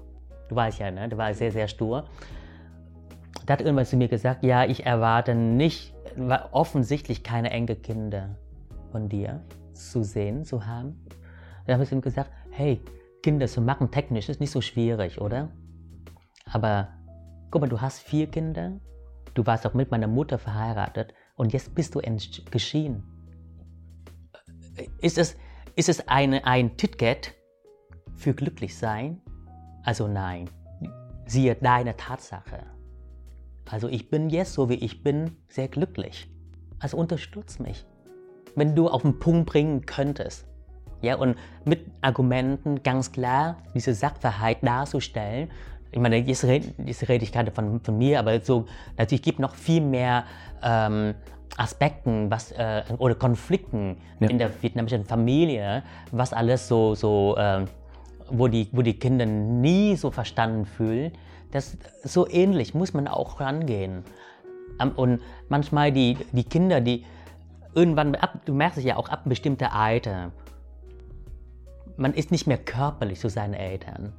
[0.48, 1.06] Du weißt ja, ne?
[1.06, 2.04] Der war sehr, sehr stur.
[3.46, 5.92] Der hat irgendwann zu mir gesagt, ja, ich erwarte nicht,
[6.50, 8.36] offensichtlich keine Enkelkinder
[8.90, 9.42] von dir
[9.74, 10.98] zu sehen, zu haben.
[11.66, 12.80] Dann habe ich ihm gesagt, hey,
[13.22, 15.50] Kinder zu machen technisch ist nicht so schwierig, oder?
[16.50, 16.88] Aber
[17.50, 18.80] guck mal, du hast vier Kinder,
[19.39, 22.01] du warst auch mit meiner Mutter verheiratet und jetzt bist du
[22.51, 23.05] geschieden.
[25.01, 25.36] Ist es,
[25.76, 27.34] ist es eine, ein Ticket
[28.16, 29.20] für glücklich sein?
[29.84, 30.51] Also nein,
[31.24, 32.64] siehe deine Tatsache.
[33.70, 36.28] Also ich bin jetzt, so wie ich bin, sehr glücklich.
[36.80, 37.86] Also unterstütz mich.
[38.57, 40.47] Wenn du auf den Punkt bringen könntest.
[41.01, 45.50] Ja, und mit Argumenten ganz klar diese Sachverhalt darzustellen.
[45.90, 48.66] Ich meine, jetzt rede, jetzt rede ich gerade von, von mir, aber so
[48.96, 50.24] natürlich gibt noch viel mehr
[50.62, 51.14] ähm,
[51.56, 54.28] Aspekten was, äh, oder Konflikten ja.
[54.28, 55.82] in der vietnamesischen Familie,
[56.12, 57.64] was alles so, so äh,
[58.30, 61.12] wo die, wo die Kinder nie so verstanden fühlen,
[61.50, 64.04] das so ähnlich muss man auch rangehen.
[64.96, 67.04] Und manchmal die, die Kinder, die
[67.74, 70.30] irgendwann, ab, du merkst es ja auch ab einem bestimmten Alter,
[71.96, 74.12] man ist nicht mehr körperlich zu seinen Eltern.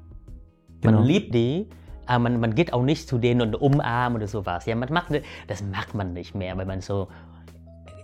[0.84, 1.06] Man genau.
[1.06, 1.68] liebt die,
[2.06, 4.66] aber man, man geht auch nicht zu denen und umarmt oder sowas.
[4.66, 5.12] Ja, man macht,
[5.48, 7.08] das macht man nicht mehr, weil man so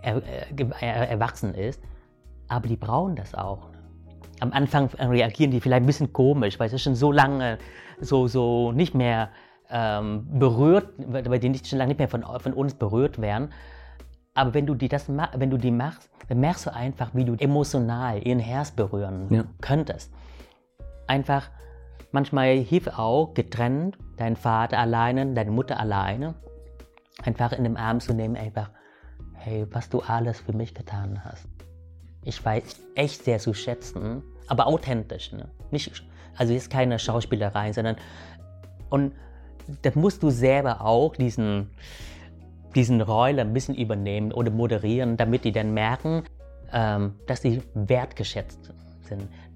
[0.02, 0.22] er,
[0.80, 1.82] er, erwachsen ist.
[2.48, 3.70] Aber die brauchen das auch
[4.40, 7.58] am Anfang reagieren die vielleicht ein bisschen komisch, weil sie schon so lange
[8.00, 9.30] so, so nicht mehr
[9.70, 13.50] ähm, berührt, weil die nicht, schon lange nicht mehr von, von uns berührt werden.
[14.34, 17.36] Aber wenn du die, das, wenn du die machst, dann merkst du einfach, wie du
[17.36, 19.46] emotional ihren Herz berühren ja.
[19.62, 20.12] könntest.
[21.08, 21.50] Einfach,
[22.12, 26.36] manchmal hilft auch getrennt, dein Vater alleine, deine Mutter alleine,
[27.24, 28.72] einfach in den Arm zu nehmen, einfach,
[29.34, 31.48] hey, was du alles für mich getan hast
[32.26, 35.32] ich weiß echt sehr zu schätzen, aber authentisch.
[35.32, 35.48] Ne?
[35.72, 36.04] Nicht,
[36.36, 37.96] Also jetzt keine Schauspielerei, sondern
[38.90, 39.14] und
[39.82, 41.70] das musst du selber auch diesen,
[42.76, 46.24] diesen Rolle ein bisschen übernehmen oder moderieren, damit die dann merken,
[46.74, 48.85] ähm, dass sie wertgeschätzt sind.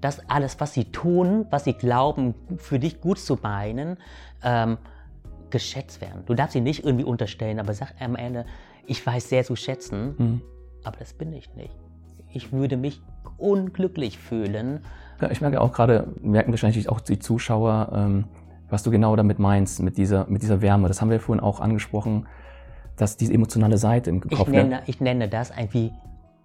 [0.00, 3.98] Dass alles, was sie tun, was sie glauben, für dich gut zu meinen,
[4.42, 4.78] ähm,
[5.50, 6.22] geschätzt werden.
[6.26, 8.46] Du darfst sie nicht irgendwie unterstellen, aber sag am Ende,
[8.86, 10.42] ich weiß sehr zu schätzen, mhm.
[10.84, 11.76] aber das bin ich nicht.
[12.32, 13.02] Ich würde mich
[13.36, 14.80] unglücklich fühlen.
[15.20, 18.24] Ja, ich merke auch gerade, merken wahrscheinlich auch die Zuschauer, ähm,
[18.68, 20.88] was du genau damit meinst, mit dieser, mit dieser Wärme.
[20.88, 22.26] Das haben wir vorhin auch angesprochen,
[22.96, 24.32] dass diese emotionale Seite im Kopf...
[24.32, 25.92] Ich nenne, ich nenne das irgendwie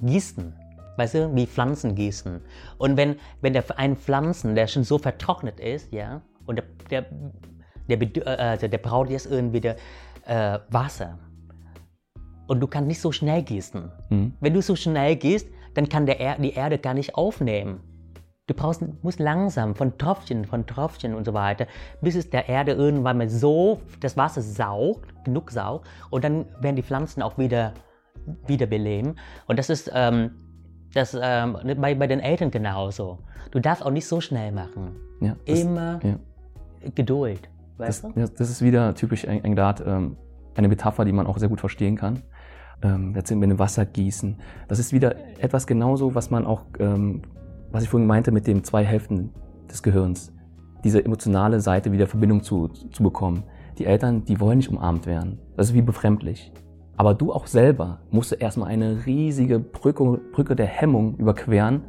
[0.01, 0.53] Gießen.
[0.97, 2.41] Weißt du, wie Pflanzen gießen.
[2.77, 7.05] Und wenn, wenn der, ein Pflanzen, der schon so vertrocknet ist, ja, und der, der,
[7.89, 9.75] der, äh, also der braucht jetzt irgendwie der,
[10.25, 11.19] äh, Wasser.
[12.47, 13.91] Und du kannst nicht so schnell gießen.
[14.09, 14.33] Mhm.
[14.39, 17.81] Wenn du so schnell gehst, dann kann der er die Erde gar nicht aufnehmen.
[18.47, 21.65] Du brauchst, musst langsam von Tropfchen, von Tropfchen und so weiter,
[22.01, 26.75] bis es der Erde irgendwann mal so das Wasser saugt, genug saugt, und dann werden
[26.75, 27.73] die Pflanzen auch wieder,
[28.45, 29.15] wieder beleben.
[29.47, 30.44] Und das ist ähm,
[30.95, 33.19] das, ähm, bei, bei den Eltern genauso.
[33.51, 34.95] Du darfst auch nicht so schnell machen.
[35.21, 36.15] Ja, das, Immer ja.
[36.95, 37.49] Geduld.
[37.77, 38.33] Weißt das, du?
[38.37, 40.17] das ist wieder typisch ein, ein Grad, ähm,
[40.55, 42.23] eine Metapher, die man auch sehr gut verstehen kann.
[42.81, 44.37] Ähm, jetzt sind wir in Wasser gießen.
[44.67, 47.21] Das ist wieder etwas genauso, was man auch ähm,
[47.75, 49.31] was ich vorhin meinte mit den zwei Hälften
[49.69, 50.31] des Gehirns,
[50.85, 53.43] diese emotionale Seite wieder Verbindung zu, zu bekommen.
[53.77, 55.39] Die Eltern, die wollen nicht umarmt werden.
[55.57, 56.53] Das ist wie befremdlich.
[56.97, 61.81] Aber du auch selber musst du erstmal eine riesige Brücke, Brücke der Hemmung überqueren,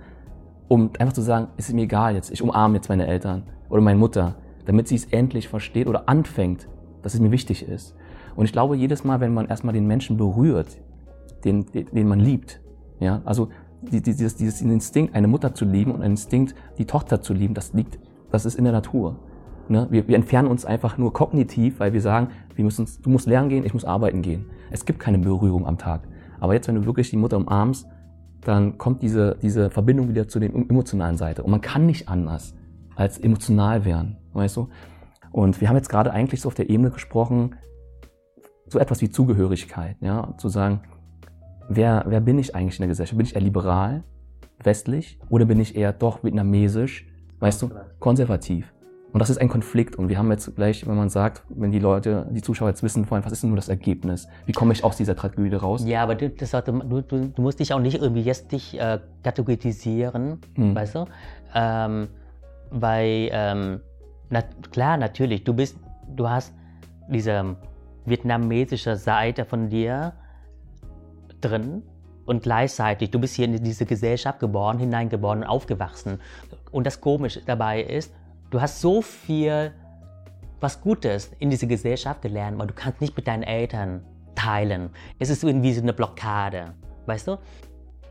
[0.68, 3.98] um einfach zu sagen, ist mir egal jetzt, ich umarme jetzt meine Eltern oder meine
[3.98, 4.34] Mutter,
[4.64, 6.68] damit sie es endlich versteht oder anfängt,
[7.02, 7.94] dass es mir wichtig ist.
[8.34, 10.76] Und ich glaube, jedes Mal, wenn man erstmal den Menschen berührt,
[11.44, 12.60] den, den, den man liebt,
[12.98, 13.48] ja, also
[13.82, 17.72] dieses, dieses Instinkt, eine Mutter zu lieben und ein Instinkt, die Tochter zu lieben, das
[17.72, 17.98] liegt,
[18.32, 19.16] das ist in der Natur.
[19.68, 19.86] Ne?
[19.90, 23.48] Wir, wir entfernen uns einfach nur kognitiv, weil wir sagen, wir müssen, du musst lernen
[23.48, 24.46] gehen, ich muss arbeiten gehen.
[24.70, 26.09] Es gibt keine Berührung am Tag.
[26.40, 27.86] Aber jetzt, wenn du wirklich die Mutter umarmst,
[28.43, 31.43] dann kommt diese, diese Verbindung wieder zu der emotionalen Seite.
[31.43, 32.55] Und man kann nicht anders
[32.94, 34.68] als emotional werden, weißt du?
[35.32, 37.56] Und wir haben jetzt gerade eigentlich so auf der Ebene gesprochen,
[38.68, 40.80] so etwas wie Zugehörigkeit, ja, zu sagen,
[41.68, 43.16] wer, wer bin ich eigentlich in der Gesellschaft?
[43.16, 44.05] Bin ich eher liberal,
[44.62, 47.06] westlich oder bin ich eher doch vietnamesisch,
[47.40, 48.72] weißt du, konservativ?
[49.12, 49.96] Und das ist ein Konflikt.
[49.96, 53.08] Und wir haben jetzt gleich, wenn man sagt, wenn die Leute, die Zuschauer jetzt wissen
[53.10, 54.28] wollen, was ist denn nur das Ergebnis?
[54.44, 55.84] Wie komme ich aus dieser Tragödie raus?
[55.86, 58.98] Ja, aber du, das, du, du, du musst dich auch nicht irgendwie jetzt dich äh,
[59.22, 60.74] kategorisieren, hm.
[60.74, 61.06] weißt du?
[61.54, 62.08] Ähm,
[62.70, 63.80] weil, ähm,
[64.28, 64.42] na,
[64.72, 65.78] klar, natürlich, du bist,
[66.14, 66.52] du hast
[67.08, 67.56] diese
[68.04, 70.12] vietnamesische Seite von dir,
[71.40, 71.82] drin
[72.24, 76.20] und gleichzeitig, du bist hier in diese Gesellschaft geboren, hineingeboren und aufgewachsen.
[76.70, 78.12] Und das Komische dabei ist,
[78.51, 79.73] du hast so viel
[80.60, 84.05] was Gutes in diese Gesellschaft gelernt, aber du kannst nicht mit deinen Eltern
[84.35, 84.90] teilen.
[85.18, 86.74] Es ist irgendwie so eine Blockade,
[87.06, 87.39] weißt du?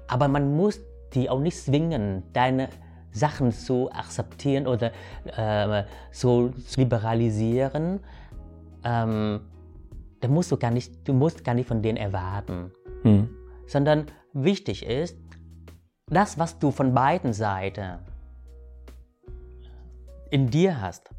[0.07, 0.79] Aber man muss
[1.13, 2.69] die auch nicht zwingen, deine
[3.11, 4.91] Sachen zu akzeptieren oder
[5.25, 8.01] äh, so zu liberalisieren.
[8.83, 9.39] Ähm,
[10.19, 12.71] da musst du gar nicht, du musst gar nicht von denen erwarten
[13.05, 13.29] hm.
[13.67, 15.17] sondern wichtig ist,
[16.07, 17.99] das, was du von beiden Seiten
[20.31, 21.09] in dir hast,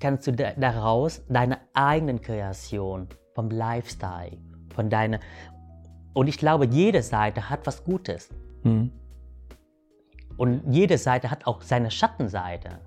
[0.00, 4.38] kannst du daraus deine eigenen Kreation vom Lifestyle,
[4.74, 5.18] von deiner
[6.18, 8.28] und ich glaube, jede Seite hat was Gutes.
[8.62, 8.90] Hm.
[10.36, 12.80] Und jede Seite hat auch seine Schattenseite.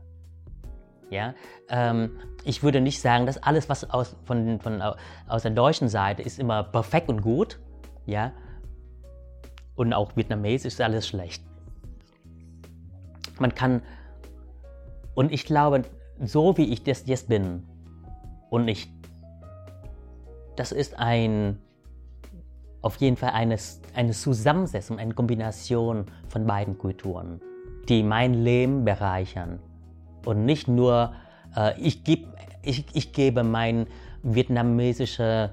[1.09, 1.33] Ja?
[1.69, 4.81] Ähm, ich würde nicht sagen, dass alles, was aus, von, von,
[5.29, 7.59] aus der deutschen Seite ist, immer perfekt und gut.
[8.05, 8.33] Ja?
[9.75, 11.41] Und auch vietnamesisch ist alles schlecht.
[13.41, 13.81] Man kann,
[15.15, 15.81] und ich glaube,
[16.23, 17.63] so wie ich das jetzt bin,
[18.51, 18.93] und ich,
[20.55, 21.57] das ist ein,
[22.81, 23.57] auf jeden Fall eine,
[23.95, 27.41] eine Zusammensetzung, eine Kombination von beiden Kulturen,
[27.89, 29.59] die mein Leben bereichern
[30.25, 31.13] und nicht nur,
[31.55, 32.27] äh, ich, geb,
[32.61, 33.87] ich, ich gebe mein
[34.21, 35.45] vietnamesischer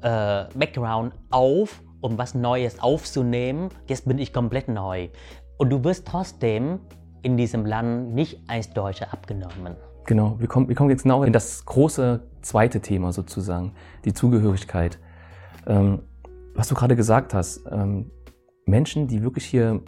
[0.00, 3.68] äh, Background auf, um was Neues aufzunehmen.
[3.86, 5.08] Jetzt bin ich komplett neu.
[5.58, 6.80] Und du wirst trotzdem
[7.22, 9.76] in diesem Land nicht als Deutscher abgenommen.
[10.04, 13.72] Genau, wir kommen, wir kommen jetzt genau in das große zweite Thema sozusagen,
[14.04, 14.98] die Zugehörigkeit.
[15.66, 16.00] Ähm,
[16.54, 18.10] was du gerade gesagt hast, ähm,
[18.64, 19.82] Menschen, die wirklich hier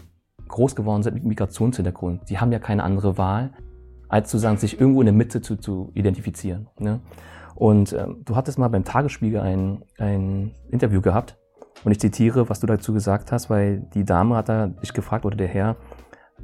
[0.49, 3.53] groß geworden sind mit Migrationshintergrund, die haben ja keine andere Wahl,
[4.09, 6.69] als zu sagen, sich irgendwo in der Mitte zu, zu identifizieren.
[6.79, 7.01] Ne?
[7.55, 11.39] Und äh, du hattest mal beim Tagesspiegel ein, ein Interview gehabt
[11.85, 15.25] und ich zitiere, was du dazu gesagt hast, weil die Dame hat da dich gefragt
[15.25, 15.77] oder der Herr,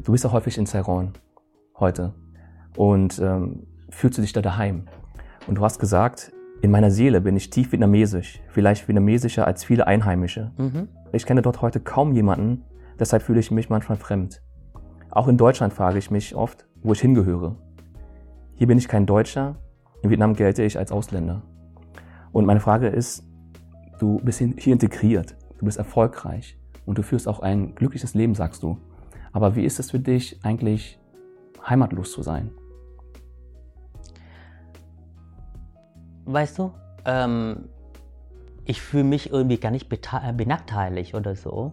[0.03, 1.13] du bist ja häufig in Saigon
[1.79, 2.15] heute
[2.77, 4.87] und ähm, fühlst du dich da daheim?
[5.47, 6.33] Und du hast gesagt,
[6.63, 10.53] in meiner Seele bin ich tief vietnamesisch, vielleicht vietnamesischer als viele Einheimische.
[10.57, 10.89] Mhm.
[11.13, 12.65] Ich kenne dort heute kaum jemanden,
[12.99, 14.43] deshalb fühle ich mich manchmal fremd.
[15.11, 17.57] Auch in Deutschland frage ich mich oft, wo ich hingehöre.
[18.55, 19.57] Hier bin ich kein Deutscher,
[20.03, 21.43] in Vietnam gelte ich als Ausländer.
[22.33, 23.25] Und meine Frage ist,
[23.99, 28.63] du bist hier integriert, du bist erfolgreich und du führst auch ein glückliches Leben, sagst
[28.63, 28.79] du.
[29.33, 30.99] Aber wie ist es für dich eigentlich,
[31.69, 32.51] heimatlos zu sein?
[36.25, 36.73] Weißt du,
[37.05, 37.69] ähm,
[38.65, 41.73] ich fühle mich irgendwie gar nicht äh, benachteiligt oder so.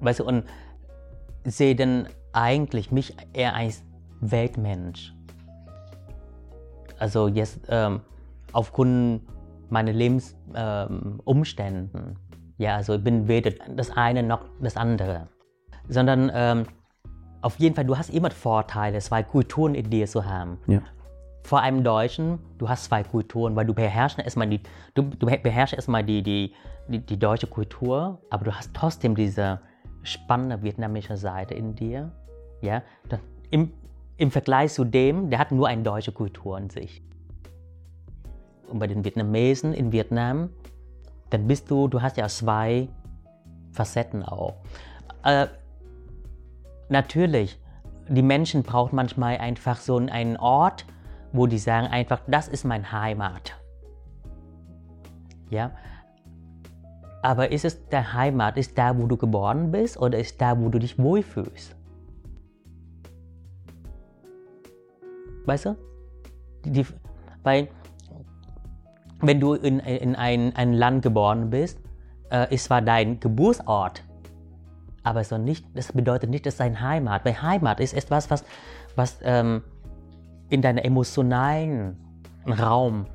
[0.00, 0.44] Weißt du, und
[1.44, 3.82] sehe dann eigentlich mich eher als
[4.20, 5.14] Weltmensch.
[6.98, 8.00] Also jetzt ähm,
[8.52, 9.22] aufgrund
[9.68, 11.90] meiner Lebensumstände.
[11.94, 12.16] Ähm,
[12.60, 15.28] ja, also ich bin weder das eine noch das andere.
[15.88, 16.66] Sondern ähm,
[17.40, 20.58] auf jeden Fall, du hast immer Vorteile, zwei Kulturen in dir zu haben.
[20.66, 20.82] Ja.
[21.42, 24.60] Vor allem Deutschen, du hast zwei Kulturen, weil du beherrschst erstmal die,
[24.92, 26.52] du, du beherrschst erstmal die, die,
[26.88, 29.60] die, die deutsche Kultur, aber du hast trotzdem diese
[30.02, 32.12] spannende vietnamesische Seite in dir.
[32.60, 32.82] Ja?
[33.50, 33.72] Im,
[34.18, 37.02] Im Vergleich zu dem, der hat nur eine deutsche Kultur in sich.
[38.68, 40.50] Und bei den Vietnamesen in Vietnam,
[41.30, 42.88] dann bist du, du hast ja zwei
[43.72, 44.56] Facetten auch.
[45.24, 45.46] Äh,
[46.88, 47.58] natürlich,
[48.08, 50.84] die Menschen brauchen manchmal einfach so einen Ort,
[51.32, 53.56] wo die sagen einfach, das ist mein Heimat.
[55.48, 55.72] Ja,
[57.22, 60.68] aber ist es der Heimat, ist da, wo du geboren bist oder ist da, wo
[60.68, 61.76] du dich wohlfühlst?
[65.44, 65.76] Weißt du?
[66.64, 66.86] Die,
[67.42, 67.68] weil,
[69.20, 71.78] wenn du in, in ein, ein Land geboren bist,
[72.30, 74.04] äh, ist zwar dein Geburtsort,
[75.02, 77.24] aber so nicht, das bedeutet nicht, dass dein Heimat.
[77.24, 78.44] Weil Heimat ist etwas, was,
[78.96, 79.62] was ähm,
[80.48, 81.96] in deinem emotionalen
[82.46, 83.06] Raum,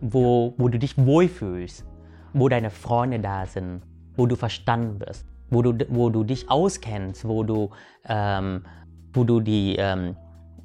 [0.00, 1.84] wo, wo du dich wohlfühlst,
[2.32, 3.82] wo deine Freunde da sind,
[4.16, 7.70] wo du verstanden wirst, wo du, wo du dich auskennst, wo du,
[8.08, 8.64] ähm,
[9.12, 10.16] wo du die, ähm,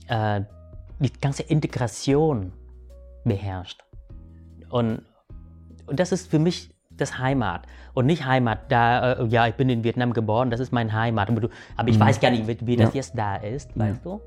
[0.08, 0.42] äh,
[1.00, 2.52] die ganze Integration
[3.24, 3.89] beherrschst.
[4.70, 5.02] Und,
[5.88, 7.66] und das ist für mich das Heimat.
[7.94, 11.30] Und nicht Heimat, da, äh, ja, ich bin in Vietnam geboren, das ist mein Heimat.
[11.30, 11.48] Aber, du,
[11.78, 12.02] aber ich Mhm.
[12.02, 12.96] weiß gar nicht, wie, wie das Ja.
[13.00, 13.84] jetzt da ist, Ja.
[13.86, 14.20] weißt du?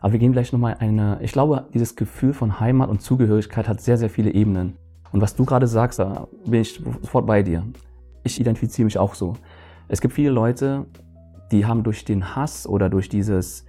[0.00, 3.80] Aber wir gehen gleich nochmal eine, ich glaube, dieses Gefühl von Heimat und Zugehörigkeit hat
[3.80, 4.76] sehr, sehr viele Ebenen.
[5.12, 7.64] Und was du gerade sagst, da bin ich sofort bei dir.
[8.22, 9.34] Ich identifiziere mich auch so.
[9.88, 10.86] Es gibt viele Leute,
[11.52, 13.64] die haben durch den Hass oder durch dieses,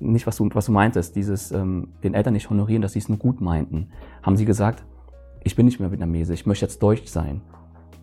[0.00, 3.08] nicht was du, was du meintest, dieses ähm, den Eltern nicht honorieren, dass sie es
[3.08, 3.88] nur gut meinten,
[4.22, 4.84] haben sie gesagt,
[5.44, 7.40] ich bin nicht mehr Vietnamese, ich möchte jetzt Deutsch sein.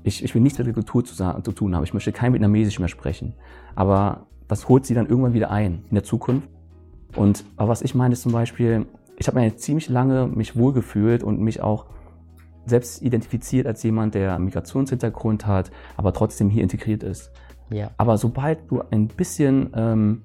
[0.04, 2.80] Ich, ich will nichts mit der Kultur zu, zu tun haben, ich möchte kein Vietnamesisch
[2.80, 3.34] mehr sprechen.
[3.76, 6.48] Aber das holt sie dann irgendwann wieder ein in der Zukunft.
[7.16, 8.86] Und aber was ich meine ist zum Beispiel,
[9.18, 11.88] ich habe mir ziemlich lange mich wohlgefühlt und mich auch
[12.66, 17.32] selbst identifiziert als jemand, der Migrationshintergrund hat, aber trotzdem hier integriert ist.
[17.70, 17.92] Ja.
[17.98, 20.24] Aber sobald du ein bisschen ähm,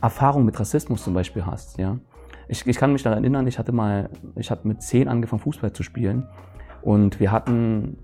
[0.00, 1.98] Erfahrung mit Rassismus zum Beispiel hast, ja,
[2.48, 5.72] ich, ich kann mich daran erinnern, ich hatte mal, ich habe mit zehn angefangen Fußball
[5.72, 6.28] zu spielen
[6.82, 7.96] und wir hatten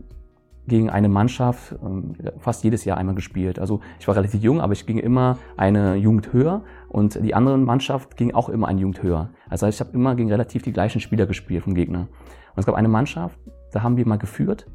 [0.67, 3.59] gegen eine Mannschaft ähm, fast jedes Jahr einmal gespielt.
[3.59, 7.59] Also ich war relativ jung, aber ich ging immer eine Jugend höher und die andere
[7.59, 9.31] Mannschaft ging auch immer eine Jugend höher.
[9.49, 12.01] Also ich habe immer gegen relativ die gleichen Spieler gespielt vom Gegner.
[12.01, 13.39] Und es gab eine Mannschaft,
[13.73, 14.67] da haben wir mal geführt,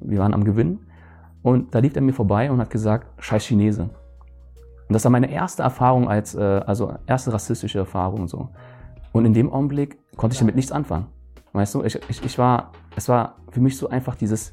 [0.00, 0.80] wir waren am Gewinn
[1.42, 3.82] und da lief er mir vorbei und hat gesagt, scheiß Chinese.
[3.82, 8.48] Und das war meine erste Erfahrung als, äh, also erste rassistische Erfahrung so.
[9.12, 11.06] Und in dem Augenblick konnte ich damit nichts anfangen.
[11.52, 14.52] Weißt du, ich, ich, ich war, es war für mich so einfach dieses,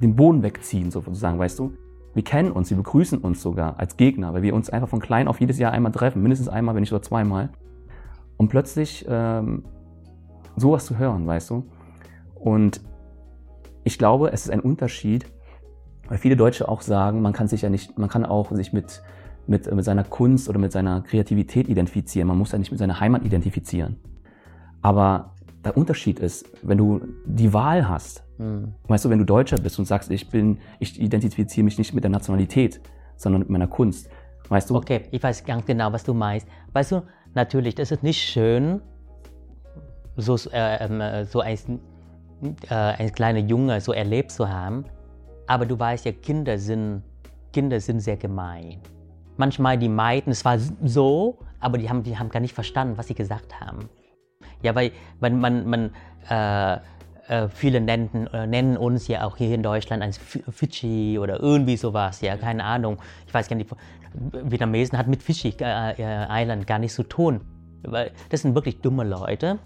[0.00, 1.72] den Boden wegziehen sozusagen, weißt du.
[2.14, 5.28] Wir kennen uns, wir begrüßen uns sogar als Gegner, weil wir uns einfach von klein
[5.28, 7.50] auf jedes Jahr einmal treffen, mindestens einmal, wenn nicht sogar zweimal.
[8.36, 9.64] Und plötzlich ähm,
[10.56, 11.64] sowas zu hören, weißt du.
[12.34, 12.80] Und
[13.84, 15.26] ich glaube, es ist ein Unterschied,
[16.08, 19.02] weil viele Deutsche auch sagen, man kann sich ja nicht, man kann auch sich mit,
[19.48, 22.28] mit, mit seiner Kunst oder mit seiner Kreativität identifizieren.
[22.28, 23.96] Man muss ja nicht mit seiner Heimat identifizieren.
[24.82, 25.34] Aber
[25.64, 28.72] der Unterschied ist, wenn du die Wahl hast, Hm.
[28.86, 32.04] weißt du, wenn du Deutscher bist und sagst, ich bin, ich identifiziere mich nicht mit
[32.04, 32.80] der Nationalität,
[33.16, 34.08] sondern mit meiner Kunst,
[34.48, 34.76] weißt du?
[34.76, 36.46] Okay, ich weiß ganz genau, was du meinst.
[36.72, 37.02] Weißt du,
[37.34, 38.80] natürlich, das ist nicht schön,
[40.16, 44.84] so, äh, ähm, äh, so als, äh, als kleiner Junge so erlebt zu haben.
[45.48, 47.02] Aber du weißt ja, Kinder sind,
[47.52, 48.78] Kinder sind sehr gemein.
[49.38, 53.06] Manchmal die meinten, es war so, aber die haben, die haben gar nicht verstanden, was
[53.06, 53.88] sie gesagt haben.
[54.62, 55.90] Ja, weil, weil man, man,
[56.28, 56.78] äh,
[57.28, 61.76] äh, viele nennen, äh, nennen uns ja auch hier in Deutschland als Fidschi oder irgendwie
[61.76, 62.98] sowas, ja, keine Ahnung.
[63.26, 63.70] Ich weiß gar nicht,
[64.32, 67.40] Vietnamesen hat mit Fidschi äh, äh, Island gar nichts zu tun.
[67.82, 69.58] Weil das sind wirklich dumme Leute.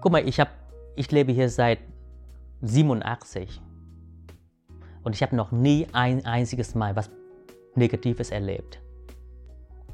[0.00, 0.48] Guck mal, ich, hab,
[0.96, 1.78] ich lebe hier seit
[2.62, 3.60] 87
[5.04, 7.10] und ich habe noch nie ein einziges Mal was
[7.76, 8.80] Negatives erlebt.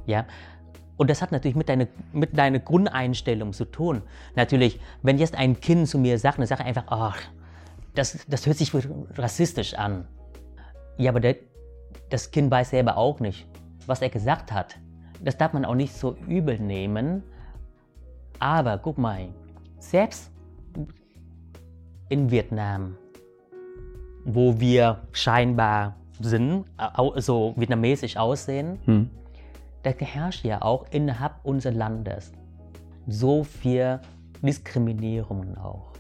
[0.07, 0.27] Ja,
[0.97, 4.03] und das hat natürlich mit deiner, mit deiner Grundeinstellung zu tun.
[4.37, 7.19] Natürlich, wenn jetzt ein Kind zu mir sagt, dann sage ich einfach, ach,
[7.95, 8.73] das, das hört sich
[9.16, 10.07] rassistisch an.
[10.99, 11.37] Ja, aber der,
[12.11, 13.49] das Kind weiß selber auch nicht,
[13.87, 14.79] was er gesagt hat.
[15.20, 17.23] Das darf man auch nicht so übel nehmen.
[18.39, 19.29] Aber guck mal,
[19.79, 20.31] selbst
[22.11, 22.97] in Vietnam,
[24.24, 26.65] wo wir scheinbar sind,
[27.16, 29.11] so vietnamesisch aussehen, hm
[29.82, 32.32] da herrscht ja auch innerhalb unseres Landes
[33.06, 34.00] so viel
[34.42, 35.92] Diskriminierung auch.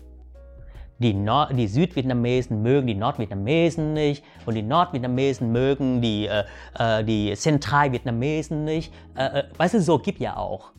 [0.98, 6.44] Die, Nord die Südvietnamesen mögen die Nordvietnamesen nicht und die Nordvietnamesen mögen die, äh,
[6.78, 8.92] äh die Zentralvietnamesen nicht.
[9.16, 10.72] Äh, äh, weißt du, so gibt ja auch.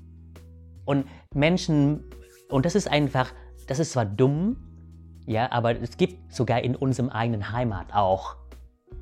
[0.86, 2.06] Und Menschen,
[2.50, 3.34] und das ist einfach,
[3.68, 4.56] das ist zwar dumm,
[5.26, 8.38] ja, aber es gibt sogar in unserem eigenen Heimat auch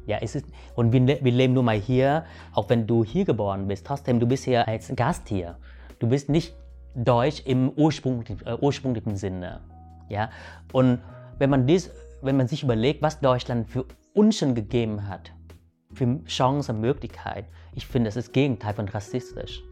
[0.05, 0.45] ja, es ist,
[0.75, 4.27] und wir, wir leben nur mal hier, auch wenn du hier geboren bist, trotzdem, du
[4.27, 5.57] bist hier als Gast hier.
[5.99, 6.55] Du bist nicht
[6.95, 9.61] Deutsch im ursprünglichen, äh, ursprünglichen Sinne.
[10.09, 10.29] Ja?
[10.73, 10.99] Und
[11.37, 11.91] wenn man, dies,
[12.21, 15.31] wenn man sich überlegt, was Deutschland für uns schon gegeben hat,
[15.93, 19.63] für Chancen, Möglichkeiten, ich finde, das ist das Gegenteil von rassistisch.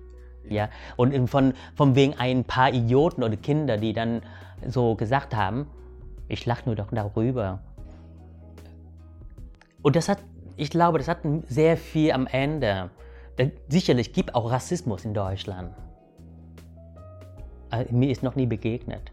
[0.47, 0.69] Ja?
[0.95, 4.21] Und von, von wegen ein paar Idioten oder Kinder, die dann
[4.67, 5.67] so gesagt haben,
[6.27, 7.59] ich lache nur doch darüber.
[9.81, 10.19] Und das hat,
[10.57, 12.89] ich glaube, das hat sehr viel am Ende.
[13.69, 15.73] Sicherlich gibt auch Rassismus in Deutschland.
[17.69, 19.11] Aber mir ist noch nie begegnet.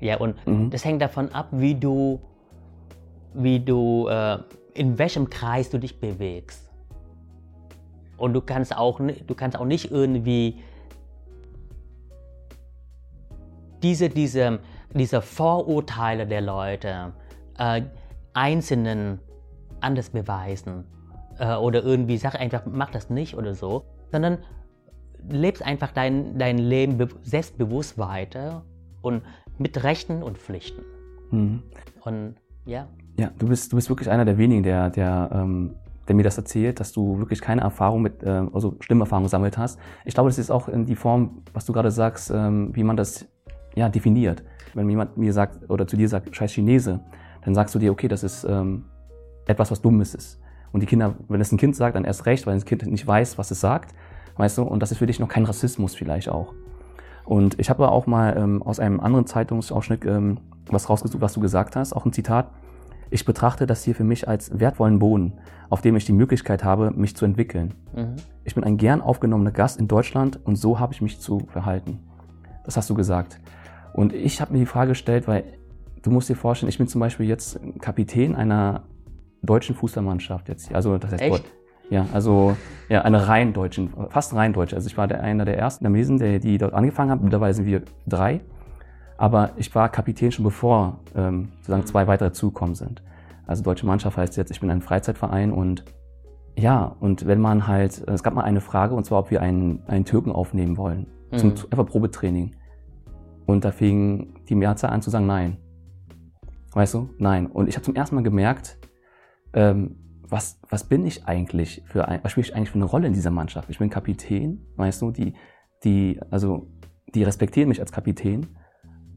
[0.00, 0.70] Ja, und mhm.
[0.70, 2.20] das hängt davon ab, wie du,
[3.34, 4.38] wie du, äh,
[4.74, 6.68] in welchem Kreis du dich bewegst.
[8.16, 10.60] Und du kannst auch, du kannst auch nicht irgendwie
[13.82, 14.60] diese, diese,
[14.92, 17.12] diese Vorurteile der Leute
[17.58, 17.82] äh,
[18.32, 19.20] einzelnen
[19.82, 20.84] anders beweisen
[21.38, 24.38] äh, oder irgendwie sag einfach, mach das nicht oder so, sondern
[25.28, 28.64] lebst einfach dein, dein Leben selbstbewusst weiter
[29.02, 29.22] und
[29.58, 30.82] mit Rechten und Pflichten.
[31.30, 31.62] Mhm.
[32.04, 32.34] Und
[32.64, 32.88] ja.
[33.18, 35.74] Ja, du bist, du bist wirklich einer der wenigen, der, der, ähm,
[36.08, 39.78] der mir das erzählt, dass du wirklich keine Erfahrung mit, äh, also Stimmerfahrung gesammelt hast.
[40.04, 42.96] Ich glaube, das ist auch in die Form, was du gerade sagst, ähm, wie man
[42.96, 43.26] das
[43.74, 44.42] ja, definiert.
[44.74, 47.00] Wenn jemand mir sagt oder zu dir sagt, scheiß Chinese,
[47.44, 48.84] dann sagst du dir, okay, das ist ähm,
[49.46, 50.40] etwas, was Dummes ist.
[50.72, 53.06] Und die Kinder, wenn es ein Kind sagt, dann erst recht, weil das Kind nicht
[53.06, 53.94] weiß, was es sagt,
[54.36, 56.54] weißt du, und das ist für dich noch kein Rassismus vielleicht auch.
[57.24, 61.40] Und ich habe auch mal ähm, aus einem anderen Zeitungsausschnitt ähm, was rausgesucht, was du
[61.40, 62.50] gesagt hast, auch ein Zitat.
[63.10, 65.34] Ich betrachte das hier für mich als wertvollen Boden,
[65.68, 67.74] auf dem ich die Möglichkeit habe, mich zu entwickeln.
[67.94, 68.16] Mhm.
[68.44, 72.00] Ich bin ein gern aufgenommener Gast in Deutschland und so habe ich mich zu verhalten.
[72.64, 73.38] Das hast du gesagt.
[73.92, 75.44] Und ich habe mir die Frage gestellt, weil
[76.02, 78.84] du musst dir vorstellen, ich bin zum Beispiel jetzt Kapitän einer
[79.42, 80.74] deutschen Fußballmannschaft jetzt.
[80.74, 81.44] Also das heißt Echt?
[81.90, 82.56] Ja, also
[82.88, 84.76] ja, eine rein deutschen, fast rein deutsche.
[84.76, 87.22] Also ich war der, einer der ersten Vietnamesen, der, die dort angefangen haben.
[87.22, 88.40] Mittlerweile sind wir drei.
[89.18, 93.02] Aber ich war Kapitän schon bevor ähm, sozusagen zwei weitere zugekommen sind.
[93.46, 95.84] Also deutsche Mannschaft heißt jetzt, ich bin ein Freizeitverein und
[96.56, 99.82] ja, und wenn man halt, es gab mal eine Frage und zwar, ob wir einen,
[99.86, 101.06] einen Türken aufnehmen wollen.
[101.30, 101.38] Mhm.
[101.38, 102.56] Zum einfach Probetraining.
[103.46, 105.56] Und da fing die Mehrzahl an zu sagen, nein.
[106.72, 107.10] Weißt du?
[107.18, 107.46] Nein.
[107.46, 108.78] Und ich habe zum ersten Mal gemerkt,
[109.52, 109.96] ähm,
[110.28, 113.12] was, was bin ich eigentlich für ein, was spiele ich eigentlich für eine Rolle in
[113.12, 113.68] dieser Mannschaft?
[113.68, 115.34] Ich bin Kapitän, weißt du, die,
[115.84, 116.68] die, also,
[117.14, 118.46] die respektieren mich als Kapitän.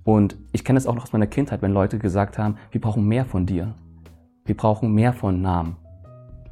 [0.03, 3.07] Und ich kenne es auch noch aus meiner Kindheit, wenn Leute gesagt haben, wir brauchen
[3.07, 3.75] mehr von dir.
[4.43, 5.77] Wir brauchen mehr von Namen.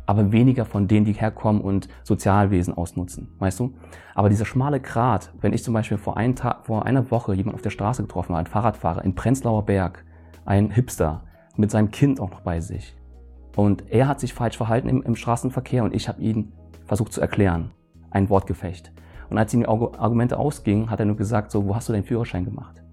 [0.06, 3.74] Aber weniger von denen, die herkommen und Sozialwesen ausnutzen, weißt du?
[4.16, 7.56] Aber dieser schmale Grat, wenn ich zum Beispiel vor, ein Tag, vor einer Woche jemand
[7.56, 10.04] auf der Straße getroffen habe, ein Fahrradfahrer in Prenzlauer Berg,
[10.46, 11.24] ein Hipster
[11.56, 12.96] mit seinem Kind auch noch bei sich,
[13.56, 16.52] und er hat sich falsch verhalten im, im Straßenverkehr und ich habe ihn
[16.86, 17.72] versucht zu erklären.
[18.10, 18.92] Ein Wortgefecht.
[19.30, 22.04] Und als ihm die Argumente ausgingen, hat er nur gesagt, so, wo hast du deinen
[22.04, 22.84] Führerschein gemacht?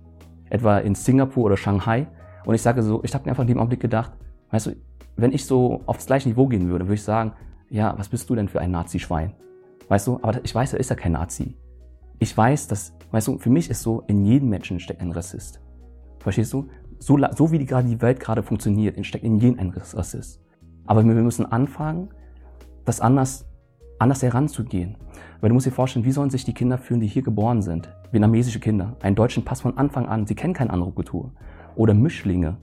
[0.49, 2.07] Etwa in Singapur oder Shanghai.
[2.45, 4.13] Und ich sage so, ich habe mir einfach in dem Augenblick gedacht,
[4.51, 4.77] weißt du,
[5.17, 7.33] wenn ich so auf das gleiche Niveau gehen würde, würde ich sagen,
[7.69, 9.35] ja, was bist du denn für ein Nazi-Schwein?
[9.89, 11.57] Weißt du, aber ich weiß, er ist ja kein Nazi.
[12.19, 15.61] Ich weiß, dass, weißt du, für mich ist so, in jedem Menschen steckt ein Rassist.
[16.21, 16.69] Verstehst du?
[16.99, 20.41] So, so wie die, gerade die Welt gerade funktioniert, steckt in jedem ein Rassist.
[20.87, 22.11] Aber wir müssen anfangen,
[22.85, 23.47] das anders,
[23.99, 24.97] anders heranzugehen.
[25.41, 27.89] Weil du musst dir vorstellen, wie sollen sich die Kinder fühlen, die hier geboren sind?
[28.13, 31.33] Vietnamesische Kinder, einen deutschen Pass von Anfang an, sie kennen keine andere Kultur.
[31.77, 32.57] Oder Mischlinge,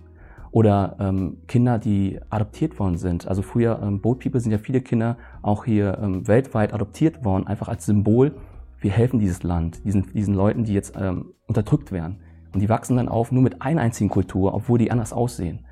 [0.52, 3.28] Oder ähm, Kinder, die adoptiert worden sind.
[3.28, 7.48] Also früher, ähm, Boat People sind ja viele Kinder auch hier ähm, weltweit adoptiert worden,
[7.48, 8.34] einfach als Symbol,
[8.80, 12.18] wir helfen dieses Land, diesen, diesen Leuten, die jetzt ähm, unterdrückt werden.
[12.54, 15.66] Und die wachsen dann auf nur mit einer einzigen Kultur, obwohl die anders aussehen.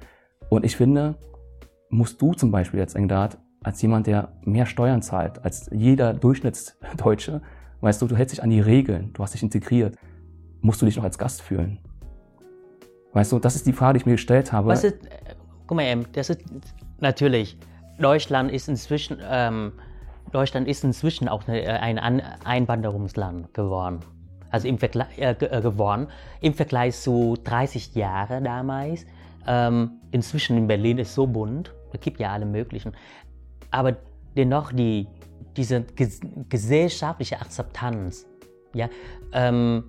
[0.50, 1.16] Und ich finde,
[1.96, 7.42] musst du zum Beispiel jetzt, Engdad, als jemand, der mehr Steuern zahlt als jeder Durchschnittsdeutsche,
[7.82, 9.98] weißt du, du hältst dich an die Regeln, du hast dich integriert,
[10.62, 11.80] musst du dich noch als Gast fühlen.
[13.14, 14.68] Weißt du, das ist die Frage, die ich mir gestellt habe.
[14.68, 14.98] Was ist,
[15.68, 16.44] guck mal, das ist
[17.00, 17.58] natürlich,
[17.98, 19.72] Deutschland ist inzwischen, ähm,
[20.32, 24.00] Deutschland ist inzwischen auch eine, ein Einwanderungsland geworden.
[24.50, 26.08] Also im Vergleich, äh, äh, geworden.
[26.42, 29.06] Im Vergleich zu 30 Jahren damals.
[29.48, 32.94] Ähm, inzwischen in Berlin ist so bunt, es gibt ja alle möglichen.
[33.72, 33.96] Aber
[34.36, 35.08] dennoch die,
[35.58, 36.20] diese ges
[36.50, 38.28] gesellschaftliche Akzeptanz,
[38.74, 38.90] ja,
[39.34, 39.84] ähm,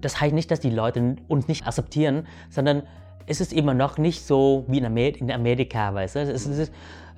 [0.00, 2.82] das heißt nicht, dass die Leute uns nicht akzeptieren, sondern
[3.26, 6.20] es ist immer noch nicht so wie in, Amer in Amerika, weißt du?
[6.20, 6.72] Es ist,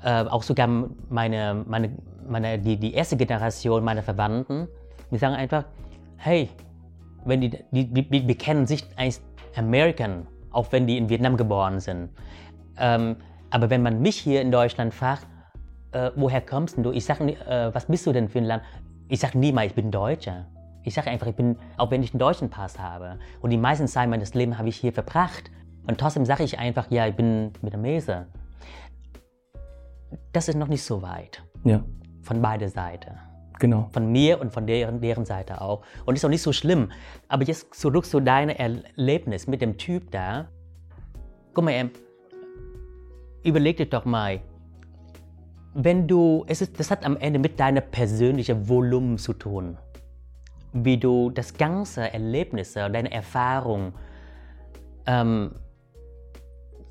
[0.05, 0.69] äh, auch sogar
[1.09, 1.97] meine, meine,
[2.29, 4.69] meine, die, die erste Generation meiner Verwandten,
[5.11, 5.65] die sagen einfach,
[6.17, 6.49] hey,
[7.25, 9.23] wenn die, die, die, die bekennen sich als
[9.57, 12.11] American, auch wenn die in Vietnam geboren sind.
[12.79, 13.17] Ähm,
[13.53, 15.27] aber wenn man mich hier in Deutschland fragt,
[15.93, 16.91] äh, woher kommst du?
[16.91, 18.62] Ich sage, äh, was bist du denn für ein Land?
[19.09, 20.47] Ich sage niemals, ich bin Deutscher.
[20.85, 23.87] Ich sage einfach, ich bin, auch wenn ich einen deutschen Pass habe und die meisten
[23.87, 25.51] Zeit meines Lebens habe ich hier verbracht
[25.87, 28.27] und trotzdem sage ich einfach, ja, ich bin Mese.
[30.33, 31.43] Das ist noch nicht so weit.
[31.65, 31.85] Ja.
[32.23, 33.19] Von beider Seiten.
[33.59, 33.91] Genau.
[33.93, 35.83] Von mir und von deren, deren Seite auch.
[36.07, 36.91] Und ist auch nicht so schlimm.
[37.29, 40.49] Aber jetzt zurück zu deinem Erlebnis mit dem Typ da.
[41.53, 41.91] Guck mal,
[43.44, 44.40] überleg dir doch mal,
[45.74, 49.78] wenn du, es ist, das hat am Ende mit deinem persönlichen Volumen zu tun
[50.73, 53.93] wie du das ganze Erlebnis, deine Erfahrung
[55.06, 55.55] ähm,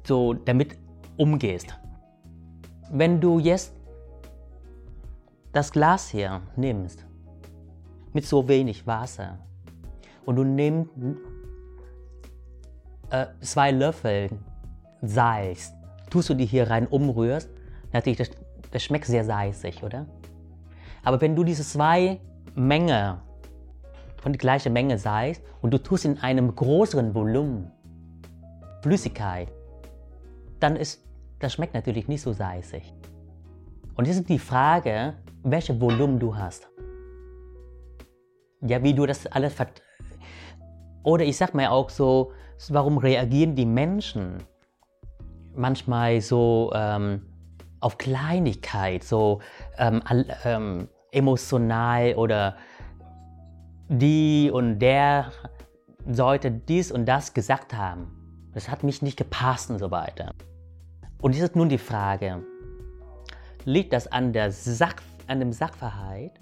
[0.03, 0.77] so damit
[1.17, 1.75] umgehst.
[2.91, 3.73] Wenn du jetzt
[5.51, 7.05] das Glas hier nimmst
[8.13, 9.39] mit so wenig Wasser
[10.25, 10.91] und du nimmst
[13.09, 14.29] äh, zwei Löffel
[15.01, 15.73] Salz,
[16.11, 17.49] tust du die hier rein umrührst,
[17.91, 18.29] natürlich, das,
[18.69, 20.05] das schmeckt sehr salzig, oder?
[21.03, 22.19] Aber wenn du diese zwei
[22.53, 23.17] Mengen
[24.21, 27.71] von der gleichen Menge Salz und du tust in einem größeren Volumen
[28.83, 29.51] Flüssigkeit,
[30.59, 31.03] dann ist
[31.39, 32.93] das schmeckt natürlich nicht so salzig.
[33.95, 36.69] Und jetzt ist die Frage, welches Volumen du hast.
[38.61, 39.81] Ja, wie du das alles vert
[41.03, 42.31] Oder ich sag mal auch so,
[42.69, 44.37] warum reagieren die Menschen
[45.55, 47.21] manchmal so ähm,
[47.79, 49.39] auf Kleinigkeit, so
[49.77, 50.01] ähm,
[50.45, 52.55] ähm, emotional oder
[53.89, 55.31] die und der
[56.07, 58.49] sollte dies und das gesagt haben.
[58.53, 60.33] Das hat mich nicht gepasst und so weiter.
[61.21, 62.43] Und jetzt ist nun die Frage,
[63.65, 64.95] liegt das an, der Sach,
[65.27, 66.33] an dem Sachverhalt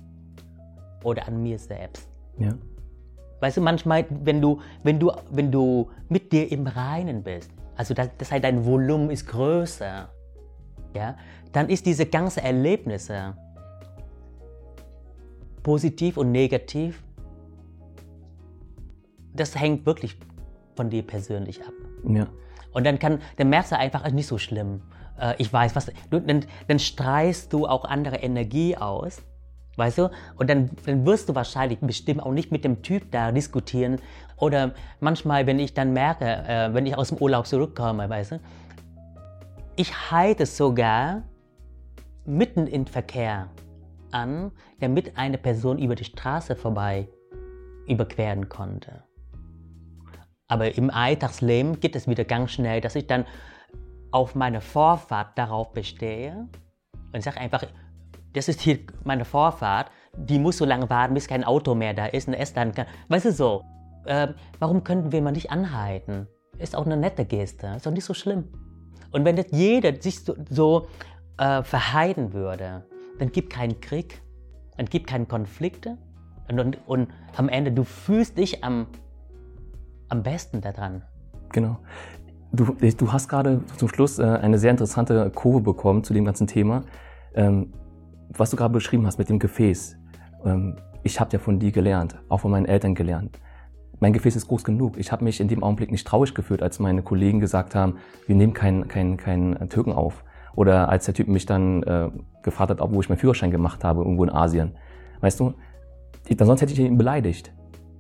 [1.03, 2.07] oder an mir selbst?
[2.38, 2.53] Ja.
[3.41, 7.94] Weißt du, manchmal, wenn du, wenn du, wenn du mit dir im Reinen bist, also
[7.94, 10.10] das, das heißt, dein Volumen ist größer,
[10.94, 11.18] ja,
[11.54, 13.38] dann ist diese ganze Erlebnisse
[15.64, 17.02] positiv und negativ
[19.34, 20.18] das hängt wirklich
[20.76, 21.74] von dir persönlich ab.
[22.08, 22.28] Ja.
[22.74, 24.82] Und dann, kann, dann merkst du einfach, ist nicht so schlimm.
[25.20, 25.92] Äh, ich weiß, was.
[26.10, 29.22] Dann, dann streist du auch andere Energie aus.
[29.80, 30.12] Weißt du?
[30.36, 34.00] Und dann, dann wirst du wahrscheinlich bestimmt auch nicht mit dem Typ da diskutieren.
[34.38, 38.40] Oder manchmal, wenn ich dann merke, äh, wenn ich aus dem Urlaub zurückkomme, weißt du,
[39.78, 41.24] ich halte sogar
[42.26, 43.48] mitten im Verkehr
[44.12, 44.52] an,
[44.82, 47.08] damit eine Person über die Straße vorbei
[47.88, 49.04] überqueren konnte.
[50.50, 53.26] Aber im Alltagsleben geht es wieder ganz schnell, dass ich dann
[54.12, 56.50] auf meine Vorfahrt darauf bestehe
[57.14, 57.64] und sage einfach,
[58.34, 62.06] das ist hier meine Vorfahrt, die muss so lange warten, bis kein Auto mehr da
[62.06, 63.64] ist und erst dann kann, weißt du so,
[64.06, 64.30] äh,
[64.60, 66.28] warum könnten wir mal nicht anhalten?
[66.58, 68.46] Ist auch eine nette Geste, ist auch nicht so schlimm.
[69.12, 70.88] Und wenn jetzt jeder sich so, so
[71.38, 72.86] äh, verheiden würde,
[73.18, 74.22] dann gibt keinen Krieg,
[74.78, 75.98] dann gibt keine Konflikte
[76.50, 78.88] und, und, und am Ende du fühlst dich am
[80.10, 81.04] am besten daran?
[81.52, 81.78] Genau.
[82.52, 86.48] Du, du hast gerade zum Schluss äh, eine sehr interessante Kurve bekommen zu dem ganzen
[86.48, 86.84] Thema.
[87.36, 87.74] Ähm,
[88.30, 89.98] was du gerade beschrieben hast mit dem Gefäß.
[90.46, 93.40] Ähm, ich habe ja von dir gelernt, auch von meinen Eltern gelernt.
[94.00, 94.98] Mein Gefäß ist groß genug.
[94.98, 97.98] Ich habe mich in dem Augenblick nicht traurig gefühlt, als meine Kollegen gesagt haben,
[98.28, 100.24] wir nehmen keinen kein, kein Türken auf.
[100.56, 102.10] Oder als der Typ mich dann äh,
[102.44, 104.76] gefragt hat, wo ich meinen Führerschein gemacht habe, irgendwo in Asien.
[105.20, 105.54] Weißt du,
[106.30, 107.54] dann sonst hätte ich ihn beleidigt.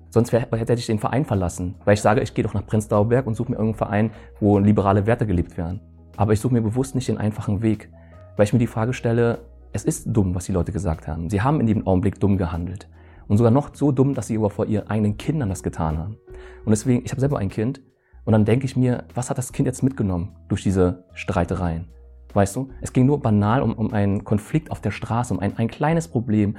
[0.09, 3.07] Sonst wär, hätte ich den Verein verlassen, weil ich sage, ich gehe doch nach Prenzlauer
[3.07, 5.81] Berg und suche mir irgendeinen Verein, wo liberale Werte gelebt werden.
[6.17, 7.91] Aber ich suche mir bewusst nicht den einfachen Weg,
[8.35, 9.39] weil ich mir die Frage stelle,
[9.71, 11.29] es ist dumm, was die Leute gesagt haben.
[11.29, 12.87] Sie haben in dem Augenblick dumm gehandelt.
[13.27, 16.17] Und sogar noch so dumm, dass sie aber vor ihren eigenen Kindern das getan haben.
[16.65, 17.81] Und deswegen, ich habe selber ein Kind
[18.25, 21.89] und dann denke ich mir, was hat das Kind jetzt mitgenommen durch diese Streitereien?
[22.33, 25.57] Weißt du, es ging nur banal um, um einen Konflikt auf der Straße, um ein,
[25.57, 26.57] ein kleines Problem.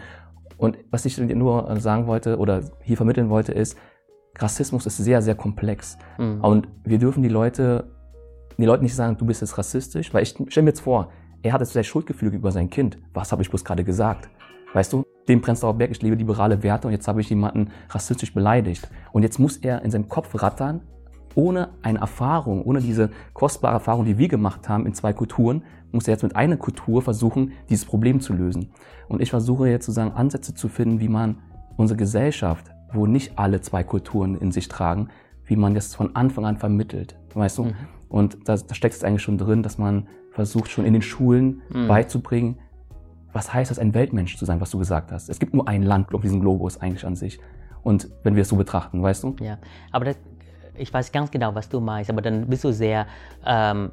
[0.56, 3.76] Und was ich dir nur sagen wollte oder hier vermitteln wollte, ist,
[4.38, 5.98] Rassismus ist sehr, sehr komplex.
[6.18, 6.40] Mhm.
[6.40, 7.90] Und wir dürfen die Leute,
[8.58, 11.10] die Leute nicht sagen, du bist jetzt rassistisch, weil ich stell mir jetzt vor,
[11.42, 12.98] er hat jetzt vielleicht Schuldgefühle über sein Kind.
[13.14, 14.28] Was habe ich bloß gerade gesagt?
[14.72, 18.32] Weißt du, dem Prenzlauer Berg, ich lebe liberale Werte und jetzt habe ich jemanden rassistisch
[18.32, 18.88] beleidigt.
[19.12, 20.82] Und jetzt muss er in seinem Kopf rattern,
[21.34, 26.06] ohne eine Erfahrung, ohne diese kostbare Erfahrung, die wir gemacht haben in zwei Kulturen, muss
[26.06, 28.70] er jetzt mit einer Kultur versuchen, dieses Problem zu lösen.
[29.08, 31.38] Und ich versuche jetzt sozusagen Ansätze zu finden, wie man
[31.76, 35.08] unsere Gesellschaft, wo nicht alle zwei Kulturen in sich tragen,
[35.44, 37.18] wie man das von Anfang an vermittelt.
[37.34, 37.64] Weißt du?
[37.64, 37.74] Mhm.
[38.08, 41.62] Und da, da steckt es eigentlich schon drin, dass man versucht, schon in den Schulen
[41.70, 41.88] mhm.
[41.88, 42.58] beizubringen,
[43.32, 45.28] was heißt es, ein Weltmensch zu sein, was du gesagt hast.
[45.28, 47.38] Es gibt nur ein Land auf diesem Globus eigentlich an sich.
[47.82, 49.36] Und wenn wir es so betrachten, weißt du?
[49.40, 49.58] Ja,
[49.92, 50.18] aber das,
[50.76, 53.06] ich weiß ganz genau, was du meinst, aber dann bist du sehr,
[53.46, 53.90] ähm,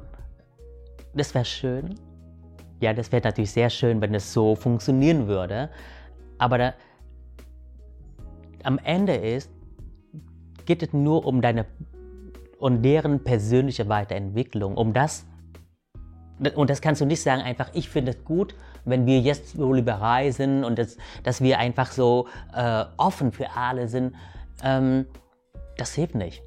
[1.14, 1.94] das wäre schön.
[2.80, 5.70] Ja, das wäre natürlich sehr schön, wenn es so funktionieren würde.
[6.38, 6.74] Aber da,
[8.62, 9.50] am Ende ist,
[10.66, 11.66] geht es nur um deine
[12.58, 15.26] und deren persönliche Weiterentwicklung, um das.
[16.54, 18.54] Und das kannst du nicht sagen, einfach, ich finde es gut,
[18.84, 23.56] wenn wir jetzt so liberal sind und das, dass wir einfach so äh, offen für
[23.56, 24.14] alle sind.
[24.62, 25.06] Ähm,
[25.76, 26.42] das hilft nicht.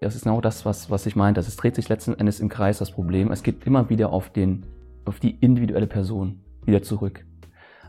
[0.00, 1.40] Das ist genau das, was, was ich meinte.
[1.40, 3.32] Es dreht sich letzten Endes im Kreis, das Problem.
[3.32, 4.66] Es geht immer wieder auf, den,
[5.04, 7.24] auf die individuelle Person wieder zurück.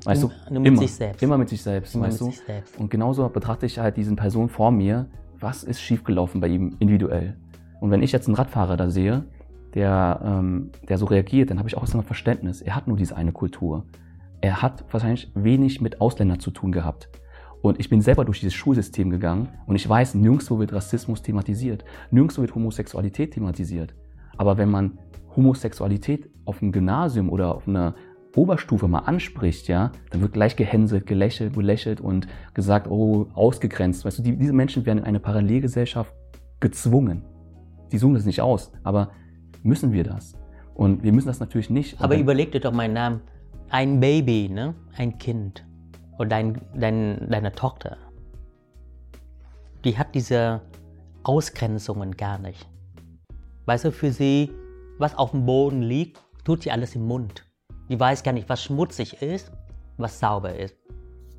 [0.04, 1.24] Weißt du, Nur mit immer, sich selbst.
[1.24, 2.32] Immer mit sich selbst, immer weißt mit du?
[2.32, 2.78] Sich selbst.
[2.78, 5.08] Und genauso betrachte ich halt diesen Person vor mir,
[5.40, 7.36] was ist schiefgelaufen bei ihm individuell.
[7.80, 9.26] Und wenn ich jetzt einen Radfahrer da sehe,
[9.74, 12.62] der, ähm, der so reagiert, dann habe ich auch erstmal Verständnis.
[12.62, 13.86] Er hat nur diese eine Kultur.
[14.42, 17.10] Er hat wahrscheinlich wenig mit Ausländern zu tun gehabt.
[17.62, 21.84] Und ich bin selber durch dieses Schulsystem gegangen und ich weiß, nirgendwo wird Rassismus thematisiert,
[22.12, 23.96] nirgendwo wird Homosexualität thematisiert.
[24.38, 25.00] Aber wenn man
[25.36, 27.96] Homosexualität auf einem Gymnasium oder auf einer
[28.36, 34.06] Oberstufe mal anspricht, ja, dann wird gleich gehänselt, gelächelt, belächelt und gesagt, oh, ausgegrenzt.
[34.06, 36.14] Weißt du, die, diese Menschen werden in eine Parallelgesellschaft
[36.60, 37.24] gezwungen.
[37.92, 39.12] Die suchen das nicht aus, aber
[39.68, 40.36] müssen wir das?
[40.74, 42.02] Und wir müssen das natürlich nicht.
[42.02, 43.22] Aber überleg dir doch meinen Namen.
[43.70, 44.76] Ein Baby, ne?
[44.96, 45.66] ein Kind
[46.18, 47.98] oder dein, dein, deine Tochter,
[49.84, 50.62] die hat diese
[51.24, 52.68] Ausgrenzungen gar nicht.
[53.66, 54.52] Weißt du, für sie,
[54.98, 57.46] was auf dem Boden liegt, tut sie alles im Mund.
[57.90, 59.52] Die weiß gar nicht, was schmutzig ist,
[59.98, 60.76] was sauber ist.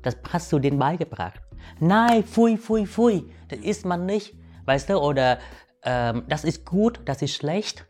[0.03, 1.41] Das hast du denen beigebracht.
[1.79, 4.35] Nein, pfui, pfui, pfui, das isst man nicht.
[4.65, 5.39] Weißt du, oder
[5.83, 7.85] ähm, das ist gut, das ist schlecht.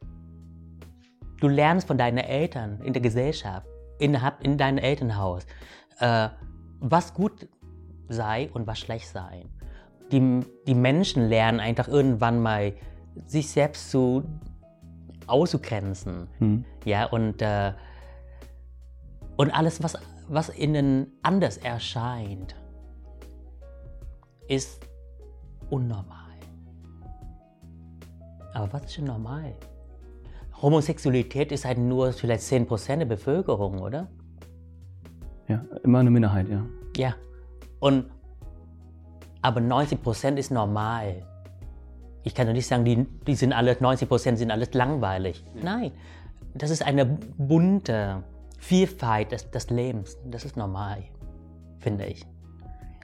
[1.40, 3.68] Du lernst von deinen Eltern in der Gesellschaft,
[4.00, 5.46] in, in deinem Elternhaus.
[6.00, 6.30] Äh,
[6.80, 7.48] was gut
[8.08, 9.46] sei und was schlecht sei.
[10.12, 12.74] Die, die Menschen lernen einfach irgendwann mal,
[13.26, 14.24] sich selbst zu
[15.28, 16.28] auszugrenzen.
[16.40, 16.66] Mhm.
[16.86, 17.74] Ja, und, äh,
[19.38, 19.98] und alles, was,
[20.28, 22.56] was ihnen anders erscheint,
[24.48, 24.88] ist
[25.70, 26.18] unnormal.
[28.54, 29.54] Aber was ist denn normal?
[30.62, 34.10] Homosexualität ist halt nur vielleicht 10% der Bevölkerung, oder?
[35.48, 36.66] Ja, immer eine Minderheit, ja.
[36.98, 37.16] Ja.
[37.80, 38.06] Und,
[39.42, 41.26] aber 90% ist normal.
[42.24, 45.44] Ich kann doch nicht sagen, die, die sind alle, 90% sind alles langweilig.
[45.62, 45.92] Nein,
[46.54, 48.24] das ist eine bunte
[48.58, 50.18] Vielfalt des, des Lebens.
[50.26, 51.04] Das ist normal,
[51.80, 52.26] finde ich.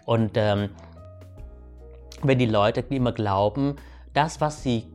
[0.06, 0.70] Und ähm,
[2.22, 3.76] wenn die Leute immer glauben,
[4.14, 4.86] das, was sie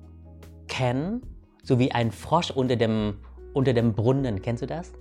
[0.69, 1.23] kennen,
[1.63, 3.19] so wie ein Frosch unter dem,
[3.53, 4.93] unter dem Brunnen, kennst du das?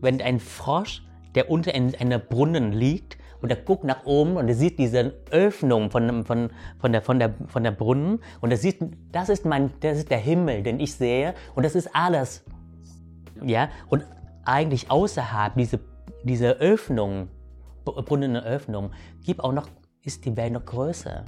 [0.00, 1.02] wenn ein Frosch,
[1.34, 5.90] der unter einem Brunnen liegt und er guckt nach oben und er sieht diese Öffnung
[5.90, 8.80] von, von, von, der, von, der, von der Brunnen und er sieht,
[9.12, 12.44] das ist, mein, das ist der Himmel, den ich sehe und das ist alles.
[13.42, 14.04] Ja, und
[14.44, 15.78] eigentlich außerhalb dieser
[16.24, 17.28] diese Öffnung,
[17.84, 18.90] Brunnenöffnung,
[19.22, 19.68] gibt auch noch,
[20.02, 21.24] ist die Welt noch größer.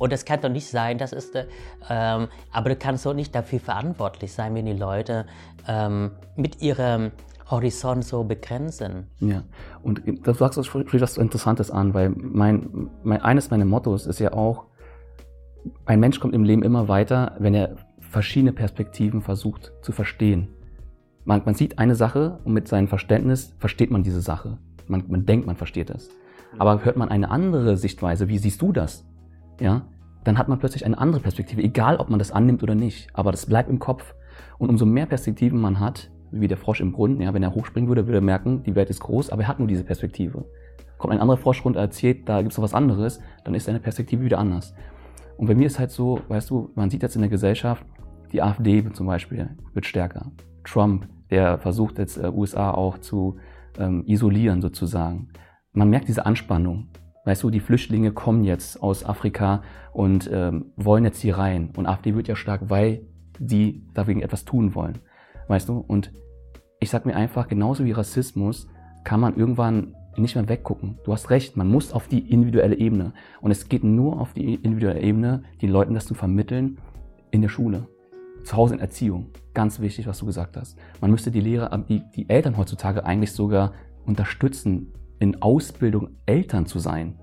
[0.00, 1.44] Und das kann doch nicht sein, das ist, äh,
[1.90, 5.26] ähm, aber du kannst doch nicht dafür verantwortlich sein, wenn die Leute
[5.68, 7.12] ähm, mit ihrem
[7.50, 9.08] Horizont so begrenzen.
[9.18, 9.42] Ja,
[9.82, 14.32] und du sagst auch was Interessantes an, weil mein, mein, eines meiner Mottos ist ja
[14.32, 14.64] auch,
[15.84, 20.48] ein Mensch kommt im Leben immer weiter, wenn er verschiedene Perspektiven versucht zu verstehen.
[21.26, 24.56] Man, man sieht eine Sache und mit seinem Verständnis versteht man diese Sache.
[24.88, 26.08] Man, man denkt, man versteht es.
[26.58, 29.04] Aber hört man eine andere Sichtweise, wie siehst du das?
[29.60, 29.82] Ja,
[30.24, 33.08] dann hat man plötzlich eine andere Perspektive, egal ob man das annimmt oder nicht.
[33.14, 34.14] Aber das bleibt im Kopf.
[34.58, 37.88] Und umso mehr Perspektiven man hat, wie der Frosch im Brunnen, ja, wenn er hochspringen
[37.88, 40.44] würde, würde er merken, die Welt ist groß, aber er hat nur diese Perspektive.
[40.98, 43.80] Kommt ein anderer Frosch runter, erzählt, da gibt es noch was anderes, dann ist seine
[43.80, 44.74] Perspektive wieder anders.
[45.36, 47.84] Und bei mir ist halt so, weißt du, man sieht jetzt in der Gesellschaft,
[48.32, 50.30] die AfD zum Beispiel wird stärker.
[50.64, 53.38] Trump, der versucht jetzt äh, USA auch zu
[53.78, 55.28] ähm, isolieren sozusagen.
[55.72, 56.88] Man merkt diese Anspannung.
[57.24, 61.70] Weißt du, die Flüchtlinge kommen jetzt aus Afrika und ähm, wollen jetzt hier rein.
[61.76, 63.02] Und AfD wird ja stark, weil
[63.38, 64.98] die dagegen etwas tun wollen.
[65.48, 65.78] Weißt du?
[65.78, 66.12] Und
[66.78, 68.68] ich sag mir einfach, genauso wie Rassismus
[69.04, 70.98] kann man irgendwann nicht mehr weggucken.
[71.04, 73.12] Du hast recht, man muss auf die individuelle Ebene.
[73.40, 76.78] Und es geht nur auf die individuelle Ebene, den Leuten das zu vermitteln
[77.30, 77.86] in der Schule.
[78.44, 79.26] Zu Hause in Erziehung.
[79.52, 80.78] Ganz wichtig, was du gesagt hast.
[81.00, 83.72] Man müsste die Lehrer, die, die Eltern heutzutage eigentlich sogar
[84.06, 87.14] unterstützen, in Ausbildung Eltern zu sein.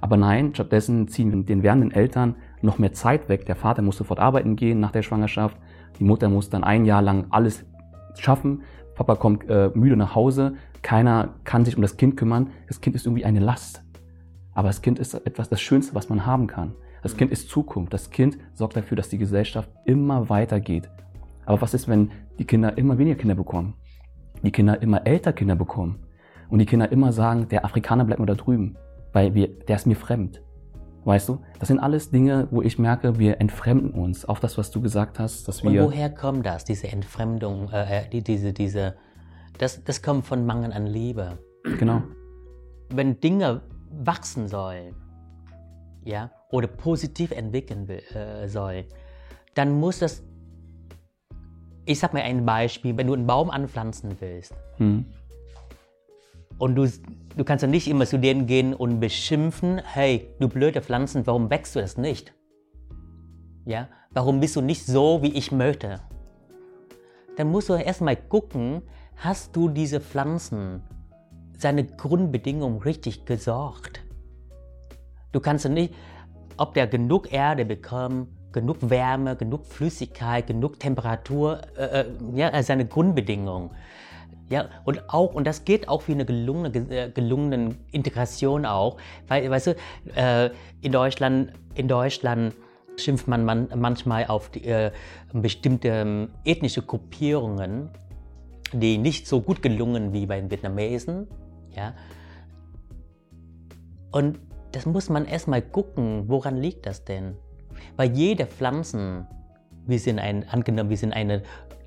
[0.00, 3.46] Aber nein, stattdessen ziehen den werdenden Eltern noch mehr Zeit weg.
[3.46, 5.56] Der Vater muss sofort arbeiten gehen nach der Schwangerschaft.
[5.98, 7.64] Die Mutter muss dann ein Jahr lang alles
[8.18, 8.62] schaffen.
[8.94, 10.54] Papa kommt äh, müde nach Hause.
[10.82, 12.50] Keiner kann sich um das Kind kümmern.
[12.68, 13.82] Das Kind ist irgendwie eine Last.
[14.54, 16.74] Aber das Kind ist etwas, das Schönste, was man haben kann.
[17.02, 17.92] Das Kind ist Zukunft.
[17.92, 20.90] Das Kind sorgt dafür, dass die Gesellschaft immer weitergeht.
[21.46, 23.74] Aber was ist, wenn die Kinder immer weniger Kinder bekommen?
[24.42, 25.98] Die Kinder immer älter Kinder bekommen?
[26.50, 28.76] Und die Kinder immer sagen, der Afrikaner bleibt nur da drüben,
[29.12, 30.42] weil wir, der ist mir fremd.
[31.04, 31.40] Weißt du?
[31.58, 34.28] Das sind alles Dinge, wo ich merke, wir entfremden uns.
[34.28, 35.70] Auch das, was du gesagt hast, dass wir.
[35.70, 38.96] Und woher kommt das, diese Entfremdung, äh, die, diese, diese,
[39.56, 41.38] das, das kommt von Mangel an Liebe.
[41.78, 42.02] Genau.
[42.90, 44.94] Wenn Dinge wachsen sollen,
[46.04, 48.84] ja, oder positiv entwickeln will, äh, sollen,
[49.54, 50.22] dann muss das,
[51.86, 55.06] ich sag mal ein Beispiel, wenn du einen Baum anpflanzen willst, hm.
[56.60, 56.86] Und du,
[57.38, 61.48] du kannst ja nicht immer zu denen gehen und beschimpfen, hey, du blöde Pflanzen, warum
[61.48, 62.34] wächst du das nicht?
[63.64, 66.00] Ja, warum bist du nicht so, wie ich möchte?
[67.38, 68.82] Dann musst du erstmal gucken,
[69.16, 70.82] hast du diese Pflanzen,
[71.56, 74.02] seine Grundbedingungen richtig gesorgt?
[75.32, 75.94] Du kannst ja nicht,
[76.58, 82.84] ob der genug Erde bekommt, genug Wärme, genug Flüssigkeit, genug Temperatur, äh, äh ja, seine
[82.84, 83.70] Grundbedingungen.
[84.50, 88.96] Ja, und auch, und das geht auch wie eine gelungene, äh, gelungene Integration auch,
[89.28, 89.76] weil, weißt du,
[90.16, 90.50] äh,
[90.80, 92.54] in Deutschland, in Deutschland
[92.96, 94.90] schimpft man, man manchmal auf die, äh,
[95.32, 97.90] bestimmte ähm, ethnische Gruppierungen,
[98.72, 101.28] die nicht so gut gelungen wie bei den Vietnamesen,
[101.76, 101.94] ja.
[104.10, 104.40] Und
[104.72, 107.36] das muss man erstmal gucken, woran liegt das denn?
[107.96, 109.28] Weil jede Pflanzen,
[109.86, 111.42] wir sind ein, angenommen, wir sind eine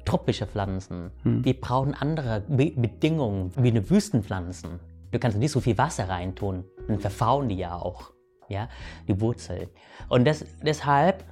[0.05, 1.43] tropische Pflanzen, hm.
[1.43, 4.79] die brauchen andere Be Bedingungen wie eine Wüstenpflanzen.
[5.11, 8.11] Du kannst nicht so viel Wasser reintun, dann verfauen die ja auch,
[8.49, 8.67] ja,
[9.07, 9.69] die Wurzel.
[10.09, 11.23] Und das, deshalb,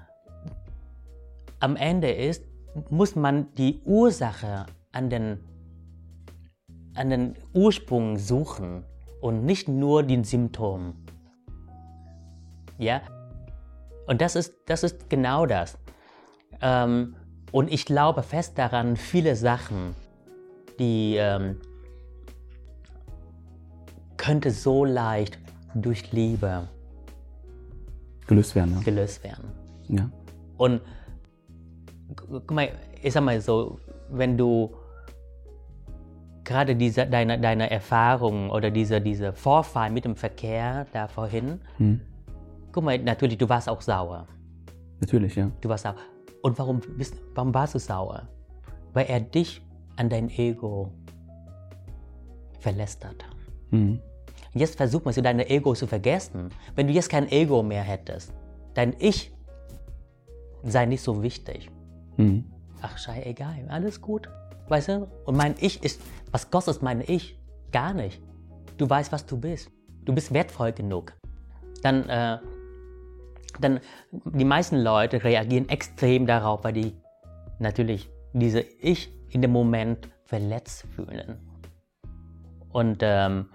[1.59, 2.43] am Ende ist,
[2.89, 5.39] muss man die Ursache an den,
[6.95, 8.85] an den Ursprung suchen
[9.19, 10.95] und nicht nur den Symptom.
[12.77, 13.01] Ja?
[14.07, 15.77] Und das ist, das ist genau das.
[16.61, 17.15] Ähm,
[17.51, 19.95] und ich glaube fest daran, viele Sachen,
[20.79, 21.57] die ähm,
[24.17, 25.39] könnte so leicht
[25.73, 26.67] durch Liebe
[28.27, 28.75] gelöst werden.
[28.75, 28.81] Ja.
[28.81, 29.51] Gelöst werden.
[29.89, 30.09] Ja.
[30.57, 30.81] Und
[32.15, 32.69] guck mal,
[33.01, 33.79] ich sag mal so,
[34.09, 34.73] wenn du
[36.43, 42.01] gerade diese, deine, deine Erfahrung oder diese, diese Vorfall mit dem Verkehr da vorhin, hm.
[42.71, 44.27] guck mal, natürlich, du warst auch sauer.
[44.99, 45.51] Natürlich, ja.
[45.61, 45.95] Du warst sauer.
[46.41, 48.27] Und warum, bist, warum warst du sauer?
[48.93, 49.61] Weil er dich
[49.95, 50.91] an dein Ego
[52.59, 53.23] verlästert.
[53.69, 53.99] Mhm.
[54.53, 56.49] Jetzt versuch mal, dein Ego zu vergessen.
[56.75, 58.33] Wenn du jetzt kein Ego mehr hättest,
[58.73, 59.33] dein Ich
[60.63, 61.69] sei nicht so wichtig.
[62.17, 62.45] Mhm.
[62.81, 64.29] Ach, schei, egal, alles gut.
[64.67, 65.07] Weißt du?
[65.25, 66.01] Und mein Ich ist,
[66.31, 67.39] was kostet mein Ich?
[67.71, 68.21] Gar nicht.
[68.77, 69.69] Du weißt, was du bist.
[70.03, 71.13] Du bist wertvoll genug.
[71.83, 72.39] Dann äh,
[73.59, 73.79] dann
[74.11, 76.93] die meisten Leute reagieren extrem darauf, weil die
[77.59, 81.37] natürlich diese Ich in dem Moment verletzt fühlen.
[82.71, 83.47] Und ähm,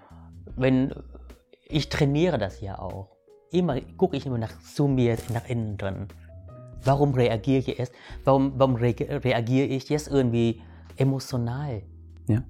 [0.55, 0.93] wenn
[1.67, 3.09] ich trainiere das ja auch,
[3.51, 6.07] immer gucke ich immer nach zu mir, nach innen drin.
[6.83, 7.93] Warum reagiere ich jetzt?
[8.23, 10.61] Warum, warum reagiere ich jetzt irgendwie
[10.95, 11.81] emotional?
[12.27, 12.43] Ja.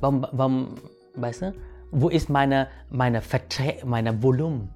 [0.00, 0.74] Warum, warum,
[1.14, 1.54] weißt du,
[1.90, 3.22] wo ist meine, meine,
[3.84, 4.70] meine Volumen?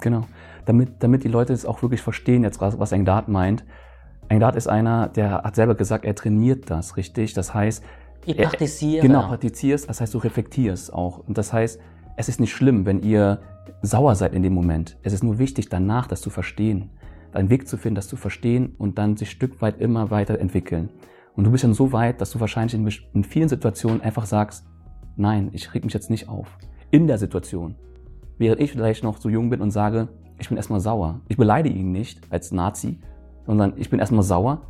[0.00, 0.26] Genau
[0.66, 3.64] damit, damit die Leute es auch wirklich verstehen, jetzt was, was Engdat meint.
[4.28, 7.34] Engdat ist einer, der hat selber gesagt, er trainiert das, richtig?
[7.34, 7.82] Das heißt,
[8.26, 9.06] ich praktiziere.
[9.06, 11.18] Genau, praktizierst, das heißt, du reflektierst auch.
[11.18, 11.80] Und das heißt,
[12.16, 13.40] es ist nicht schlimm, wenn ihr
[13.82, 14.98] sauer seid in dem Moment.
[15.02, 16.90] Es ist nur wichtig, danach das zu verstehen.
[17.32, 20.90] Einen Weg zu finden, das zu verstehen und dann sich Stück weit immer weiter entwickeln.
[21.34, 24.66] Und du bist dann so weit, dass du wahrscheinlich in, in vielen Situationen einfach sagst,
[25.16, 26.58] nein, ich reg mich jetzt nicht auf.
[26.90, 27.76] In der Situation.
[28.36, 30.08] Während ich vielleicht noch so jung bin und sage,
[30.40, 31.20] ich bin erstmal sauer.
[31.28, 32.98] Ich beleidige ihn nicht als Nazi,
[33.46, 34.62] sondern ich bin erstmal sauer.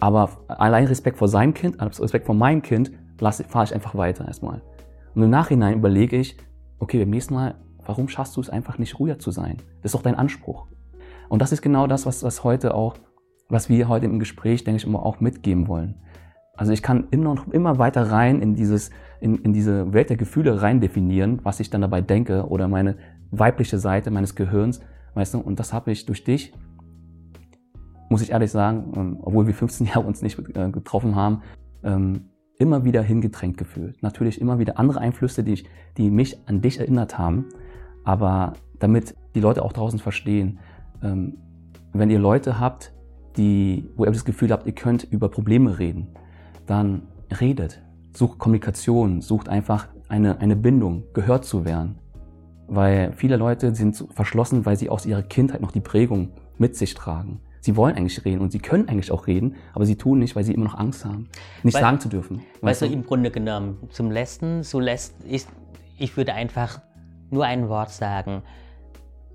[0.00, 4.62] Aber allein Respekt vor seinem Kind, Respekt vor meinem Kind, fahre ich einfach weiter erstmal.
[5.14, 6.36] Und im Nachhinein überlege ich,
[6.78, 7.54] okay, beim nächsten Mal,
[7.86, 9.56] warum schaffst du es einfach nicht ruhiger zu sein?
[9.82, 10.66] Das ist doch dein Anspruch.
[11.28, 12.96] Und das ist genau das, was, was heute auch,
[13.48, 15.94] was wir heute im Gespräch, denke ich, immer auch mitgeben wollen.
[16.56, 18.90] Also ich kann immer noch immer weiter rein in dieses,
[19.20, 22.96] in, in diese Welt der Gefühle rein definieren, was ich dann dabei denke oder meine
[23.30, 24.80] weibliche Seite meines Gehirns,
[25.14, 26.52] weißt du, und das habe ich durch dich,
[28.08, 31.42] muss ich ehrlich sagen, ähm, obwohl wir 15 Jahre uns nicht äh, getroffen haben,
[31.82, 34.02] ähm, immer wieder hingedrängt gefühlt.
[34.02, 37.46] Natürlich immer wieder andere Einflüsse, die, ich, die mich an dich erinnert haben,
[38.04, 40.58] aber damit die Leute auch draußen verstehen,
[41.02, 41.38] ähm,
[41.92, 42.92] wenn ihr Leute habt,
[43.36, 46.08] die, wo ihr das Gefühl habt, ihr könnt über Probleme reden,
[46.66, 47.02] dann
[47.40, 47.82] redet,
[48.14, 51.98] sucht Kommunikation, sucht einfach eine, eine Bindung, gehört zu werden.
[52.68, 56.94] Weil viele Leute sind verschlossen, weil sie aus ihrer Kindheit noch die Prägung mit sich
[56.94, 57.40] tragen.
[57.60, 60.44] Sie wollen eigentlich reden und sie können eigentlich auch reden, aber sie tun nicht, weil
[60.44, 61.28] sie immer noch Angst haben,
[61.64, 62.42] nicht weil, sagen zu dürfen.
[62.60, 65.46] Weißt, du, im Grunde genommen, zum Letzten, so lässt, ich,
[65.98, 66.80] ich würde einfach
[67.30, 68.42] nur ein Wort sagen.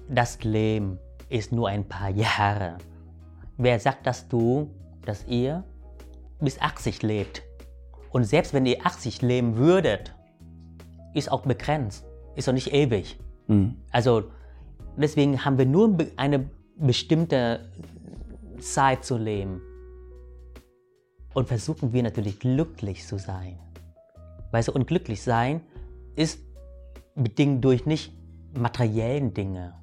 [0.07, 0.97] Das Leben
[1.27, 2.77] ist nur ein paar Jahre.
[3.57, 4.69] Wer sagt, dass du,
[5.05, 5.65] dass ihr
[6.39, 7.43] bis 80 lebt?
[8.11, 10.15] Und selbst wenn ihr 80 leben würdet,
[11.13, 12.05] ist auch begrenzt,
[12.35, 13.19] ist auch nicht ewig.
[13.47, 13.75] Mhm.
[13.91, 14.23] Also
[14.97, 17.71] deswegen haben wir nur eine bestimmte
[18.59, 19.61] Zeit zu leben.
[21.33, 23.57] Und versuchen wir natürlich glücklich zu sein.
[24.51, 25.61] Weißt du, und glücklich sein
[26.15, 26.41] ist
[27.15, 28.13] bedingt durch nicht
[28.53, 29.75] materiellen Dinge.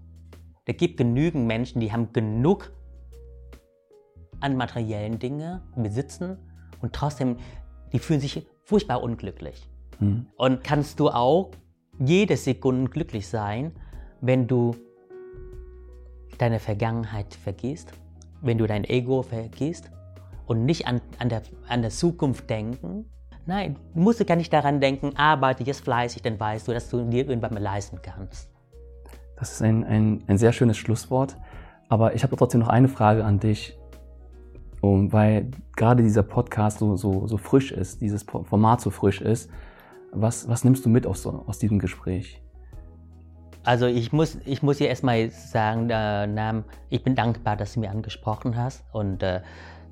[0.66, 2.70] Da gibt genügend Menschen, die haben genug
[4.40, 6.36] an materiellen Dingen besitzen
[6.82, 7.38] und trotzdem,
[7.92, 9.66] die fühlen sich furchtbar unglücklich.
[9.98, 10.26] Mhm.
[10.36, 11.50] Und kannst du auch
[11.98, 13.72] jede Sekunde glücklich sein,
[14.20, 14.74] wenn du
[16.38, 17.92] deine Vergangenheit vergisst,
[18.40, 19.90] wenn du dein Ego vergisst
[20.46, 23.06] und nicht an, an, der, an der Zukunft denken.
[23.46, 27.02] Nein, du musst gar nicht daran denken, arbeite jetzt fleißig, dann weißt du, dass du
[27.04, 28.50] dir irgendwann mal leisten kannst.
[29.36, 31.36] Das ist ein, ein, ein sehr schönes Schlusswort.
[31.88, 33.78] Aber ich habe trotzdem noch eine Frage an dich.
[34.80, 39.50] Um, weil gerade dieser Podcast so, so, so frisch ist, dieses Format so frisch ist.
[40.12, 42.42] Was, was nimmst du mit aus, aus diesem Gespräch?
[43.64, 47.90] Also ich muss, ich muss dir erstmal sagen, äh, ich bin dankbar, dass du mich
[47.90, 48.84] angesprochen hast.
[48.92, 49.42] Und äh,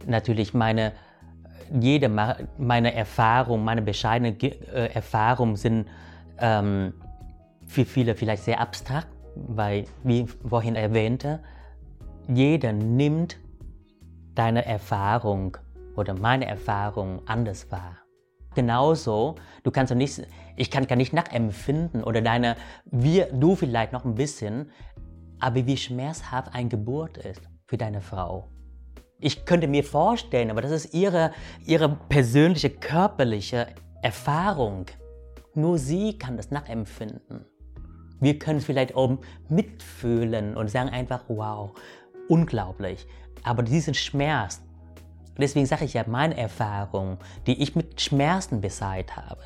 [0.06, 0.92] natürlich meine,
[1.78, 5.88] jede meine Erfahrung, meine bescheidenen äh, Erfahrungen sind
[6.38, 6.94] ähm,
[7.66, 11.40] für viele vielleicht sehr abstrakt weil, wie ich vorhin erwähnte,
[12.28, 13.38] jeder nimmt
[14.34, 15.56] deine Erfahrung
[15.94, 17.98] oder meine Erfahrung anders wahr.
[18.56, 19.34] Genauso,
[19.64, 20.26] du kannst nicht,
[20.56, 22.56] ich kann gar nicht nachempfinden oder deine,
[22.86, 24.70] wir, du vielleicht noch ein bisschen,
[25.38, 28.48] aber wie schmerzhaft eine Geburt ist für deine Frau.
[29.18, 31.32] Ich könnte mir vorstellen, aber das ist ihre,
[31.66, 33.66] ihre persönliche körperliche
[34.00, 34.86] Erfahrung.
[35.54, 37.44] Nur sie kann das nachempfinden.
[38.20, 39.18] Wir können vielleicht oben
[39.50, 41.72] mitfühlen und sagen einfach, wow,
[42.30, 43.06] unglaublich.
[43.42, 44.62] Aber diesen Schmerz,
[45.42, 49.42] deswegen sage ich ja meine Erfahrung, die ich mit Schmerzen beseit habe.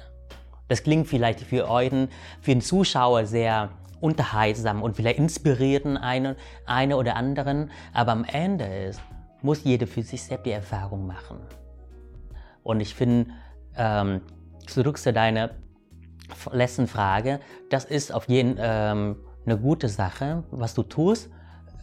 [0.68, 2.08] Das klingt vielleicht für euren,
[2.40, 8.64] für den Zuschauer sehr unterhaltsam und vielleicht inspirierten einen, eine oder anderen, aber am Ende
[8.64, 9.00] ist,
[9.42, 11.38] muss jeder für sich selbst die Erfahrung machen.
[12.62, 13.30] Und ich finde,
[13.76, 14.20] ähm,
[14.66, 15.50] zurück zu deiner
[16.52, 17.40] letzten Frage,
[17.70, 21.30] das ist auf jeden ähm, eine gute Sache, was du tust.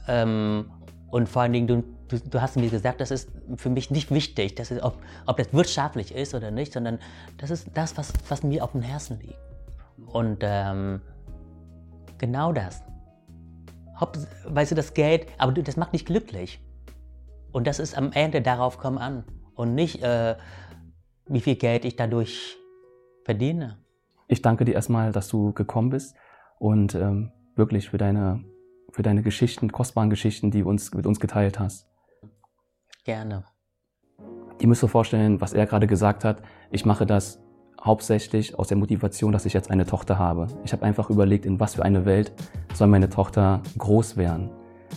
[0.07, 0.71] Ähm,
[1.09, 4.11] und vor allen Dingen, du, du, du, hast mir gesagt, das ist für mich nicht
[4.11, 6.99] wichtig, das ist, ob, ob das wirtschaftlich ist oder nicht, sondern
[7.37, 9.39] das ist das, was, was mir auf dem Herzen liegt.
[10.05, 11.01] Und ähm,
[12.17, 12.83] genau das.
[13.99, 16.61] Haupt, weißt du, das Geld, aber das macht nicht glücklich.
[17.51, 19.23] Und das ist am Ende darauf kommen an.
[19.55, 20.35] Und nicht, äh,
[21.27, 22.57] wie viel Geld ich dadurch
[23.23, 23.77] verdiene.
[24.27, 26.15] Ich danke dir erstmal, dass du gekommen bist
[26.59, 28.43] und ähm, wirklich für deine,
[28.91, 31.86] für deine Geschichten, kostbaren Geschichten, die du uns, mit uns geteilt hast.
[33.07, 33.45] Gerne.
[34.59, 36.41] Ihr müsst euch vorstellen, was er gerade gesagt hat.
[36.71, 37.39] Ich mache das
[37.81, 40.47] hauptsächlich aus der Motivation, dass ich jetzt eine Tochter habe.
[40.65, 42.33] Ich habe einfach überlegt, in was für eine Welt
[42.73, 44.49] soll meine Tochter groß werden.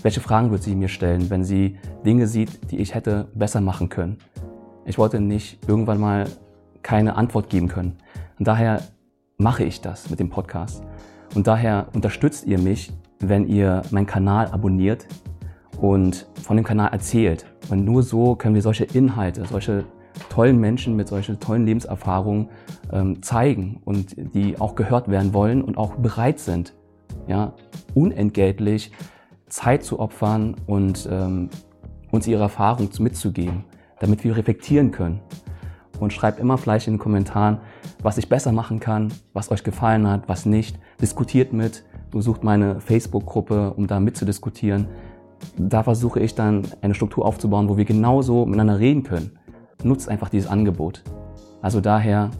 [0.02, 3.90] Welche Fragen wird sie mir stellen, wenn sie Dinge sieht, die ich hätte besser machen
[3.90, 4.18] können?
[4.86, 6.26] Ich wollte nicht irgendwann mal
[6.82, 7.98] keine Antwort geben können.
[8.40, 8.82] Und daher
[9.36, 10.82] mache ich das mit dem Podcast.
[11.36, 15.06] Und daher unterstützt ihr mich, wenn ihr meinen Kanal abonniert
[15.80, 17.46] und von dem Kanal erzählt.
[17.70, 19.84] Und nur so können wir solche Inhalte, solche
[20.28, 22.48] tollen Menschen mit solchen tollen Lebenserfahrungen
[22.92, 26.74] ähm, zeigen und die auch gehört werden wollen und auch bereit sind,
[27.26, 27.54] ja,
[27.94, 28.92] unentgeltlich
[29.48, 31.48] Zeit zu opfern und ähm,
[32.10, 33.64] uns ihre Erfahrung mitzugeben,
[33.98, 35.20] damit wir reflektieren können.
[35.98, 37.58] Und schreibt immer vielleicht in den Kommentaren,
[38.02, 40.78] was ich besser machen kann, was euch gefallen hat, was nicht.
[41.00, 44.88] Diskutiert mit, besucht meine Facebook-Gruppe, um da mitzudiskutieren.
[45.56, 49.38] Da versuche ich dann eine Struktur aufzubauen, wo wir genauso miteinander reden können.
[49.82, 51.02] Nutzt einfach dieses Angebot.
[51.62, 52.30] Also daher,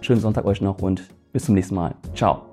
[0.00, 1.94] schönen Sonntag euch noch und bis zum nächsten Mal.
[2.14, 2.49] Ciao.